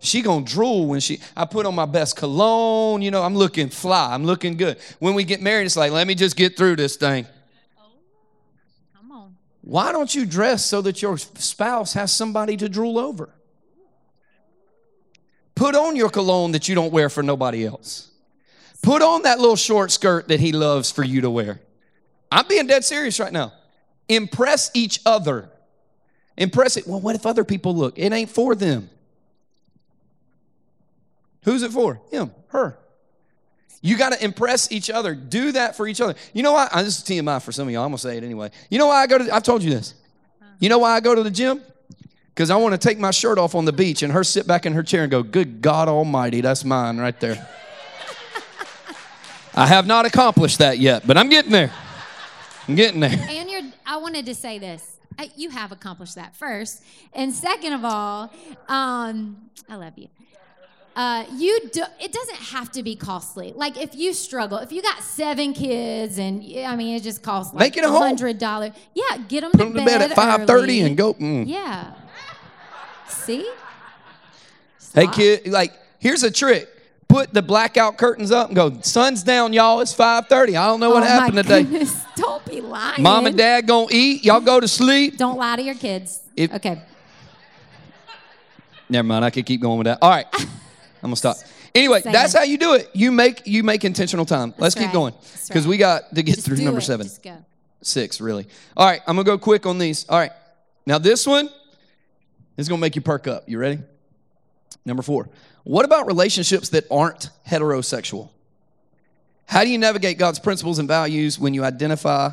She 0.00 0.20
gonna 0.20 0.44
drool 0.44 0.88
when 0.88 0.98
she 0.98 1.20
I 1.36 1.44
put 1.44 1.64
on 1.64 1.76
my 1.76 1.86
best 1.86 2.16
cologne, 2.16 3.02
you 3.02 3.12
know, 3.12 3.22
I'm 3.22 3.36
looking 3.36 3.68
fly, 3.68 4.12
I'm 4.12 4.24
looking 4.24 4.56
good. 4.56 4.78
When 4.98 5.14
we 5.14 5.22
get 5.22 5.40
married, 5.40 5.66
it's 5.66 5.76
like, 5.76 5.92
let 5.92 6.08
me 6.08 6.16
just 6.16 6.34
get 6.34 6.56
through 6.56 6.74
this 6.74 6.96
thing. 6.96 7.24
Come 8.96 9.12
on. 9.12 9.36
Why 9.60 9.92
don't 9.92 10.12
you 10.12 10.26
dress 10.26 10.64
so 10.64 10.82
that 10.82 11.02
your 11.02 11.18
spouse 11.18 11.92
has 11.92 12.12
somebody 12.12 12.56
to 12.56 12.68
drool 12.68 12.98
over? 12.98 13.32
Put 15.54 15.74
on 15.74 15.96
your 15.96 16.08
cologne 16.08 16.52
that 16.52 16.68
you 16.68 16.74
don't 16.74 16.92
wear 16.92 17.08
for 17.08 17.22
nobody 17.22 17.66
else. 17.66 18.10
Put 18.82 19.02
on 19.02 19.22
that 19.22 19.38
little 19.38 19.56
short 19.56 19.90
skirt 19.90 20.28
that 20.28 20.40
he 20.40 20.52
loves 20.52 20.90
for 20.90 21.04
you 21.04 21.20
to 21.20 21.30
wear. 21.30 21.60
I'm 22.30 22.46
being 22.48 22.66
dead 22.66 22.84
serious 22.84 23.20
right 23.20 23.32
now. 23.32 23.52
Impress 24.08 24.70
each 24.74 25.00
other. 25.06 25.48
Impress 26.36 26.76
it. 26.76 26.86
Well, 26.86 27.00
what 27.00 27.14
if 27.14 27.26
other 27.26 27.44
people 27.44 27.76
look? 27.76 27.98
It 27.98 28.12
ain't 28.12 28.30
for 28.30 28.54
them. 28.54 28.90
Who's 31.44 31.62
it 31.62 31.72
for? 31.72 32.00
Him, 32.10 32.32
her. 32.48 32.78
You 33.82 33.98
got 33.98 34.12
to 34.12 34.24
impress 34.24 34.70
each 34.70 34.90
other. 34.90 35.14
Do 35.14 35.52
that 35.52 35.76
for 35.76 35.86
each 35.88 36.00
other. 36.00 36.14
You 36.32 36.42
know 36.42 36.52
why? 36.52 36.68
This 36.76 36.98
is 36.98 37.04
TMI 37.04 37.42
for 37.42 37.50
some 37.52 37.66
of 37.66 37.74
y'all. 37.74 37.84
I'm 37.84 37.92
to 37.92 37.98
say 37.98 38.16
it 38.16 38.24
anyway. 38.24 38.50
You 38.70 38.78
know 38.78 38.86
why 38.86 39.02
I 39.02 39.06
go 39.06 39.18
to, 39.18 39.34
I've 39.34 39.42
told 39.42 39.62
you 39.62 39.70
this. 39.70 39.94
You 40.60 40.68
know 40.68 40.78
why 40.78 40.92
I 40.92 41.00
go 41.00 41.14
to 41.14 41.22
the 41.22 41.30
gym? 41.30 41.60
Because 42.34 42.50
I 42.50 42.56
want 42.56 42.72
to 42.72 42.78
take 42.78 42.98
my 42.98 43.10
shirt 43.10 43.38
off 43.38 43.54
on 43.54 43.64
the 43.64 43.72
beach 43.72 44.02
and 44.02 44.12
her 44.12 44.24
sit 44.24 44.46
back 44.46 44.64
in 44.66 44.72
her 44.72 44.82
chair 44.82 45.02
and 45.02 45.10
go, 45.10 45.22
Good 45.22 45.60
God 45.60 45.88
Almighty, 45.88 46.40
that's 46.40 46.64
mine 46.64 46.98
right 46.98 47.18
there. 47.20 47.46
I 49.54 49.66
have 49.66 49.86
not 49.86 50.06
accomplished 50.06 50.58
that 50.60 50.78
yet, 50.78 51.06
but 51.06 51.18
I'm 51.18 51.28
getting 51.28 51.52
there. 51.52 51.70
I'm 52.66 52.74
getting 52.74 53.00
there. 53.00 53.10
And 53.28 53.50
you're, 53.50 53.60
I 53.84 53.98
wanted 53.98 54.24
to 54.26 54.34
say 54.34 54.58
this. 54.58 54.96
I, 55.18 55.30
you 55.36 55.50
have 55.50 55.72
accomplished 55.72 56.14
that 56.14 56.34
first. 56.34 56.82
And 57.12 57.34
second 57.34 57.74
of 57.74 57.84
all, 57.84 58.32
um, 58.68 59.50
I 59.68 59.76
love 59.76 59.98
you. 59.98 60.08
Uh, 60.96 61.24
you 61.36 61.68
do, 61.70 61.82
it 62.00 62.12
doesn't 62.12 62.36
have 62.36 62.70
to 62.72 62.82
be 62.82 62.96
costly. 62.96 63.52
Like 63.54 63.78
if 63.78 63.94
you 63.94 64.12
struggle, 64.12 64.58
if 64.58 64.72
you 64.72 64.82
got 64.82 65.02
seven 65.02 65.52
kids 65.54 66.18
and 66.18 66.42
I 66.66 66.76
mean 66.76 66.96
it 66.96 67.02
just 67.02 67.22
costs 67.22 67.54
like 67.54 67.76
a 67.78 67.88
hundred 67.90 68.38
dollars. 68.38 68.72
Yeah, 68.94 69.16
get 69.28 69.40
them 69.40 69.52
Put 69.52 69.58
to 69.58 69.64
them 69.64 69.72
to 69.74 69.84
bed, 69.84 69.98
bed 69.98 70.10
at 70.10 70.16
five 70.16 70.46
thirty 70.46 70.80
and 70.80 70.96
go. 70.96 71.14
mm. 71.14 71.46
Yeah. 71.46 71.94
See? 73.12 73.48
Hey 74.94 75.06
kid, 75.06 75.46
like 75.48 75.72
here's 75.98 76.22
a 76.22 76.30
trick. 76.30 76.68
Put 77.08 77.34
the 77.34 77.42
blackout 77.42 77.98
curtains 77.98 78.30
up 78.30 78.48
and 78.48 78.56
go. 78.56 78.80
Sun's 78.80 79.22
down, 79.22 79.52
y'all. 79.52 79.80
It's 79.80 79.92
five 79.92 80.28
thirty. 80.28 80.56
I 80.56 80.66
don't 80.66 80.80
know 80.80 80.90
what 80.90 81.02
oh 81.02 81.06
happened 81.06 81.36
today. 81.36 81.62
Goodness. 81.62 82.02
Don't 82.16 82.44
be 82.46 82.60
lying. 82.60 83.02
Mom 83.02 83.26
and 83.26 83.36
dad 83.36 83.66
gonna 83.66 83.88
eat. 83.90 84.24
Y'all 84.24 84.40
go 84.40 84.60
to 84.60 84.68
sleep. 84.68 85.18
Don't 85.18 85.36
lie 85.36 85.56
to 85.56 85.62
your 85.62 85.74
kids. 85.74 86.20
If- 86.36 86.52
okay. 86.54 86.82
Never 88.88 89.06
mind. 89.06 89.24
I 89.24 89.30
could 89.30 89.46
keep 89.46 89.60
going 89.60 89.78
with 89.78 89.86
that. 89.86 89.98
All 90.02 90.10
right, 90.10 90.26
I'm 90.32 90.48
gonna 91.02 91.16
stop. 91.16 91.36
Anyway, 91.74 92.02
Say 92.02 92.12
that's 92.12 92.34
how 92.34 92.42
you 92.42 92.58
do 92.58 92.74
it. 92.74 92.90
You 92.92 93.12
make 93.12 93.46
you 93.46 93.62
make 93.62 93.84
intentional 93.84 94.26
time. 94.26 94.54
Let's 94.58 94.74
keep 94.74 94.92
going 94.92 95.14
because 95.48 95.64
right. 95.64 95.66
we 95.66 95.76
got 95.78 96.14
to 96.14 96.22
get 96.22 96.34
Just 96.34 96.46
through 96.46 96.58
number 96.58 96.80
it. 96.80 96.84
seven. 96.84 97.08
Six, 97.82 98.20
really. 98.20 98.46
All 98.76 98.86
right, 98.86 99.00
I'm 99.06 99.16
gonna 99.16 99.24
go 99.24 99.38
quick 99.38 99.66
on 99.66 99.78
these. 99.78 100.06
All 100.08 100.18
right, 100.18 100.32
now 100.86 100.98
this 100.98 101.26
one 101.26 101.50
is 102.56 102.68
gonna 102.68 102.80
make 102.80 102.96
you 102.96 103.02
perk 103.02 103.26
up. 103.26 103.48
You 103.48 103.58
ready? 103.58 103.80
Number 104.84 105.02
four. 105.02 105.28
What 105.64 105.84
about 105.84 106.06
relationships 106.06 106.70
that 106.70 106.84
aren't 106.90 107.30
heterosexual? 107.46 108.30
How 109.46 109.64
do 109.64 109.70
you 109.70 109.78
navigate 109.78 110.18
God's 110.18 110.38
principles 110.38 110.78
and 110.78 110.88
values 110.88 111.38
when 111.38 111.54
you 111.54 111.64
identify 111.64 112.30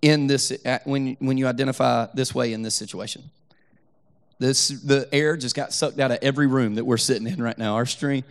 in 0.00 0.26
this 0.26 0.52
uh, 0.64 0.78
when 0.84 1.16
when 1.20 1.36
you 1.36 1.46
identify 1.46 2.06
this 2.14 2.34
way 2.34 2.52
in 2.52 2.62
this 2.62 2.74
situation? 2.74 3.30
This 4.38 4.68
the 4.68 5.08
air 5.12 5.36
just 5.36 5.54
got 5.54 5.72
sucked 5.72 6.00
out 6.00 6.10
of 6.10 6.18
every 6.22 6.46
room 6.46 6.76
that 6.76 6.84
we're 6.84 6.96
sitting 6.96 7.26
in 7.26 7.42
right 7.42 7.56
now. 7.58 7.74
Our 7.74 7.86
stream. 7.86 8.24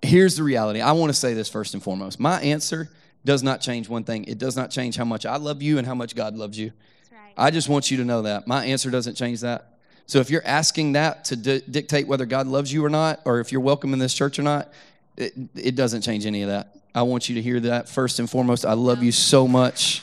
Here's 0.00 0.36
the 0.36 0.42
reality. 0.42 0.80
I 0.80 0.92
want 0.92 1.10
to 1.10 1.18
say 1.18 1.32
this 1.32 1.48
first 1.48 1.74
and 1.74 1.82
foremost. 1.82 2.18
My 2.18 2.40
answer 2.40 2.90
does 3.24 3.42
not 3.42 3.60
change 3.60 3.88
one 3.88 4.02
thing. 4.02 4.24
It 4.24 4.38
does 4.38 4.56
not 4.56 4.70
change 4.70 4.96
how 4.96 5.04
much 5.04 5.24
I 5.24 5.36
love 5.36 5.62
you 5.62 5.78
and 5.78 5.86
how 5.86 5.94
much 5.94 6.16
God 6.16 6.34
loves 6.34 6.58
you. 6.58 6.72
right. 7.12 7.32
I 7.36 7.50
just 7.50 7.68
want 7.68 7.90
you 7.90 7.98
to 7.98 8.04
know 8.04 8.22
that. 8.22 8.48
My 8.48 8.64
answer 8.66 8.90
doesn't 8.90 9.14
change 9.14 9.42
that. 9.42 9.71
So 10.06 10.18
if 10.20 10.30
you're 10.30 10.46
asking 10.46 10.92
that 10.92 11.24
to 11.26 11.36
di- 11.36 11.62
dictate 11.70 12.06
whether 12.06 12.26
God 12.26 12.46
loves 12.46 12.72
you 12.72 12.84
or 12.84 12.90
not, 12.90 13.20
or 13.24 13.40
if 13.40 13.52
you're 13.52 13.60
welcome 13.60 13.92
in 13.92 13.98
this 13.98 14.14
church 14.14 14.38
or 14.38 14.42
not, 14.42 14.72
it, 15.16 15.32
it 15.54 15.74
doesn't 15.74 16.02
change 16.02 16.26
any 16.26 16.42
of 16.42 16.48
that. 16.48 16.76
I 16.94 17.02
want 17.02 17.28
you 17.28 17.36
to 17.36 17.42
hear 17.42 17.60
that 17.60 17.88
first 17.88 18.18
and 18.18 18.28
foremost. 18.28 18.66
I 18.66 18.74
love 18.74 19.02
you 19.02 19.12
so 19.12 19.48
much. 19.48 20.02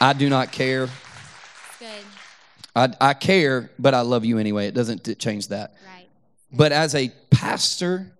I 0.00 0.12
do 0.12 0.28
not 0.28 0.52
care. 0.52 0.88
Good. 1.78 2.04
I, 2.74 2.88
I 3.00 3.14
care, 3.14 3.70
but 3.78 3.94
I 3.94 4.00
love 4.02 4.24
you 4.24 4.38
anyway. 4.38 4.66
It 4.66 4.74
doesn't 4.74 5.18
change 5.18 5.48
that. 5.48 5.74
Right. 5.86 6.06
But 6.52 6.72
as 6.72 6.94
a 6.94 7.10
pastor 7.30 8.12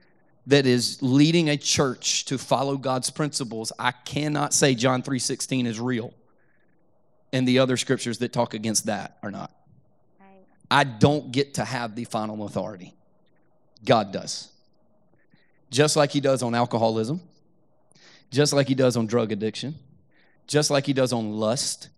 that 0.46 0.66
is 0.66 1.02
leading 1.02 1.50
a 1.50 1.56
church 1.56 2.24
to 2.26 2.38
follow 2.38 2.76
God's 2.76 3.10
principles, 3.10 3.72
I 3.78 3.92
cannot 3.92 4.54
say 4.54 4.74
John 4.74 5.02
3:16 5.02 5.66
is 5.66 5.78
real. 5.78 6.12
And 7.32 7.46
the 7.46 7.60
other 7.60 7.76
scriptures 7.76 8.18
that 8.18 8.32
talk 8.32 8.54
against 8.54 8.86
that 8.86 9.18
are 9.22 9.30
not. 9.30 9.52
I 10.70 10.85
don't 10.85 11.33
get 11.33 11.54
to 11.54 11.64
have 11.64 11.96
the 11.96 12.04
final 12.04 12.44
authority. 12.44 12.94
God 13.85 14.12
does. 14.12 14.50
just 15.70 15.96
like 15.96 16.11
he 16.11 16.20
does 16.20 16.42
on 16.42 16.54
alcoholism, 16.54 17.20
just 18.30 18.52
like 18.52 18.68
he 18.68 18.74
does 18.74 18.96
on 18.96 19.06
drug 19.06 19.33
addiction, 19.33 19.76
just 20.46 20.70
like 20.70 20.87
he 20.87 20.92
does 20.92 21.12
on 21.12 21.33
lust, 21.33 21.88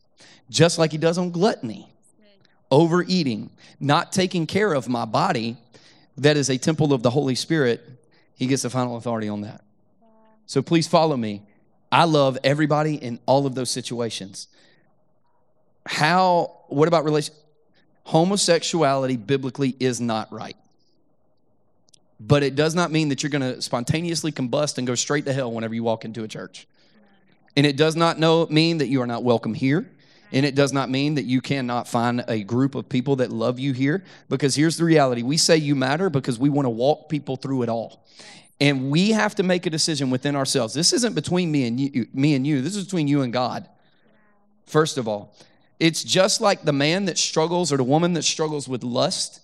just 0.51 0.79
like 0.79 0.93
he 0.93 0.99
does 0.99 1.19
on 1.19 1.31
gluttony, 1.31 1.89
overeating, 2.71 3.51
not 3.81 4.13
taking 4.13 4.47
care 4.47 4.73
of 4.73 4.89
my 4.89 5.05
body 5.05 5.57
that 6.19 6.37
is 6.37 6.51
a 6.51 6.59
temple 6.59 6.93
of 6.93 7.03
the 7.03 7.11
Holy 7.11 7.35
Spirit. 7.35 7.83
He 8.35 8.47
gets 8.47 8.63
the 8.63 8.71
final 8.71 8.97
authority 8.97 9.29
on 9.29 9.41
that. 9.43 9.63
So 10.47 10.61
please 10.61 10.87
follow 10.87 11.17
me. 11.17 11.43
I 11.91 12.05
love 12.05 12.39
everybody 12.45 12.97
in 12.97 13.19
all 13.27 13.47
of 13.47 13.55
those 13.55 13.71
situations. 13.71 14.49
How, 15.87 16.65
what 16.69 16.89
about 16.89 17.05
relation? 17.05 17.35
Homosexuality 18.05 19.17
biblically 19.17 19.77
is 19.79 20.01
not 20.01 20.33
right. 20.33 20.57
But 22.21 22.43
it 22.43 22.55
does 22.55 22.75
not 22.75 22.91
mean 22.91 23.09
that 23.09 23.23
you're 23.23 23.31
going 23.31 23.55
to 23.55 23.61
spontaneously 23.61 24.33
combust 24.33 24.79
and 24.79 24.87
go 24.87 24.95
straight 24.95 25.25
to 25.27 25.33
hell 25.33 25.51
whenever 25.51 25.75
you 25.75 25.83
walk 25.83 26.05
into 26.05 26.23
a 26.23 26.29
church. 26.29 26.67
And 27.57 27.67
it 27.67 27.77
does 27.77 27.97
not 27.97 28.19
know, 28.19 28.47
mean 28.47 28.79
that 28.79 28.87
you 28.87 29.03
are 29.03 29.07
not 29.07 29.25
welcome 29.25 29.55
here. 29.55 29.91
And 30.31 30.47
it 30.47 30.55
does 30.55 30.73
not 30.73 30.88
mean 30.88 31.17
that 31.17 31.25
you 31.25 31.43
cannot 31.43 31.87
find 31.87 32.25
a 32.27 32.43
group 32.43 32.75
of 32.75 32.88
people 32.88 33.17
that 33.17 33.31
love 33.31 33.59
you 33.59 33.73
here. 33.73 34.03
Because 34.29 34.55
here's 34.55 34.79
the 34.79 34.85
reality 34.85 35.23
we 35.23 35.37
say 35.37 35.57
you 35.57 35.75
matter 35.75 36.09
because 36.09 36.38
we 36.38 36.49
want 36.49 36.67
to 36.67 36.71
walk 36.71 37.09
people 37.09 37.37
through 37.37 37.62
it 37.62 37.69
all. 37.69 38.03
And 38.61 38.91
we 38.91 39.11
have 39.11 39.35
to 39.35 39.43
make 39.43 39.67
a 39.67 39.71
decision 39.71 40.09
within 40.11 40.37
ourselves. 40.37 40.73
This 40.73 40.93
isn't 40.93 41.15
between 41.15 41.51
me 41.51 41.67
and 41.67 41.81
you, 41.81 42.07
me 42.15 42.35
and 42.35 42.47
you. 42.47 42.62
This 42.62 42.77
is 42.77 42.85
between 42.85 43.09
you 43.09 43.23
and 43.23 43.33
God. 43.33 43.69
First 44.67 44.97
of 44.97 45.09
all, 45.09 45.35
it's 45.83 46.05
just 46.05 46.40
like 46.40 46.62
the 46.62 46.73
man 46.73 47.07
that 47.07 47.18
struggles 47.18 47.73
or 47.73 47.77
the 47.77 47.83
woman 47.83 48.12
that 48.12 48.23
struggles 48.23 48.68
with 48.68 48.85
lust 48.85 49.40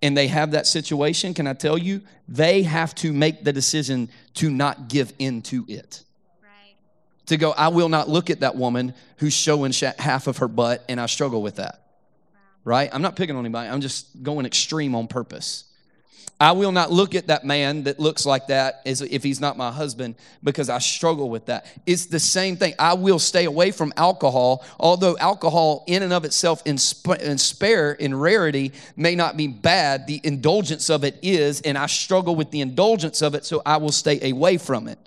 and 0.00 0.16
they 0.16 0.28
have 0.28 0.52
that 0.52 0.66
situation. 0.66 1.34
Can 1.34 1.46
I 1.46 1.52
tell 1.52 1.76
you? 1.76 2.00
They 2.26 2.62
have 2.62 2.94
to 2.96 3.12
make 3.12 3.44
the 3.44 3.52
decision 3.52 4.08
to 4.36 4.48
not 4.48 4.88
give 4.88 5.12
in 5.18 5.42
to 5.42 5.66
it. 5.68 6.02
Right. 6.42 6.74
To 7.26 7.36
go, 7.36 7.50
I 7.52 7.68
will 7.68 7.90
not 7.90 8.08
look 8.08 8.30
at 8.30 8.40
that 8.40 8.56
woman 8.56 8.94
who's 9.18 9.34
showing 9.34 9.74
half 9.98 10.26
of 10.26 10.38
her 10.38 10.48
butt 10.48 10.82
and 10.88 10.98
I 10.98 11.04
struggle 11.04 11.42
with 11.42 11.56
that. 11.56 11.74
Wow. 11.74 12.40
Right? 12.64 12.90
I'm 12.90 13.02
not 13.02 13.14
picking 13.14 13.36
on 13.36 13.44
anybody. 13.44 13.68
I'm 13.68 13.82
just 13.82 14.22
going 14.22 14.46
extreme 14.46 14.94
on 14.94 15.06
purpose. 15.06 15.64
I 16.40 16.52
will 16.52 16.72
not 16.72 16.90
look 16.90 17.14
at 17.14 17.28
that 17.28 17.44
man 17.44 17.84
that 17.84 18.00
looks 18.00 18.26
like 18.26 18.48
that 18.48 18.82
as 18.84 19.00
if 19.00 19.22
he's 19.22 19.40
not 19.40 19.56
my 19.56 19.70
husband 19.70 20.16
because 20.42 20.68
I 20.68 20.78
struggle 20.78 21.30
with 21.30 21.46
that. 21.46 21.66
It's 21.86 22.06
the 22.06 22.18
same 22.18 22.56
thing. 22.56 22.74
I 22.78 22.94
will 22.94 23.20
stay 23.20 23.44
away 23.44 23.70
from 23.70 23.92
alcohol, 23.96 24.64
although 24.80 25.16
alcohol 25.18 25.84
in 25.86 26.02
and 26.02 26.12
of 26.12 26.24
itself 26.24 26.60
in, 26.66 26.76
sp- 26.76 27.22
in 27.22 27.38
spare, 27.38 27.92
in 27.92 28.14
rarity, 28.14 28.72
may 28.96 29.14
not 29.14 29.36
be 29.36 29.46
bad. 29.46 30.06
The 30.06 30.20
indulgence 30.24 30.90
of 30.90 31.04
it 31.04 31.18
is, 31.22 31.60
and 31.60 31.78
I 31.78 31.86
struggle 31.86 32.34
with 32.34 32.50
the 32.50 32.60
indulgence 32.60 33.22
of 33.22 33.34
it, 33.34 33.44
so 33.44 33.62
I 33.64 33.76
will 33.76 33.92
stay 33.92 34.30
away 34.30 34.58
from 34.58 34.88
it. 34.88 34.98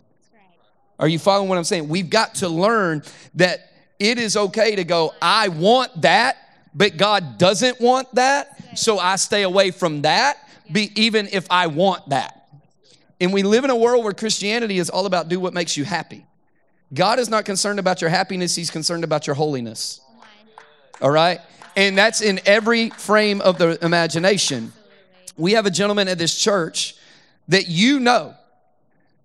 Are 0.98 1.08
you 1.08 1.20
following 1.20 1.50
what 1.50 1.58
I'm 1.58 1.66
saying? 1.66 1.90
We've 1.90 2.10
got 2.10 2.36
to 2.36 2.50
learn 2.50 3.04
that 3.36 3.72
it 4.00 4.18
is 4.18 4.38
okay 4.38 4.76
to 4.76 4.84
go, 4.84 5.14
I 5.22 5.50
want 5.50 6.02
that, 6.02 6.38
but 6.74 6.98
God 6.98 7.38
doesn't 7.38 7.82
want 7.82 8.16
that, 8.16 8.78
so 8.78 8.98
I 8.98 9.18
stay 9.18 9.44
away 9.44 9.72
from 9.72 10.04
that 10.04 10.38
be 10.72 10.92
even 10.96 11.28
if 11.32 11.48
I 11.50 11.68
want 11.68 12.10
that. 12.10 12.48
And 13.20 13.34
we 13.34 13.44
live 13.44 13.64
in 13.64 13.70
a 13.70 13.76
world 13.76 14.04
where 14.04 14.14
Christianity 14.14 14.78
is 14.78 14.90
all 14.90 15.06
about 15.06 15.30
do 15.30 15.40
what 15.40 15.54
makes 15.54 15.76
you 15.76 15.84
happy. 15.84 16.26
God 16.94 17.20
is 17.20 17.30
not 17.30 17.46
concerned 17.46 17.80
about 17.80 18.02
your 18.02 18.10
happiness, 18.10 18.56
He's 18.56 18.70
concerned 18.70 19.04
about 19.04 19.28
your 19.28 19.36
holiness. 19.36 20.00
All 21.02 21.12
right? 21.12 21.42
And 21.76 21.98
that's 21.98 22.22
in 22.22 22.40
every 22.46 22.90
frame 22.92 23.42
of 23.42 23.58
the 23.58 23.84
imagination. 23.84 24.74
We 25.36 25.52
have 25.54 25.66
a 25.66 25.72
gentleman 25.72 26.08
at 26.08 26.18
this 26.18 26.36
church 26.36 26.96
that 27.48 27.68
you 27.68 28.00
know 28.00 28.34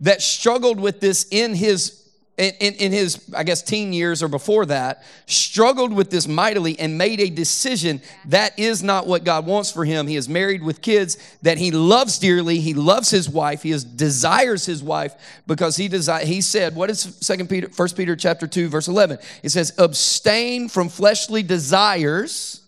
that 0.02 0.20
struggled 0.20 0.78
with 0.78 1.00
this 1.00 1.26
in 1.30 1.54
his 1.54 2.01
in, 2.38 2.52
in, 2.60 2.74
in, 2.74 2.92
his, 2.92 3.30
I 3.36 3.44
guess, 3.44 3.62
teen 3.62 3.92
years 3.92 4.22
or 4.22 4.28
before 4.28 4.64
that, 4.66 5.04
struggled 5.26 5.92
with 5.92 6.10
this 6.10 6.26
mightily 6.26 6.78
and 6.78 6.96
made 6.96 7.20
a 7.20 7.28
decision 7.28 8.00
that 8.26 8.58
is 8.58 8.82
not 8.82 9.06
what 9.06 9.24
God 9.24 9.44
wants 9.44 9.70
for 9.70 9.84
him. 9.84 10.06
He 10.06 10.16
is 10.16 10.30
married 10.30 10.62
with 10.62 10.80
kids 10.80 11.18
that 11.42 11.58
he 11.58 11.70
loves 11.70 12.18
dearly. 12.18 12.58
He 12.58 12.72
loves 12.72 13.10
his 13.10 13.28
wife. 13.28 13.62
He 13.62 13.70
is, 13.70 13.84
desires 13.84 14.64
his 14.64 14.82
wife 14.82 15.14
because 15.46 15.76
he 15.76 15.88
desire, 15.88 16.24
he 16.24 16.40
said, 16.40 16.74
what 16.74 16.88
is 16.88 17.00
Second 17.20 17.50
Peter, 17.50 17.68
First 17.68 17.96
Peter 17.98 18.16
chapter 18.16 18.46
2, 18.46 18.68
verse 18.68 18.88
11? 18.88 19.18
It 19.42 19.50
says, 19.50 19.74
abstain 19.76 20.70
from 20.70 20.88
fleshly 20.88 21.42
desires 21.42 22.62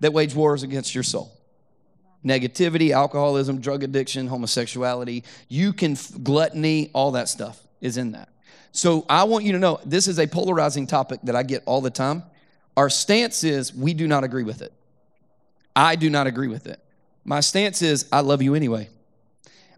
that 0.00 0.14
wage 0.14 0.34
wars 0.34 0.62
against 0.62 0.94
your 0.94 1.04
soul 1.04 1.32
negativity, 2.24 2.90
alcoholism, 2.90 3.60
drug 3.60 3.84
addiction, 3.84 4.26
homosexuality. 4.26 5.22
You 5.48 5.72
can, 5.72 5.96
gluttony, 6.24 6.90
all 6.92 7.12
that 7.12 7.28
stuff 7.28 7.64
is 7.80 7.98
in 7.98 8.12
that. 8.12 8.28
So 8.76 9.06
I 9.08 9.24
want 9.24 9.46
you 9.46 9.52
to 9.52 9.58
know 9.58 9.80
this 9.86 10.06
is 10.06 10.18
a 10.18 10.26
polarizing 10.26 10.86
topic 10.86 11.20
that 11.22 11.34
I 11.34 11.44
get 11.44 11.62
all 11.64 11.80
the 11.80 11.88
time. 11.88 12.22
Our 12.76 12.90
stance 12.90 13.42
is 13.42 13.74
we 13.74 13.94
do 13.94 14.06
not 14.06 14.22
agree 14.22 14.42
with 14.42 14.60
it. 14.60 14.70
I 15.74 15.96
do 15.96 16.10
not 16.10 16.26
agree 16.26 16.48
with 16.48 16.66
it. 16.66 16.78
My 17.24 17.40
stance 17.40 17.80
is 17.80 18.06
I 18.12 18.20
love 18.20 18.42
you 18.42 18.54
anyway. 18.54 18.90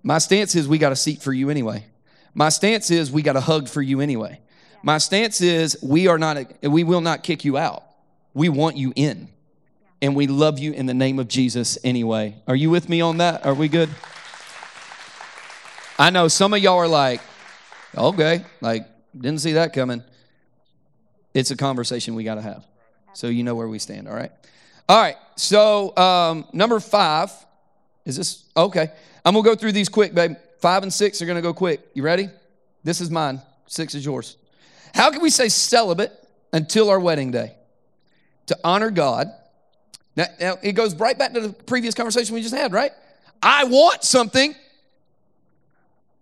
My 0.03 0.19
stance 0.19 0.57
is 0.57 0.67
we 0.67 0.79
got 0.79 0.91
a 0.91 0.97
seat 0.97 1.23
for 1.23 1.33
you 1.33 1.49
anyway. 1.49 1.87
My 2.35 2.49
stance 2.49 2.91
is 2.91 3.13
we 3.13 3.23
got 3.23 3.37
a 3.37 3.41
hug 3.41 3.69
for 3.69 3.81
you 3.81 4.01
anyway. 4.01 4.41
My 4.83 4.99
stance 4.99 5.41
is 5.41 5.81
we 5.81 6.09
are 6.09 6.19
not 6.19 6.39
we 6.65 6.83
will 6.83 7.01
not 7.01 7.23
kick 7.23 7.45
you 7.45 7.57
out. 7.57 7.85
We 8.35 8.49
want 8.49 8.77
you 8.77 8.93
in. 8.97 9.29
And 10.03 10.17
we 10.17 10.27
love 10.27 10.59
you 10.59 10.73
in 10.73 10.87
the 10.87 10.95
name 10.95 11.21
of 11.21 11.29
Jesus 11.29 11.79
anyway. 11.85 12.35
Are 12.49 12.57
you 12.57 12.69
with 12.69 12.89
me 12.89 13.01
on 13.01 13.19
that? 13.19 13.47
Are 13.47 13.55
we 13.55 13.69
good? 13.69 13.91
I 16.01 16.11
know 16.11 16.27
some 16.27 16.53
of 16.53 16.59
y'all 16.59 16.79
are 16.79 16.89
like, 16.89 17.21
Okay, 17.99 18.45
like, 18.61 18.87
didn't 19.15 19.41
see 19.41 19.55
that 19.55 19.73
coming. 19.73 20.03
It's 21.35 21.51
a 21.51 21.57
conversation 21.57 22.15
we 22.15 22.25
got 22.25 22.37
to 22.37 22.43
have. 22.43 22.65
So 23.13 23.27
you 23.27 23.43
know 23.43 23.55
where 23.55 23.69
we 23.69 23.79
stand, 23.79 24.09
all 24.09 24.15
right? 24.15 24.31
All 24.89 25.01
right, 25.01 25.17
so 25.37 25.97
um, 25.97 26.47
number 26.53 26.81
five, 26.81 27.31
is 28.05 28.17
this, 28.17 28.45
okay. 28.57 28.91
I'm 29.25 29.35
gonna 29.35 29.45
go 29.45 29.55
through 29.55 29.73
these 29.73 29.89
quick, 29.89 30.15
babe. 30.15 30.37
Five 30.61 30.83
and 30.83 30.93
six 30.93 31.21
are 31.21 31.27
gonna 31.27 31.43
go 31.43 31.53
quick. 31.53 31.81
You 31.93 32.03
ready? 32.03 32.31
This 32.83 33.01
is 33.01 33.11
mine, 33.11 33.43
six 33.67 33.95
is 33.95 34.05
yours. 34.05 34.37
How 34.95 35.11
can 35.11 35.21
we 35.21 35.31
say 35.31 35.49
celibate 35.49 36.13
until 36.53 36.89
our 36.89 36.99
wedding 36.99 37.31
day? 37.31 37.55
To 38.47 38.59
honor 38.65 38.91
God. 38.91 39.29
Now, 40.17 40.27
now 40.41 40.59
it 40.63 40.73
goes 40.73 40.95
right 40.95 41.19
back 41.19 41.35
to 41.35 41.41
the 41.41 41.53
previous 41.53 41.95
conversation 41.95 42.35
we 42.35 42.41
just 42.41 42.55
had, 42.55 42.73
right? 42.73 42.93
I 43.43 43.65
want 43.65 44.05
something, 44.05 44.55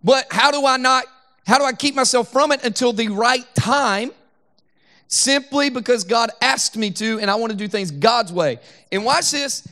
but 0.03 0.27
how 0.29 0.51
do 0.51 0.65
I 0.65 0.75
not 0.77 1.05
how 1.47 1.57
do 1.57 1.63
I 1.63 1.71
keep 1.71 1.95
myself 1.95 2.29
from 2.29 2.51
it 2.51 2.65
until 2.65 2.91
the 2.91 3.07
right 3.07 3.45
time? 3.55 4.11
Simply 5.07 5.69
because 5.69 6.03
God 6.03 6.29
asked 6.41 6.75
me 6.75 6.91
to, 6.91 7.19
and 7.19 7.31
I 7.31 7.35
want 7.35 7.51
to 7.53 7.57
do 7.57 7.69
things 7.69 7.89
God's 7.89 8.33
way. 8.33 8.59
And 8.91 9.05
watch 9.05 9.31
this. 9.31 9.65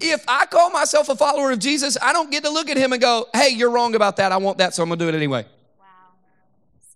If 0.00 0.24
I 0.26 0.46
call 0.46 0.70
myself 0.70 1.10
a 1.10 1.14
follower 1.14 1.52
of 1.52 1.58
Jesus, 1.58 1.98
I 2.00 2.14
don't 2.14 2.30
get 2.30 2.44
to 2.44 2.50
look 2.50 2.70
at 2.70 2.78
him 2.78 2.94
and 2.94 3.02
go, 3.02 3.28
hey, 3.34 3.50
you're 3.50 3.70
wrong 3.70 3.94
about 3.94 4.16
that. 4.16 4.32
I 4.32 4.38
want 4.38 4.56
that, 4.58 4.72
so 4.72 4.82
I'm 4.82 4.88
going 4.88 4.98
to 4.98 5.04
do 5.04 5.08
it 5.10 5.14
anyway. 5.14 5.44
Wow. 5.78 5.86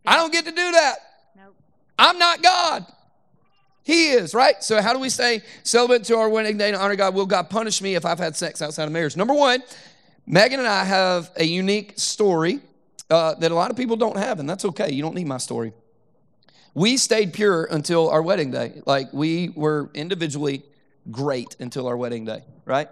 I 0.07 0.17
don't 0.17 0.33
get 0.33 0.47
to 0.47 0.51
do 0.51 0.73
that. 0.73 0.97
Nope. 1.37 1.55
I'm 1.99 2.19
not 2.19 2.43
God. 2.43 2.87
He 3.85 4.09
is, 4.13 4.35
right? 4.35 4.65
So, 4.65 4.81
how 4.81 4.95
do 4.95 4.99
we 4.99 5.11
stay 5.11 5.43
celibate 5.63 6.05
to 6.05 6.17
our 6.17 6.29
wedding 6.29 6.57
day 6.57 6.73
to 6.73 6.81
honor 6.81 6.97
God? 6.97 7.15
Will 7.15 7.27
God 7.27 7.51
punish 7.51 7.81
me 7.83 7.95
if 7.95 8.05
I've 8.05 8.19
had 8.19 8.35
sex 8.35 8.61
outside 8.61 8.85
of 8.85 8.93
marriage? 8.93 9.15
Number 9.15 9.35
one, 9.35 9.63
Megan 10.27 10.59
and 10.59 10.69
I 10.69 10.85
have 10.85 11.31
a 11.37 11.45
unique 11.45 11.93
story 11.97 12.63
uh, 13.11 13.35
that 13.35 13.51
a 13.53 13.55
lot 13.55 13.71
of 13.71 13.77
people 13.77 13.97
don't 13.97 14.17
have, 14.17 14.41
and 14.41 14.49
that's 14.49 14.65
okay. 14.65 14.93
You 14.93 15.03
don't 15.03 15.15
need 15.15 15.27
my 15.27 15.39
story. 15.39 15.73
We 16.75 16.97
stayed 16.97 17.33
pure 17.33 17.65
until 17.65 18.11
our 18.11 18.21
wedding 18.21 18.51
day. 18.51 18.83
Like 18.85 19.13
we 19.13 19.51
were 19.51 19.91
individually 19.95 20.63
great 21.11 21.57
until 21.59 21.87
our 21.87 21.97
wedding 21.97 22.25
day, 22.25 22.43
right? 22.65 22.89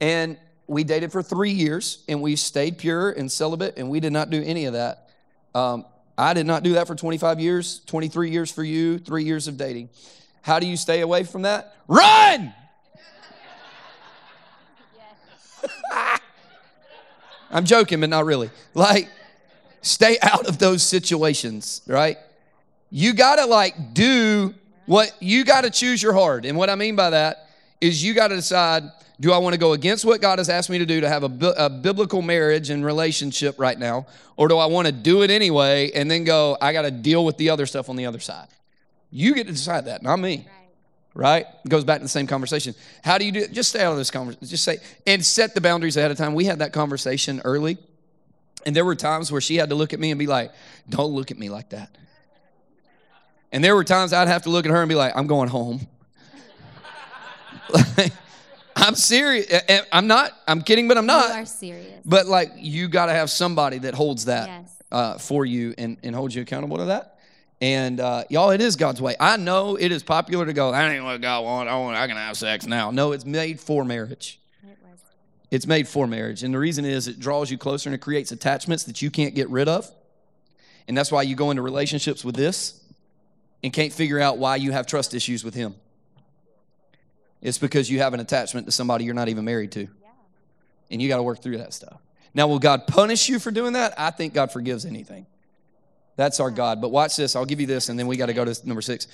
And 0.00 0.36
we 0.66 0.84
dated 0.84 1.12
for 1.12 1.22
three 1.22 1.50
years, 1.50 2.02
and 2.08 2.22
we 2.22 2.36
stayed 2.36 2.78
pure 2.78 3.10
and 3.10 3.30
celibate, 3.30 3.74
and 3.76 3.90
we 3.90 4.00
did 4.00 4.12
not 4.12 4.30
do 4.30 4.42
any 4.42 4.64
of 4.64 4.72
that. 4.72 5.10
Um, 5.54 5.84
I 6.16 6.34
did 6.34 6.46
not 6.46 6.62
do 6.62 6.74
that 6.74 6.86
for 6.86 6.94
25 6.94 7.40
years, 7.40 7.80
23 7.86 8.30
years 8.30 8.50
for 8.50 8.64
you, 8.64 8.98
three 8.98 9.24
years 9.24 9.48
of 9.48 9.56
dating. 9.56 9.90
How 10.40 10.58
do 10.58 10.66
you 10.66 10.76
stay 10.76 11.00
away 11.00 11.24
from 11.24 11.42
that? 11.42 11.76
Run! 11.88 12.52
I'm 17.50 17.64
joking, 17.64 18.00
but 18.00 18.08
not 18.08 18.24
really. 18.24 18.50
Like, 18.74 19.08
stay 19.82 20.16
out 20.22 20.46
of 20.46 20.58
those 20.58 20.82
situations, 20.82 21.82
right? 21.86 22.16
You 22.90 23.12
got 23.12 23.36
to 23.36 23.46
like 23.46 23.94
do 23.94 24.54
what 24.86 25.14
you 25.20 25.44
got 25.44 25.62
to 25.62 25.70
choose 25.70 26.02
your 26.02 26.12
heart. 26.12 26.44
And 26.44 26.56
what 26.56 26.70
I 26.70 26.74
mean 26.74 26.96
by 26.96 27.10
that 27.10 27.48
is 27.80 28.02
you 28.02 28.14
got 28.14 28.28
to 28.28 28.36
decide 28.36 28.84
do 29.20 29.32
I 29.32 29.38
want 29.38 29.54
to 29.54 29.58
go 29.58 29.72
against 29.72 30.04
what 30.04 30.20
God 30.20 30.40
has 30.40 30.48
asked 30.48 30.68
me 30.68 30.78
to 30.78 30.86
do 30.86 31.00
to 31.00 31.08
have 31.08 31.22
a, 31.22 31.54
a, 31.56 31.70
biblical 31.70 32.22
marriage 32.22 32.70
and 32.70 32.84
relationship 32.84 33.54
right 33.56 33.78
now? 33.78 34.06
Or 34.36 34.48
do 34.48 34.58
I 34.58 34.66
want 34.66 34.86
to 34.86 34.92
do 34.92 35.22
it 35.22 35.30
anyway 35.30 35.92
and 35.92 36.10
then 36.10 36.24
go, 36.24 36.56
I 36.60 36.72
got 36.72 36.82
to 36.82 36.90
deal 36.90 37.24
with 37.24 37.36
the 37.36 37.50
other 37.50 37.66
stuff 37.66 37.88
on 37.88 37.94
the 37.94 38.06
other 38.06 38.18
side? 38.18 38.48
You 39.12 39.34
get 39.34 39.46
to 39.46 39.52
decide 39.52 39.84
that, 39.84 40.02
not 40.02 40.16
me. 40.16 40.48
Right? 41.14 41.46
It 41.64 41.68
goes 41.68 41.84
back 41.84 41.98
to 41.98 42.02
the 42.02 42.08
same 42.08 42.26
conversation. 42.26 42.74
How 43.04 43.16
do 43.16 43.24
you 43.24 43.30
do 43.30 43.40
it? 43.40 43.52
Just 43.52 43.68
stay 43.68 43.84
out 43.84 43.92
of 43.92 43.98
this 43.98 44.10
conversation. 44.10 44.48
Just 44.48 44.64
say, 44.64 44.78
and 45.06 45.24
set 45.24 45.54
the 45.54 45.60
boundaries 45.60 45.96
ahead 45.96 46.10
of 46.10 46.16
time. 46.16 46.34
We 46.34 46.46
had 46.46 46.58
that 46.58 46.72
conversation 46.72 47.40
early 47.44 47.78
And 48.64 48.76
there 48.76 48.84
were 48.84 48.94
times 48.94 49.32
where 49.32 49.40
she 49.40 49.56
had 49.56 49.70
to 49.70 49.74
look 49.74 49.92
at 49.92 50.00
me 50.00 50.10
and 50.10 50.18
be 50.18 50.26
like, 50.26 50.52
Don't 50.88 51.12
look 51.12 51.30
at 51.30 51.38
me 51.38 51.48
like 51.48 51.70
that. 51.70 51.96
And 53.50 53.62
there 53.62 53.74
were 53.74 53.84
times 53.84 54.12
I'd 54.12 54.28
have 54.28 54.42
to 54.44 54.50
look 54.50 54.64
at 54.64 54.70
her 54.70 54.80
and 54.80 54.88
be 54.88 54.94
like, 54.94 55.12
I'm 55.16 55.26
going 55.26 55.48
home. 55.48 55.86
I'm 58.76 58.94
serious. 58.94 59.46
I'm 59.92 60.06
not, 60.06 60.32
I'm 60.48 60.62
kidding, 60.62 60.88
but 60.88 60.96
I'm 60.96 61.06
not. 61.06 61.28
You 61.28 61.42
are 61.42 61.44
serious. 61.46 62.00
But 62.04 62.26
like, 62.26 62.52
you 62.56 62.88
got 62.88 63.06
to 63.06 63.12
have 63.12 63.30
somebody 63.30 63.78
that 63.78 63.94
holds 63.94 64.24
that 64.24 64.48
Yes. 64.48 64.82
uh, 64.90 65.18
for 65.18 65.44
you 65.44 65.74
and, 65.76 65.98
and 66.02 66.14
holds 66.16 66.34
you 66.34 66.42
accountable 66.42 66.78
to 66.78 66.86
that. 66.86 67.18
And 67.60 68.00
uh, 68.00 68.24
y'all, 68.28 68.50
it 68.50 68.60
is 68.60 68.74
God's 68.76 69.00
way. 69.00 69.14
I 69.20 69.36
know 69.36 69.76
it 69.76 69.92
is 69.92 70.02
popular 70.02 70.46
to 70.46 70.52
go, 70.52 70.72
that 70.72 70.90
ain't 70.90 71.04
what 71.04 71.20
God 71.20 71.44
wants. 71.44 71.70
I, 71.70 71.76
want, 71.76 71.96
I 71.96 72.06
can 72.08 72.16
have 72.16 72.36
sex 72.36 72.66
now. 72.66 72.90
No, 72.90 73.12
it's 73.12 73.24
made 73.26 73.60
for 73.60 73.84
marriage. 73.84 74.40
It's 75.52 75.66
made 75.66 75.86
for 75.86 76.06
marriage. 76.06 76.42
And 76.42 76.54
the 76.54 76.58
reason 76.58 76.86
is 76.86 77.06
it 77.08 77.20
draws 77.20 77.50
you 77.50 77.58
closer 77.58 77.90
and 77.90 77.94
it 77.94 77.98
creates 77.98 78.32
attachments 78.32 78.84
that 78.84 79.02
you 79.02 79.10
can't 79.10 79.34
get 79.34 79.50
rid 79.50 79.68
of. 79.68 79.86
And 80.88 80.96
that's 80.96 81.12
why 81.12 81.22
you 81.22 81.36
go 81.36 81.50
into 81.50 81.60
relationships 81.60 82.24
with 82.24 82.34
this 82.34 82.82
and 83.62 83.70
can't 83.70 83.92
figure 83.92 84.18
out 84.18 84.38
why 84.38 84.56
you 84.56 84.72
have 84.72 84.86
trust 84.86 85.12
issues 85.12 85.44
with 85.44 85.52
him. 85.52 85.74
It's 87.42 87.58
because 87.58 87.90
you 87.90 87.98
have 87.98 88.14
an 88.14 88.20
attachment 88.20 88.66
to 88.66 88.72
somebody 88.72 89.04
you're 89.04 89.12
not 89.12 89.28
even 89.28 89.44
married 89.44 89.72
to. 89.72 89.88
And 90.90 91.02
you 91.02 91.08
got 91.10 91.18
to 91.18 91.22
work 91.22 91.42
through 91.42 91.58
that 91.58 91.74
stuff. 91.74 92.00
Now, 92.32 92.48
will 92.48 92.58
God 92.58 92.86
punish 92.86 93.28
you 93.28 93.38
for 93.38 93.50
doing 93.50 93.74
that? 93.74 93.92
I 93.98 94.10
think 94.10 94.32
God 94.32 94.52
forgives 94.52 94.86
anything. 94.86 95.26
That's 96.16 96.40
our 96.40 96.50
God. 96.50 96.80
But 96.80 96.92
watch 96.92 97.14
this. 97.16 97.36
I'll 97.36 97.44
give 97.44 97.60
you 97.60 97.66
this, 97.66 97.90
and 97.90 97.98
then 97.98 98.06
we 98.06 98.16
got 98.16 98.26
to 98.26 98.34
go 98.34 98.46
to 98.46 98.66
number 98.66 98.80
six. 98.80 99.06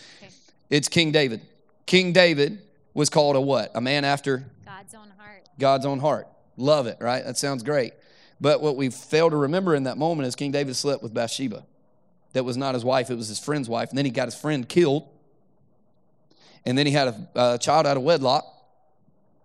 It's 0.70 0.88
King 0.88 1.10
David. 1.10 1.40
King 1.84 2.12
David 2.12 2.62
was 2.94 3.10
called 3.10 3.34
a 3.34 3.40
what? 3.40 3.72
A 3.74 3.80
man 3.80 4.04
after 4.04 4.46
God's 5.58 5.86
own 5.86 5.98
heart. 5.98 6.24
God's 6.24 6.26
own 6.26 6.26
heart. 6.26 6.28
Love 6.58 6.88
it, 6.88 6.96
right? 7.00 7.24
That 7.24 7.38
sounds 7.38 7.62
great. 7.62 7.92
But 8.40 8.60
what 8.60 8.76
we 8.76 8.90
fail 8.90 9.30
to 9.30 9.36
remember 9.36 9.74
in 9.74 9.84
that 9.84 9.96
moment 9.96 10.26
is 10.26 10.34
King 10.34 10.50
David 10.50 10.74
slept 10.74 11.02
with 11.02 11.14
Bathsheba. 11.14 11.64
That 12.32 12.44
was 12.44 12.56
not 12.56 12.74
his 12.74 12.84
wife, 12.84 13.10
it 13.10 13.14
was 13.14 13.28
his 13.28 13.38
friend's 13.38 13.68
wife. 13.68 13.88
And 13.90 13.98
then 13.98 14.04
he 14.04 14.10
got 14.10 14.26
his 14.26 14.34
friend 14.34 14.68
killed. 14.68 15.08
And 16.66 16.76
then 16.76 16.84
he 16.84 16.92
had 16.92 17.08
a, 17.08 17.54
a 17.54 17.58
child 17.58 17.86
out 17.86 17.96
of 17.96 18.02
wedlock. 18.02 18.44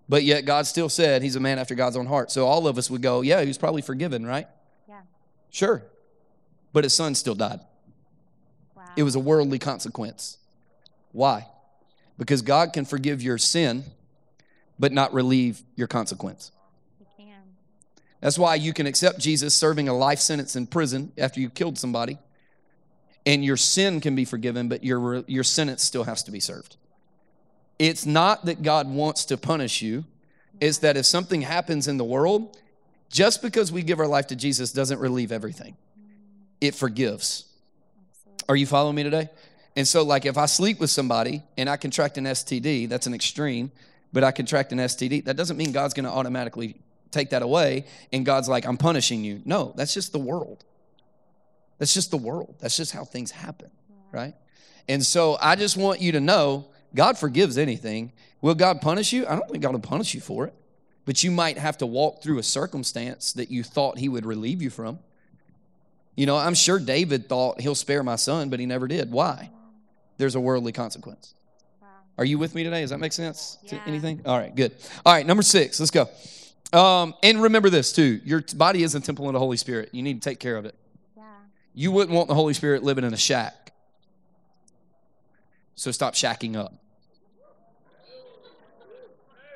But 0.10 0.24
yet 0.24 0.46
God 0.46 0.68
still 0.68 0.90
said 0.90 1.22
he's 1.22 1.36
a 1.36 1.40
man 1.40 1.60
after 1.60 1.76
God's 1.76 1.96
own 1.96 2.08
heart. 2.08 2.32
So 2.32 2.46
all 2.46 2.68
of 2.68 2.78
us 2.78 2.90
would 2.90 3.02
go, 3.02 3.22
yeah, 3.22 3.42
he 3.42 3.48
was 3.48 3.58
probably 3.58 3.82
forgiven, 3.82 4.26
right? 4.26 4.48
Yeah. 4.90 5.02
Sure. 5.50 5.84
But 6.74 6.84
his 6.84 6.94
son 6.94 7.16
still 7.16 7.36
died. 7.36 7.62
Wow. 8.76 8.84
It 8.98 9.04
was 9.04 9.16
a 9.16 9.20
worldly 9.20 9.60
consequence. 9.60 10.40
Why? 11.12 11.48
Because 12.18 12.42
God 12.42 12.74
can 12.74 12.86
forgive 12.86 13.22
your 13.22 13.38
sin, 13.38 13.86
but 14.80 14.92
not 14.92 15.14
relieve 15.14 15.62
your 15.76 15.88
consequence. 15.88 16.52
He 17.00 17.06
can. 17.24 17.42
That's 18.22 18.38
why 18.38 18.56
you 18.56 18.74
can 18.74 18.88
accept 18.88 19.20
Jesus 19.20 19.54
serving 19.54 19.88
a 19.88 19.94
life 19.94 20.20
sentence 20.20 20.56
in 20.56 20.68
prison 20.68 21.12
after 21.18 21.40
you 21.40 21.50
killed 21.50 21.78
somebody, 21.78 22.18
and 23.26 23.44
your 23.44 23.58
sin 23.58 24.02
can 24.02 24.16
be 24.16 24.26
forgiven, 24.26 24.68
but 24.68 24.84
your, 24.84 25.24
your 25.28 25.44
sentence 25.44 25.84
still 25.84 26.04
has 26.04 26.24
to 26.24 26.32
be 26.32 26.40
served. 26.40 26.78
It's 27.80 28.06
not 28.06 28.46
that 28.46 28.62
God 28.62 28.90
wants 28.90 29.26
to 29.26 29.38
punish 29.38 29.82
you, 29.82 30.06
it's 30.60 30.80
that 30.80 30.98
if 30.98 31.06
something 31.06 31.42
happens 31.42 31.88
in 31.88 31.98
the 31.98 32.04
world, 32.04 32.58
just 33.10 33.42
because 33.42 33.72
we 33.72 33.84
give 33.84 34.00
our 34.00 34.08
life 34.08 34.28
to 34.28 34.36
Jesus 34.36 34.72
doesn't 34.72 35.00
relieve 35.00 35.32
everything, 35.32 35.76
mm. 36.00 36.06
it 36.62 36.76
forgives. 36.76 37.46
Absolutely. 38.12 38.46
Are 38.50 38.56
you 38.56 38.66
following 38.66 38.96
me 38.96 39.04
today? 39.04 39.30
And 39.76 39.88
so, 39.88 40.04
like, 40.04 40.26
if 40.26 40.38
I 40.38 40.46
sleep 40.46 40.80
with 40.80 40.90
somebody 40.90 41.44
and 41.58 41.70
I 41.70 41.78
contract 41.78 42.18
an 42.18 42.26
STD, 42.26 42.88
that's 42.90 43.08
an 43.08 43.14
extreme, 43.14 43.72
but 44.14 44.24
I 44.24 44.32
contract 44.32 44.72
an 44.72 44.78
STD, 44.78 45.26
that 45.26 45.36
doesn't 45.36 45.58
mean 45.58 45.72
God's 45.72 45.94
going 45.94 46.06
to 46.06 46.12
automatically 46.12 46.76
take 47.12 47.32
that 47.32 47.42
away 47.42 47.86
and 48.12 48.26
God's 48.26 48.48
like, 48.48 48.66
I'm 48.66 48.78
punishing 48.78 49.24
you. 49.24 49.42
No, 49.44 49.74
that's 49.76 49.94
just 49.94 50.12
the 50.12 50.20
world. 50.20 50.64
That's 51.80 51.94
just 51.94 52.12
the 52.12 52.18
world. 52.18 52.56
That's 52.60 52.78
just 52.78 52.92
how 52.92 53.04
things 53.04 53.32
happen, 53.32 53.70
right? 54.12 54.36
And 54.88 55.06
so, 55.06 55.38
I 55.42 55.56
just 55.56 55.78
want 55.78 56.02
you 56.02 56.14
to 56.14 56.20
know 56.20 56.68
God 56.94 57.18
forgives 57.18 57.58
anything. 57.58 58.12
Will 58.42 58.56
God 58.56 58.82
punish 58.82 59.12
you? 59.14 59.26
I 59.28 59.36
don't 59.36 59.50
think 59.50 59.64
God 59.64 59.74
will 59.74 59.80
punish 59.80 60.14
you 60.14 60.22
for 60.22 60.46
it, 60.46 60.54
but 61.06 61.24
you 61.24 61.32
might 61.32 61.58
have 61.58 61.78
to 61.80 61.86
walk 61.86 62.22
through 62.22 62.38
a 62.38 62.44
circumstance 62.44 63.34
that 63.34 63.50
you 63.50 63.64
thought 63.64 63.98
He 63.98 64.10
would 64.10 64.26
relieve 64.26 64.62
you 64.62 64.70
from. 64.70 65.00
You 66.16 66.26
know, 66.26 66.38
I'm 66.38 66.54
sure 66.54 66.80
David 66.80 67.28
thought 67.28 67.60
he'll 67.60 67.76
spare 67.76 68.04
my 68.04 68.18
son, 68.18 68.50
but 68.50 68.60
he 68.60 68.66
never 68.66 68.88
did. 68.88 69.12
Why? 69.12 69.50
There's 70.18 70.36
a 70.36 70.40
worldly 70.40 70.72
consequence. 70.72 71.34
Are 72.18 72.26
you 72.26 72.38
with 72.38 72.54
me 72.54 72.64
today? 72.64 72.82
Does 72.82 72.92
that 72.92 73.00
make 73.00 73.14
sense 73.14 73.58
to 73.68 73.82
anything? 73.88 74.22
All 74.26 74.38
right, 74.38 74.56
good. 74.56 74.74
All 75.06 75.14
right, 75.14 75.26
number 75.26 75.44
six, 75.44 75.80
let's 75.80 75.92
go. 75.92 76.08
Um, 76.78 77.14
and 77.24 77.42
remember 77.42 77.70
this 77.70 77.92
too 77.94 78.20
your 78.24 78.44
body 78.56 78.84
is 78.84 78.96
a 78.96 79.00
temple 79.00 79.28
of 79.28 79.34
the 79.34 79.40
Holy 79.40 79.58
Spirit. 79.58 79.90
You 79.92 80.02
need 80.04 80.22
to 80.22 80.30
take 80.30 80.40
care 80.40 80.58
of 80.58 80.66
it. 80.66 80.76
Yeah. 81.16 81.24
You 81.74 81.92
wouldn't 81.92 82.16
want 82.16 82.28
the 82.28 82.36
Holy 82.36 82.54
Spirit 82.54 82.84
living 82.84 83.04
in 83.04 83.14
a 83.14 83.18
shack. 83.18 83.72
So 85.76 85.92
stop 85.92 86.14
shacking 86.14 86.56
up. 86.56 86.74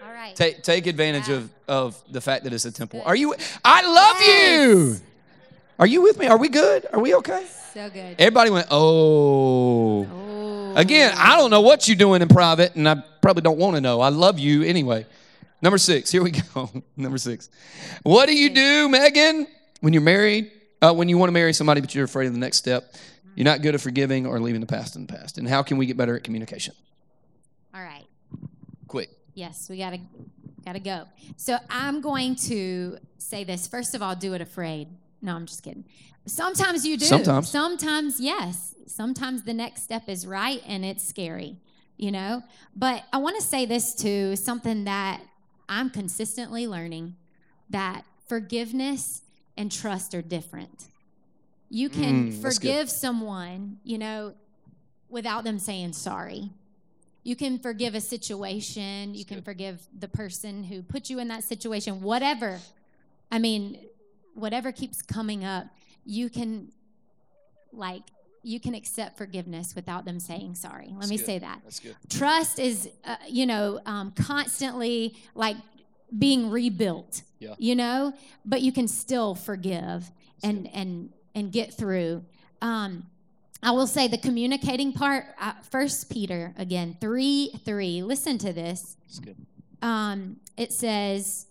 All 0.04 0.12
right. 0.12 0.36
Take, 0.36 0.64
take 0.64 0.88
advantage 0.88 1.30
Yeah. 1.30 1.36
of, 1.36 1.50
of 1.68 2.04
the 2.12 2.22
fact 2.22 2.44
that 2.44 2.54
it's 2.54 2.66
a 2.66 2.72
temple. 2.72 3.00
Good. 3.00 3.08
Are 3.08 3.16
you? 3.16 3.36
I 3.64 3.82
love 3.82 4.22
you. 4.22 4.96
Are 5.80 5.88
you 5.88 6.02
with 6.02 6.18
me? 6.18 6.26
Are 6.28 6.38
we 6.38 6.50
good? 6.50 6.88
Are 6.92 7.00
we 7.00 7.14
okay? 7.16 7.46
so 7.74 7.90
good. 7.92 8.16
Everybody 8.18 8.50
went, 8.50 8.68
oh. 8.72 10.06
Oh. 10.06 10.27
Again, 10.78 11.12
I 11.18 11.38
don't 11.38 11.50
know 11.50 11.62
what 11.62 11.88
you're 11.88 11.98
doing 11.98 12.22
in 12.22 12.28
private, 12.28 12.76
and 12.76 12.88
I 12.88 13.04
probably 13.20 13.42
don't 13.42 13.58
want 13.58 13.76
to 13.78 13.82
know. 13.82 14.00
I 14.00 14.10
love 14.10 14.38
you 14.38 14.62
anyway. 14.62 15.08
Number 15.60 15.80
six, 15.80 16.12
here 16.12 16.22
we 16.22 16.30
go. 16.54 16.70
Number 16.96 17.18
six. 17.18 17.50
What 18.04 18.28
do 18.28 18.38
you 18.38 18.52
do, 18.52 18.88
Megan, 18.88 19.48
when 19.82 19.94
you're 19.94 20.04
married? 20.04 20.52
Uh, 20.80 20.94
when 20.94 21.10
you 21.10 21.18
want 21.18 21.30
to 21.30 21.34
marry 21.34 21.52
somebody, 21.52 21.82
but 21.82 21.96
you're 21.96 22.06
afraid 22.06 22.28
of 22.28 22.34
the 22.34 22.40
next 22.40 22.58
step? 22.58 22.94
You're 23.34 23.46
not 23.46 23.64
good 23.64 23.74
at 23.74 23.82
forgiving 23.82 24.28
or 24.28 24.40
leaving 24.40 24.62
the 24.62 24.68
past 24.68 24.96
in 24.96 25.08
the 25.08 25.12
past. 25.12 25.40
And 25.40 25.50
how 25.50 25.64
can 25.64 25.78
we 25.78 25.88
get 25.88 25.98
better 25.98 26.16
at 26.16 26.24
communication? 26.24 26.76
All 27.74 27.82
right. 27.82 28.06
Quick. 28.88 29.10
Yes, 29.34 29.70
we 29.72 29.80
gotta 29.80 30.00
gotta 30.64 30.80
go. 30.80 31.06
So 31.38 31.58
I'm 31.72 32.02
going 32.02 32.36
to 32.48 33.00
say 33.18 33.44
this. 33.44 33.68
First 33.68 33.96
of 33.96 34.04
all, 34.04 34.16
do 34.16 34.36
it 34.36 34.42
afraid. 34.42 34.90
No, 35.22 35.36
I'm 35.36 35.46
just 35.46 35.64
kidding. 35.64 35.86
Sometimes 36.26 36.86
you 36.86 36.98
do. 36.98 37.06
Sometimes. 37.06 37.50
Sometimes, 37.50 38.20
yes. 38.20 38.76
Sometimes 38.86 39.44
the 39.44 39.54
next 39.54 39.84
step 39.84 40.08
is 40.08 40.26
right 40.28 40.62
and 40.68 40.86
it's 40.86 41.04
scary, 41.08 41.58
you 41.98 42.12
know? 42.12 42.44
But 42.76 43.04
I 43.12 43.18
want 43.18 43.36
to 43.38 43.42
say 43.42 43.66
this 43.66 43.94
too, 43.96 44.36
something 44.36 44.84
that 44.86 45.22
I'm 45.68 45.90
consistently 45.90 46.68
learning 46.68 47.16
that 47.70 48.04
forgiveness 48.28 49.22
and 49.58 49.72
trust 49.72 50.14
are 50.14 50.22
different. 50.22 50.86
You 51.70 51.90
can 51.90 52.32
Mm, 52.32 52.42
forgive 52.42 52.90
someone, 52.90 53.80
you 53.84 53.98
know, 53.98 54.34
without 55.10 55.44
them 55.44 55.60
saying 55.60 55.94
sorry. 55.94 56.52
You 57.24 57.36
can 57.36 57.60
forgive 57.60 57.94
a 57.94 58.00
situation. 58.00 59.14
You 59.14 59.26
can 59.26 59.38
good. 59.38 59.46
forgive 59.46 59.82
the 59.98 60.08
person 60.08 60.64
who 60.64 60.82
put 60.82 61.10
you 61.10 61.20
in 61.20 61.28
that 61.28 61.44
situation, 61.44 62.02
whatever. 62.02 62.60
I 63.30 63.40
mean, 63.40 63.80
whatever 64.38 64.72
keeps 64.72 65.02
coming 65.02 65.44
up, 65.44 65.66
you 66.06 66.30
can, 66.30 66.72
like, 67.74 68.04
you 68.44 68.60
can 68.62 68.74
accept 68.74 69.18
forgiveness 69.18 69.76
without 69.76 70.06
them 70.06 70.22
saying 70.22 70.56
sorry. 70.56 70.94
Let 70.98 71.10
me 71.10 71.18
good. 71.18 71.26
say 71.26 71.40
that. 71.40 71.60
That's 71.66 71.82
good. 71.82 71.96
Trust 72.10 72.60
is, 72.60 72.90
uh, 73.04 73.18
you 73.28 73.46
know, 73.46 73.82
um, 73.86 74.12
constantly 74.12 75.18
like 75.36 75.58
being 76.18 76.50
rebuilt. 76.50 77.24
Yeah. 77.40 77.56
You 77.58 77.76
know, 77.76 78.14
but 78.46 78.62
you 78.62 78.72
can 78.72 78.88
still 78.88 79.36
forgive 79.36 80.10
and 80.44 80.70
and 80.74 81.10
and 81.36 81.52
get 81.52 81.74
through. 81.74 82.24
Um, 82.62 83.08
I 83.62 83.72
will 83.72 83.88
say 83.88 84.08
the 84.08 84.18
communicating 84.18 84.94
part. 84.94 85.26
Uh, 85.42 85.54
First 85.70 86.10
Peter 86.10 86.54
again 86.58 86.96
three 87.02 87.52
three. 87.66 88.02
Listen 88.02 88.38
to 88.38 88.54
this. 88.54 88.96
That's 89.08 89.20
good. 89.20 89.36
Um, 89.82 90.38
it 90.56 90.72
says. 90.72 91.48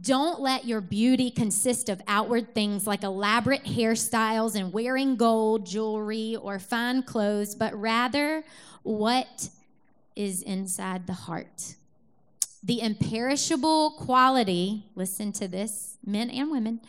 Don't 0.00 0.40
let 0.40 0.64
your 0.64 0.80
beauty 0.80 1.30
consist 1.30 1.88
of 1.88 2.02
outward 2.08 2.54
things 2.54 2.86
like 2.86 3.02
elaborate 3.04 3.64
hairstyles 3.64 4.56
and 4.58 4.72
wearing 4.72 5.16
gold 5.16 5.64
jewelry 5.64 6.36
or 6.36 6.58
fine 6.58 7.02
clothes, 7.02 7.54
but 7.54 7.72
rather 7.74 8.42
what 8.82 9.48
is 10.16 10.42
inside 10.42 11.06
the 11.06 11.12
heart. 11.12 11.76
The 12.64 12.80
imperishable 12.80 13.92
quality, 13.92 14.86
listen 14.96 15.30
to 15.32 15.46
this, 15.46 15.98
men 16.04 16.30
and 16.30 16.50
women, 16.50 16.80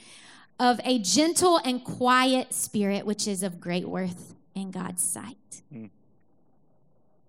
of 0.59 0.79
a 0.83 0.97
gentle 0.97 1.57
and 1.57 1.83
quiet 1.83 2.51
spirit, 2.53 3.05
which 3.05 3.27
is 3.27 3.43
of 3.43 3.59
great 3.61 3.87
worth 3.87 4.33
in 4.55 4.71
God's 4.71 5.03
sight. 5.03 5.61
Mm. 5.71 5.91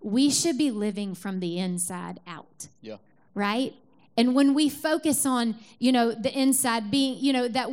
We 0.01 0.31
should 0.31 0.57
be 0.57 0.71
living 0.71 1.13
from 1.13 1.41
the 1.41 1.59
inside 1.59 2.19
out 2.25 2.69
Yeah. 2.81 2.97
right? 3.35 3.75
And 4.19 4.35
when 4.35 4.53
we 4.53 4.67
focus 4.67 5.25
on, 5.25 5.55
you 5.79 5.93
know, 5.93 6.11
the 6.11 6.37
inside 6.37 6.91
being, 6.91 7.23
you 7.23 7.31
know, 7.31 7.47
that 7.47 7.69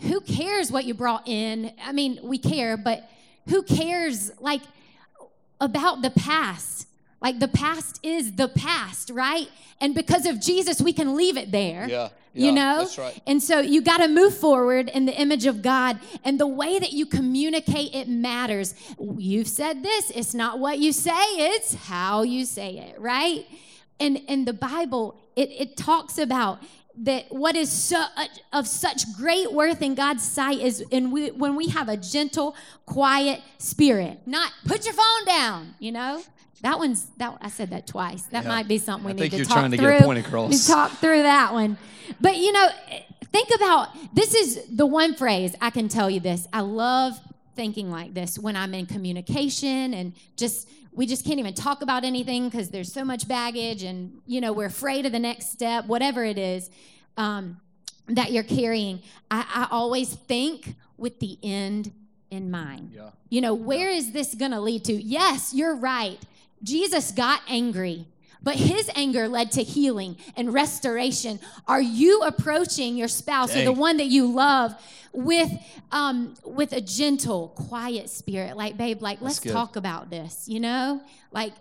who 0.00 0.20
cares 0.20 0.70
what 0.70 0.84
you 0.84 0.92
brought 0.92 1.26
in? 1.26 1.72
I 1.82 1.92
mean, 1.92 2.20
we 2.22 2.36
care, 2.36 2.76
but 2.76 3.08
who 3.48 3.62
cares 3.62 4.30
like 4.40 4.60
about 5.58 6.02
the 6.02 6.10
past? 6.10 6.86
Like 7.22 7.38
the 7.38 7.48
past 7.48 7.98
is 8.02 8.32
the 8.32 8.48
past, 8.48 9.08
right? 9.08 9.48
And 9.80 9.94
because 9.94 10.26
of 10.26 10.38
Jesus, 10.38 10.82
we 10.82 10.92
can 10.92 11.16
leave 11.16 11.38
it 11.38 11.50
there. 11.50 11.88
Yeah, 11.88 12.10
you 12.34 12.52
know? 12.52 12.80
that's 12.80 12.98
right. 12.98 13.18
And 13.26 13.42
so 13.42 13.60
you 13.60 13.80
got 13.80 13.98
to 13.98 14.08
move 14.08 14.36
forward 14.36 14.90
in 14.90 15.06
the 15.06 15.18
image 15.18 15.46
of 15.46 15.62
God. 15.62 15.98
And 16.24 16.38
the 16.38 16.46
way 16.46 16.78
that 16.78 16.92
you 16.92 17.06
communicate, 17.06 17.94
it 17.94 18.06
matters. 18.06 18.74
You've 19.16 19.48
said 19.48 19.82
this, 19.82 20.10
it's 20.10 20.34
not 20.34 20.58
what 20.58 20.78
you 20.78 20.92
say, 20.92 21.24
it's 21.36 21.72
how 21.72 22.20
you 22.20 22.44
say 22.44 22.76
it, 22.76 23.00
right? 23.00 23.46
And 24.00 24.16
in 24.16 24.44
the 24.46 24.52
Bible, 24.52 25.16
it, 25.36 25.50
it 25.50 25.76
talks 25.76 26.18
about 26.18 26.58
that 27.02 27.26
what 27.30 27.54
is 27.54 27.70
so, 27.70 28.04
of 28.52 28.66
such 28.66 29.12
great 29.16 29.52
worth 29.52 29.80
in 29.82 29.94
God's 29.94 30.24
sight 30.24 30.58
is 30.60 30.80
in 30.90 31.10
we, 31.10 31.30
when 31.30 31.54
we 31.54 31.68
have 31.68 31.88
a 31.88 31.96
gentle, 31.96 32.56
quiet 32.86 33.40
spirit. 33.58 34.18
Not 34.26 34.52
put 34.64 34.84
your 34.84 34.94
phone 34.94 35.24
down, 35.26 35.74
you 35.78 35.92
know. 35.92 36.22
That 36.62 36.78
one's 36.78 37.06
that 37.16 37.38
I 37.40 37.48
said 37.48 37.70
that 37.70 37.86
twice. 37.86 38.22
That 38.24 38.42
Yeah. 38.42 38.48
might 38.50 38.68
be 38.68 38.76
something 38.76 39.04
we 39.06 39.10
I 39.12 39.14
need 39.14 39.20
think 39.20 39.30
to 39.32 39.36
you're 39.38 39.46
talk 39.46 39.56
trying 39.58 39.70
to 39.70 39.76
through. 39.78 39.92
get 39.92 40.02
a 40.02 40.04
point 40.04 40.18
across. 40.26 40.50
We 40.50 40.74
talk 40.74 40.90
through 40.98 41.22
that 41.22 41.54
one. 41.54 41.78
But 42.20 42.36
you 42.36 42.52
know, 42.52 42.68
think 43.32 43.48
about 43.54 43.88
this 44.14 44.34
is 44.34 44.66
the 44.70 44.84
one 44.84 45.14
phrase 45.14 45.54
I 45.62 45.70
can 45.70 45.88
tell 45.88 46.10
you 46.10 46.20
this. 46.20 46.46
I 46.52 46.60
love 46.60 47.18
thinking 47.56 47.90
like 47.90 48.12
this 48.12 48.38
when 48.38 48.56
I'm 48.56 48.74
in 48.74 48.84
communication 48.86 49.94
and 49.94 50.12
just 50.36 50.68
we 50.92 51.06
just 51.06 51.24
can't 51.24 51.38
even 51.38 51.54
talk 51.54 51.82
about 51.82 52.04
anything 52.04 52.48
because 52.48 52.70
there's 52.70 52.92
so 52.92 53.04
much 53.04 53.28
baggage 53.28 53.82
and 53.82 54.20
you 54.26 54.40
know 54.40 54.52
we're 54.52 54.66
afraid 54.66 55.06
of 55.06 55.12
the 55.12 55.18
next 55.18 55.52
step, 55.52 55.86
whatever 55.86 56.24
it 56.24 56.38
is 56.38 56.70
um, 57.16 57.60
that 58.08 58.32
you're 58.32 58.42
carrying. 58.42 59.02
I, 59.30 59.46
I 59.54 59.68
always 59.70 60.14
think 60.14 60.74
with 60.96 61.20
the 61.20 61.38
end 61.42 61.92
in 62.30 62.50
mind. 62.50 62.92
Yeah. 62.94 63.10
You 63.28 63.40
know, 63.40 63.54
where 63.54 63.90
is 63.90 64.12
this 64.12 64.34
going 64.34 64.50
to 64.52 64.60
lead 64.60 64.84
to? 64.84 64.92
Yes, 64.92 65.52
you're 65.54 65.76
right. 65.76 66.18
Jesus 66.62 67.12
got 67.12 67.40
angry, 67.48 68.06
but 68.42 68.56
his 68.56 68.90
anger 68.94 69.28
led 69.28 69.52
to 69.52 69.62
healing 69.62 70.16
and 70.36 70.52
restoration. 70.52 71.40
Are 71.68 71.80
you 71.80 72.22
approaching 72.22 72.96
your 72.96 73.08
spouse 73.08 73.54
or 73.56 73.64
the 73.64 73.72
one 73.72 73.98
that 73.98 74.06
you 74.06 74.32
love 74.32 74.74
with 75.12 75.50
um, 75.92 76.34
with 76.44 76.72
a 76.72 76.80
gentle, 76.80 77.48
quiet 77.48 78.08
spirit? 78.08 78.56
Like, 78.56 78.76
babe, 78.76 79.02
like 79.02 79.20
let's 79.20 79.40
good. 79.40 79.52
talk 79.52 79.76
about 79.76 80.10
this. 80.10 80.48
You 80.48 80.60
know, 80.60 81.02
like 81.32 81.52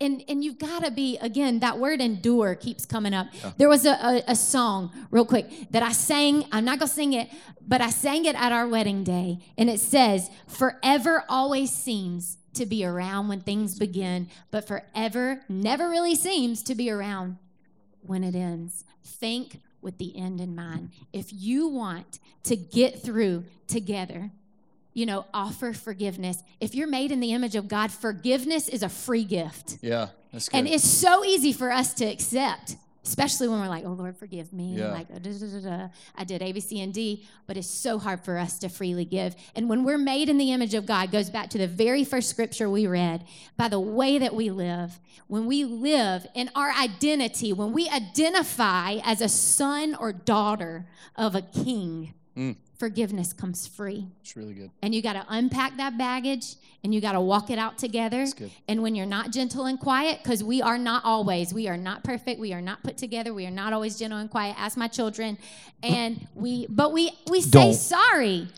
and 0.00 0.24
and 0.28 0.42
you've 0.42 0.58
got 0.58 0.84
to 0.84 0.90
be 0.90 1.18
again 1.18 1.60
that 1.60 1.78
word 1.78 2.00
endure 2.00 2.54
keeps 2.54 2.86
coming 2.86 3.12
up 3.12 3.26
there 3.58 3.68
was 3.68 3.84
a, 3.84 3.90
a, 3.90 4.22
a 4.28 4.36
song 4.36 4.90
real 5.10 5.26
quick 5.26 5.46
that 5.70 5.82
i 5.82 5.92
sang 5.92 6.44
i'm 6.52 6.64
not 6.64 6.78
gonna 6.78 6.90
sing 6.90 7.12
it 7.12 7.28
but 7.66 7.80
i 7.80 7.90
sang 7.90 8.24
it 8.24 8.34
at 8.34 8.50
our 8.50 8.66
wedding 8.66 9.04
day 9.04 9.38
and 9.58 9.68
it 9.68 9.78
says 9.78 10.30
forever 10.46 11.24
always 11.28 11.70
seems 11.70 12.38
to 12.54 12.66
be 12.66 12.84
around 12.84 13.28
when 13.28 13.40
things 13.40 13.78
begin 13.78 14.28
but 14.50 14.66
forever 14.66 15.42
never 15.48 15.88
really 15.88 16.14
seems 16.14 16.62
to 16.62 16.74
be 16.74 16.90
around 16.90 17.36
when 18.02 18.24
it 18.24 18.34
ends 18.34 18.84
think 19.04 19.60
with 19.82 19.98
the 19.98 20.16
end 20.16 20.40
in 20.40 20.54
mind 20.54 20.90
if 21.12 21.32
you 21.32 21.68
want 21.68 22.18
to 22.42 22.56
get 22.56 23.02
through 23.02 23.44
together 23.66 24.30
you 24.92 25.06
know, 25.06 25.24
offer 25.32 25.72
forgiveness. 25.72 26.42
If 26.60 26.74
you're 26.74 26.88
made 26.88 27.12
in 27.12 27.20
the 27.20 27.32
image 27.32 27.54
of 27.54 27.68
God, 27.68 27.90
forgiveness 27.90 28.68
is 28.68 28.82
a 28.82 28.88
free 28.88 29.24
gift. 29.24 29.78
Yeah, 29.82 30.08
that's 30.32 30.48
good. 30.48 30.58
And 30.58 30.68
it's 30.68 30.84
so 30.84 31.24
easy 31.24 31.52
for 31.52 31.70
us 31.70 31.94
to 31.94 32.04
accept, 32.04 32.76
especially 33.04 33.48
when 33.48 33.60
we're 33.60 33.68
like, 33.68 33.84
oh, 33.84 33.92
Lord, 33.92 34.16
forgive 34.16 34.52
me. 34.52 34.76
Yeah. 34.76 34.92
Like, 34.92 35.08
da, 35.08 35.18
da, 35.18 35.60
da, 35.60 35.60
da. 35.60 35.88
I 36.16 36.24
did 36.24 36.42
A, 36.42 36.52
B, 36.52 36.60
C, 36.60 36.80
and 36.80 36.92
D, 36.92 37.26
but 37.46 37.56
it's 37.56 37.68
so 37.68 37.98
hard 37.98 38.24
for 38.24 38.36
us 38.36 38.58
to 38.60 38.68
freely 38.68 39.04
give. 39.04 39.34
And 39.54 39.68
when 39.68 39.84
we're 39.84 39.98
made 39.98 40.28
in 40.28 40.38
the 40.38 40.52
image 40.52 40.74
of 40.74 40.86
God, 40.86 41.10
goes 41.10 41.30
back 41.30 41.50
to 41.50 41.58
the 41.58 41.66
very 41.66 42.04
first 42.04 42.28
scripture 42.28 42.68
we 42.68 42.86
read, 42.86 43.24
by 43.56 43.68
the 43.68 43.80
way 43.80 44.18
that 44.18 44.34
we 44.34 44.50
live. 44.50 44.98
When 45.28 45.46
we 45.46 45.64
live 45.64 46.26
in 46.34 46.50
our 46.54 46.70
identity, 46.72 47.52
when 47.52 47.72
we 47.72 47.88
identify 47.88 48.98
as 49.04 49.20
a 49.20 49.28
son 49.28 49.94
or 49.94 50.12
daughter 50.12 50.86
of 51.16 51.34
a 51.34 51.42
king, 51.42 52.14
Mm. 52.36 52.56
Forgiveness 52.80 53.32
comes 53.34 53.66
free 53.66 54.08
it's 54.22 54.36
really 54.36 54.54
good. 54.54 54.70
and 54.82 54.94
you 54.94 55.02
got 55.02 55.12
to 55.12 55.24
unpack 55.28 55.76
that 55.76 55.96
baggage 55.98 56.56
and 56.82 56.94
you 56.94 57.00
got 57.00 57.12
to 57.12 57.20
walk 57.20 57.50
it 57.50 57.58
out 57.58 57.76
together. 57.76 58.24
good. 58.34 58.50
And 58.66 58.82
when 58.82 58.94
you're 58.94 59.04
not 59.18 59.30
gentle 59.32 59.66
and 59.66 59.78
quiet, 59.78 60.20
because 60.22 60.42
we 60.42 60.62
are 60.62 60.78
not 60.78 61.04
always, 61.04 61.52
we 61.52 61.68
are 61.68 61.76
not 61.76 62.02
perfect, 62.02 62.40
we 62.40 62.54
are 62.54 62.62
not 62.62 62.82
put 62.82 62.96
together, 62.96 63.34
we 63.34 63.46
are 63.46 63.50
not 63.50 63.74
always 63.74 63.98
gentle 63.98 64.18
and 64.18 64.30
quiet. 64.30 64.56
Ask 64.58 64.78
my 64.78 64.88
children, 64.88 65.36
and 65.82 66.26
we, 66.34 66.66
but 66.70 66.90
we 66.92 67.12
we 67.30 67.42
say 67.42 67.50
Don't. 67.50 67.74
sorry. 67.74 68.48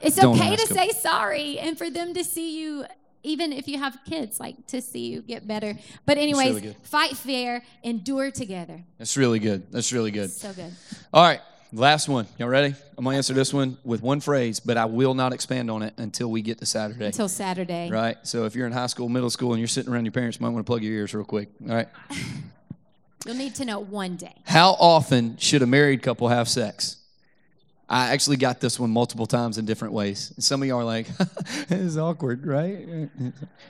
It's 0.00 0.14
Don't 0.16 0.36
okay 0.36 0.54
to 0.54 0.62
ask 0.62 0.70
'em. 0.70 0.76
say 0.76 0.88
sorry, 0.90 1.58
and 1.58 1.76
for 1.76 1.90
them 1.90 2.14
to 2.14 2.22
see 2.24 2.60
you. 2.60 2.84
Even 3.22 3.52
if 3.52 3.68
you 3.68 3.76
have 3.78 3.98
kids, 4.06 4.40
like 4.40 4.66
to 4.68 4.80
see 4.80 5.08
you 5.12 5.20
get 5.20 5.46
better. 5.46 5.74
But 6.06 6.16
anyways, 6.16 6.54
really 6.54 6.76
fight 6.84 7.14
fair, 7.18 7.62
endure 7.82 8.30
together. 8.30 8.82
That's 8.96 9.14
really 9.18 9.38
good. 9.40 9.70
That's 9.70 9.92
really 9.92 10.10
good. 10.10 10.30
So 10.30 10.52
good. 10.54 10.72
All 11.12 11.22
right, 11.22 11.40
last 11.72 12.08
one. 12.08 12.26
Y'all 12.38 12.48
ready? 12.48 12.74
I'm 12.96 13.04
gonna 13.04 13.16
answer 13.16 13.34
this 13.34 13.52
one 13.52 13.78
with 13.84 14.02
one 14.02 14.20
phrase, 14.20 14.60
but 14.60 14.76
I 14.76 14.84
will 14.84 15.14
not 15.14 15.32
expand 15.32 15.70
on 15.70 15.82
it 15.82 15.94
until 15.96 16.30
we 16.30 16.42
get 16.42 16.58
to 16.58 16.66
Saturday. 16.66 17.06
Until 17.06 17.28
Saturday. 17.28 17.90
Right. 17.90 18.16
So 18.22 18.44
if 18.44 18.54
you're 18.54 18.66
in 18.66 18.72
high 18.72 18.86
school, 18.86 19.08
middle 19.08 19.30
school, 19.30 19.52
and 19.52 19.60
you're 19.60 19.68
sitting 19.68 19.92
around 19.92 20.04
your 20.04 20.12
parents, 20.12 20.38
you 20.38 20.46
might 20.46 20.50
want 20.50 20.64
to 20.64 20.70
plug 20.70 20.82
your 20.82 20.92
ears 20.92 21.14
real 21.14 21.24
quick. 21.24 21.48
All 21.68 21.74
right. 21.74 21.88
You'll 23.26 23.36
need 23.36 23.54
to 23.56 23.66
know 23.66 23.80
one 23.80 24.16
day. 24.16 24.34
How 24.44 24.70
often 24.80 25.36
should 25.36 25.60
a 25.60 25.66
married 25.66 26.02
couple 26.02 26.28
have 26.28 26.48
sex? 26.48 26.96
I 27.86 28.12
actually 28.12 28.36
got 28.36 28.60
this 28.60 28.78
one 28.78 28.90
multiple 28.90 29.26
times 29.26 29.58
in 29.58 29.66
different 29.66 29.92
ways. 29.92 30.32
And 30.36 30.44
some 30.44 30.62
of 30.62 30.68
y'all 30.68 30.78
are 30.78 30.84
like, 30.84 31.06
"This 31.68 31.80
is 31.80 31.98
awkward, 31.98 32.46
right?" 32.46 33.10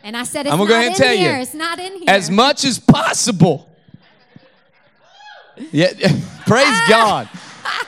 And 0.05 0.17
I 0.17 0.25
said 0.25 0.47
it's 0.47 0.53
I'm 0.53 0.59
gonna 0.59 0.65
not 0.65 0.69
go 0.69 0.75
ahead 0.75 0.85
in 0.85 0.89
and 0.89 0.97
tell 0.97 1.15
you. 1.15 1.29
It's 1.43 1.55
not 1.55 1.79
in 1.79 1.93
here. 1.97 2.05
As 2.07 2.31
much 2.31 2.65
as 2.65 2.79
possible. 2.79 3.69
Yeah, 5.73 5.93
praise 6.47 6.67
ah! 6.67 6.87
God. 6.89 7.29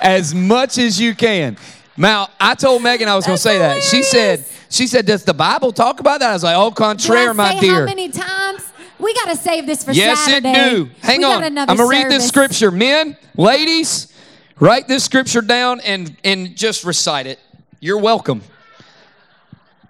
As 0.00 0.34
much 0.34 0.78
as 0.78 1.00
you 1.00 1.14
can. 1.14 1.56
Now, 1.96 2.28
I 2.40 2.54
told 2.54 2.82
Megan 2.82 3.08
I 3.08 3.16
was 3.16 3.26
going 3.26 3.36
to 3.36 3.42
say 3.42 3.58
that. 3.58 3.82
She 3.82 4.02
said, 4.02 4.44
she 4.70 4.86
said, 4.86 5.06
does 5.06 5.24
the 5.24 5.34
Bible 5.34 5.72
talk 5.72 6.00
about 6.00 6.20
that? 6.20 6.30
I 6.30 6.32
was 6.32 6.42
like, 6.42 6.56
oh, 6.56 6.70
contraire, 6.70 7.34
my 7.34 7.58
dear. 7.60 7.80
How 7.80 7.84
many 7.84 8.08
times? 8.08 8.72
We 8.98 9.12
got 9.14 9.28
to 9.30 9.36
save 9.36 9.66
this 9.66 9.84
for 9.84 9.92
Yes, 9.92 10.20
Saturday. 10.20 10.50
it 10.50 10.70
do. 10.70 10.90
Hang 11.02 11.18
we 11.18 11.24
on. 11.24 11.42
I'm 11.58 11.66
gonna 11.66 11.86
read 11.86 12.08
this 12.08 12.26
scripture. 12.26 12.70
Men, 12.70 13.16
ladies, 13.36 14.12
write 14.60 14.86
this 14.86 15.04
scripture 15.04 15.40
down 15.42 15.80
and 15.80 16.16
and 16.22 16.56
just 16.56 16.84
recite 16.84 17.26
it. 17.26 17.40
You're 17.80 17.98
welcome. 17.98 18.42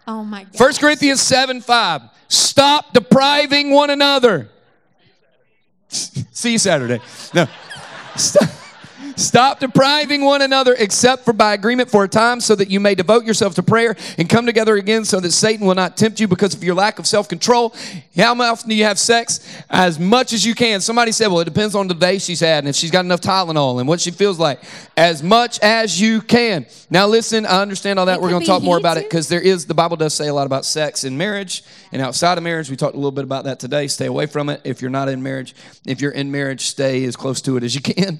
Oh 0.08 0.24
my 0.24 0.44
God. 0.44 0.58
1 0.58 0.74
Corinthians 0.76 1.20
7 1.20 1.60
5. 1.60 2.02
Stop 2.28 2.94
depriving 2.94 3.70
one 3.70 3.90
another. 3.90 4.48
See 5.88 6.52
you 6.52 6.58
Saturday. 6.58 7.00
No. 7.34 7.46
Stop, 8.16 8.48
stop 9.16 9.60
depriving 9.60 10.24
one 10.24 10.42
another 10.42 10.74
except 10.78 11.24
for 11.24 11.32
by 11.32 11.54
agreement 11.54 11.90
for 11.90 12.04
a 12.04 12.08
time 12.08 12.40
so 12.40 12.54
that 12.54 12.70
you 12.70 12.80
may 12.80 12.94
devote 12.94 13.24
yourself 13.24 13.54
to 13.54 13.62
prayer 13.62 13.96
and 14.18 14.28
come 14.28 14.46
together 14.46 14.76
again 14.76 15.04
so 15.04 15.20
that 15.20 15.32
Satan 15.32 15.66
will 15.66 15.74
not 15.74 15.96
tempt 15.96 16.20
you 16.20 16.28
because 16.28 16.54
of 16.54 16.62
your 16.62 16.74
lack 16.74 16.98
of 16.98 17.06
self 17.06 17.28
control. 17.28 17.74
How 18.16 18.38
often 18.40 18.68
do 18.68 18.74
you 18.74 18.84
have 18.84 18.98
sex? 18.98 19.62
As 19.70 19.98
much 19.98 20.32
as 20.32 20.44
you 20.44 20.54
can. 20.54 20.80
Somebody 20.80 21.12
said, 21.12 21.28
well, 21.28 21.40
it 21.40 21.44
depends 21.44 21.74
on 21.74 21.88
the 21.88 21.94
day 21.94 22.18
she's 22.18 22.40
had 22.40 22.58
and 22.58 22.68
if 22.68 22.76
she's 22.76 22.90
got 22.90 23.04
enough 23.04 23.20
Tylenol 23.20 23.78
and 23.80 23.88
what 23.88 24.00
she 24.00 24.10
feels 24.10 24.38
like. 24.38 24.60
As 24.96 25.22
much 25.22 25.58
as 25.60 26.00
you 26.00 26.20
can. 26.20 26.66
Now, 26.90 27.06
listen, 27.06 27.46
I 27.46 27.62
understand 27.62 27.98
all 27.98 28.06
that. 28.06 28.18
It 28.18 28.22
We're 28.22 28.30
going 28.30 28.42
to 28.42 28.46
talk 28.46 28.62
more 28.62 28.78
about 28.78 28.96
it 28.96 29.04
because 29.04 29.28
there 29.28 29.40
is, 29.40 29.66
the 29.66 29.74
Bible 29.74 29.96
does 29.96 30.14
say 30.14 30.28
a 30.28 30.34
lot 30.34 30.46
about 30.46 30.64
sex 30.64 31.04
in 31.04 31.16
marriage 31.16 31.64
and 31.92 32.02
outside 32.02 32.38
of 32.38 32.44
marriage. 32.44 32.70
We 32.70 32.76
talked 32.76 32.94
a 32.94 32.98
little 32.98 33.10
bit 33.12 33.24
about 33.24 33.44
that 33.44 33.58
today. 33.58 33.86
Stay 33.86 34.06
away 34.06 34.26
from 34.26 34.48
it 34.48 34.60
if 34.64 34.82
you're 34.82 34.90
not 34.90 35.08
in 35.08 35.22
marriage. 35.22 35.54
If 35.86 36.00
you're 36.00 36.12
in 36.12 36.30
marriage, 36.30 36.66
stay 36.66 37.04
as 37.04 37.16
close 37.16 37.40
to 37.42 37.56
it 37.56 37.62
as 37.62 37.74
you 37.74 37.80
can 37.80 38.18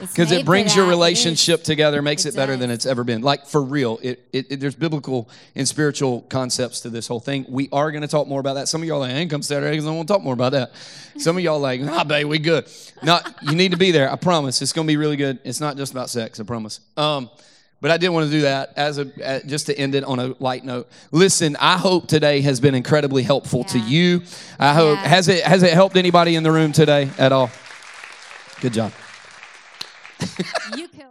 because 0.00 0.30
it 0.32 0.44
brings 0.44 0.74
your 0.76 0.86
relationship 0.86 1.62
together, 1.64 2.00
makes 2.02 2.24
It 2.24 2.34
it, 2.34 2.36
better 2.36 2.56
than 2.56 2.70
it's 2.70 2.86
ever 2.86 3.04
been. 3.04 3.20
Like 3.22 3.46
for 3.46 3.62
real, 3.62 3.98
it, 4.02 4.24
it, 4.32 4.46
it- 4.52 4.60
there's 4.60 4.74
biblical 4.74 5.28
and 5.54 5.66
spiritual 5.66 6.22
concepts 6.22 6.80
to 6.80 6.90
this 6.90 7.06
whole 7.08 7.20
thing. 7.20 7.44
We 7.48 7.68
are 7.72 7.90
going 7.90 8.02
to 8.02 8.08
talk 8.08 8.26
more 8.28 8.40
about 8.40 8.54
that. 8.54 8.68
Some 8.68 8.82
of 8.82 8.88
y'all 8.88 8.98
are 8.98 9.08
like, 9.08 9.12
I 9.12 9.18
ain't 9.18 9.30
come 9.30 9.42
Saturday 9.42 9.70
because 9.72 9.86
I 9.86 9.90
want 9.90 10.08
to 10.08 10.14
talk 10.14 10.22
more 10.22 10.34
about 10.34 10.52
that. 10.52 10.72
Some 11.18 11.36
of 11.36 11.42
y'all 11.42 11.58
like, 11.58 11.80
ah, 11.84 12.04
babe, 12.04 12.26
we 12.26 12.38
good. 12.38 12.66
Not, 13.02 13.34
you 13.42 13.54
need 13.56 13.72
to 13.72 13.76
be 13.78 13.90
there. 13.90 14.10
I 14.10 14.16
promise. 14.16 14.62
It's 14.62 14.72
going 14.72 14.86
to 14.86 14.90
be 14.90 14.96
really 14.96 15.16
good. 15.16 15.38
It's 15.44 15.60
not 15.60 15.76
just 15.76 15.92
about 15.92 16.10
sex. 16.10 16.38
I 16.38 16.44
promise. 16.44 16.80
Um, 16.96 17.28
but 17.80 17.92
I 17.92 17.96
did 17.96 18.08
want 18.08 18.26
to 18.26 18.30
do 18.32 18.40
that 18.42 18.72
as 18.76 18.98
a 18.98 19.08
uh, 19.24 19.38
just 19.46 19.66
to 19.66 19.78
end 19.78 19.94
it 19.94 20.02
on 20.02 20.18
a 20.18 20.34
light 20.40 20.64
note. 20.64 20.88
Listen, 21.12 21.56
I 21.60 21.76
hope 21.76 22.08
today 22.08 22.40
has 22.40 22.58
been 22.58 22.74
incredibly 22.74 23.22
helpful 23.22 23.62
to 23.64 23.78
you. 23.78 24.22
I 24.58 24.74
hope 24.74 24.98
Yeah. 24.98 25.06
has 25.08 25.28
it 25.28 25.44
has 25.44 25.62
it 25.62 25.72
helped 25.72 25.96
anybody 25.96 26.34
in 26.34 26.42
the 26.42 26.50
room 26.50 26.72
today 26.72 27.08
at 27.18 27.30
all? 27.30 27.50
Good 28.60 28.72
job 28.72 28.92
you 30.76 30.88
can 30.88 31.07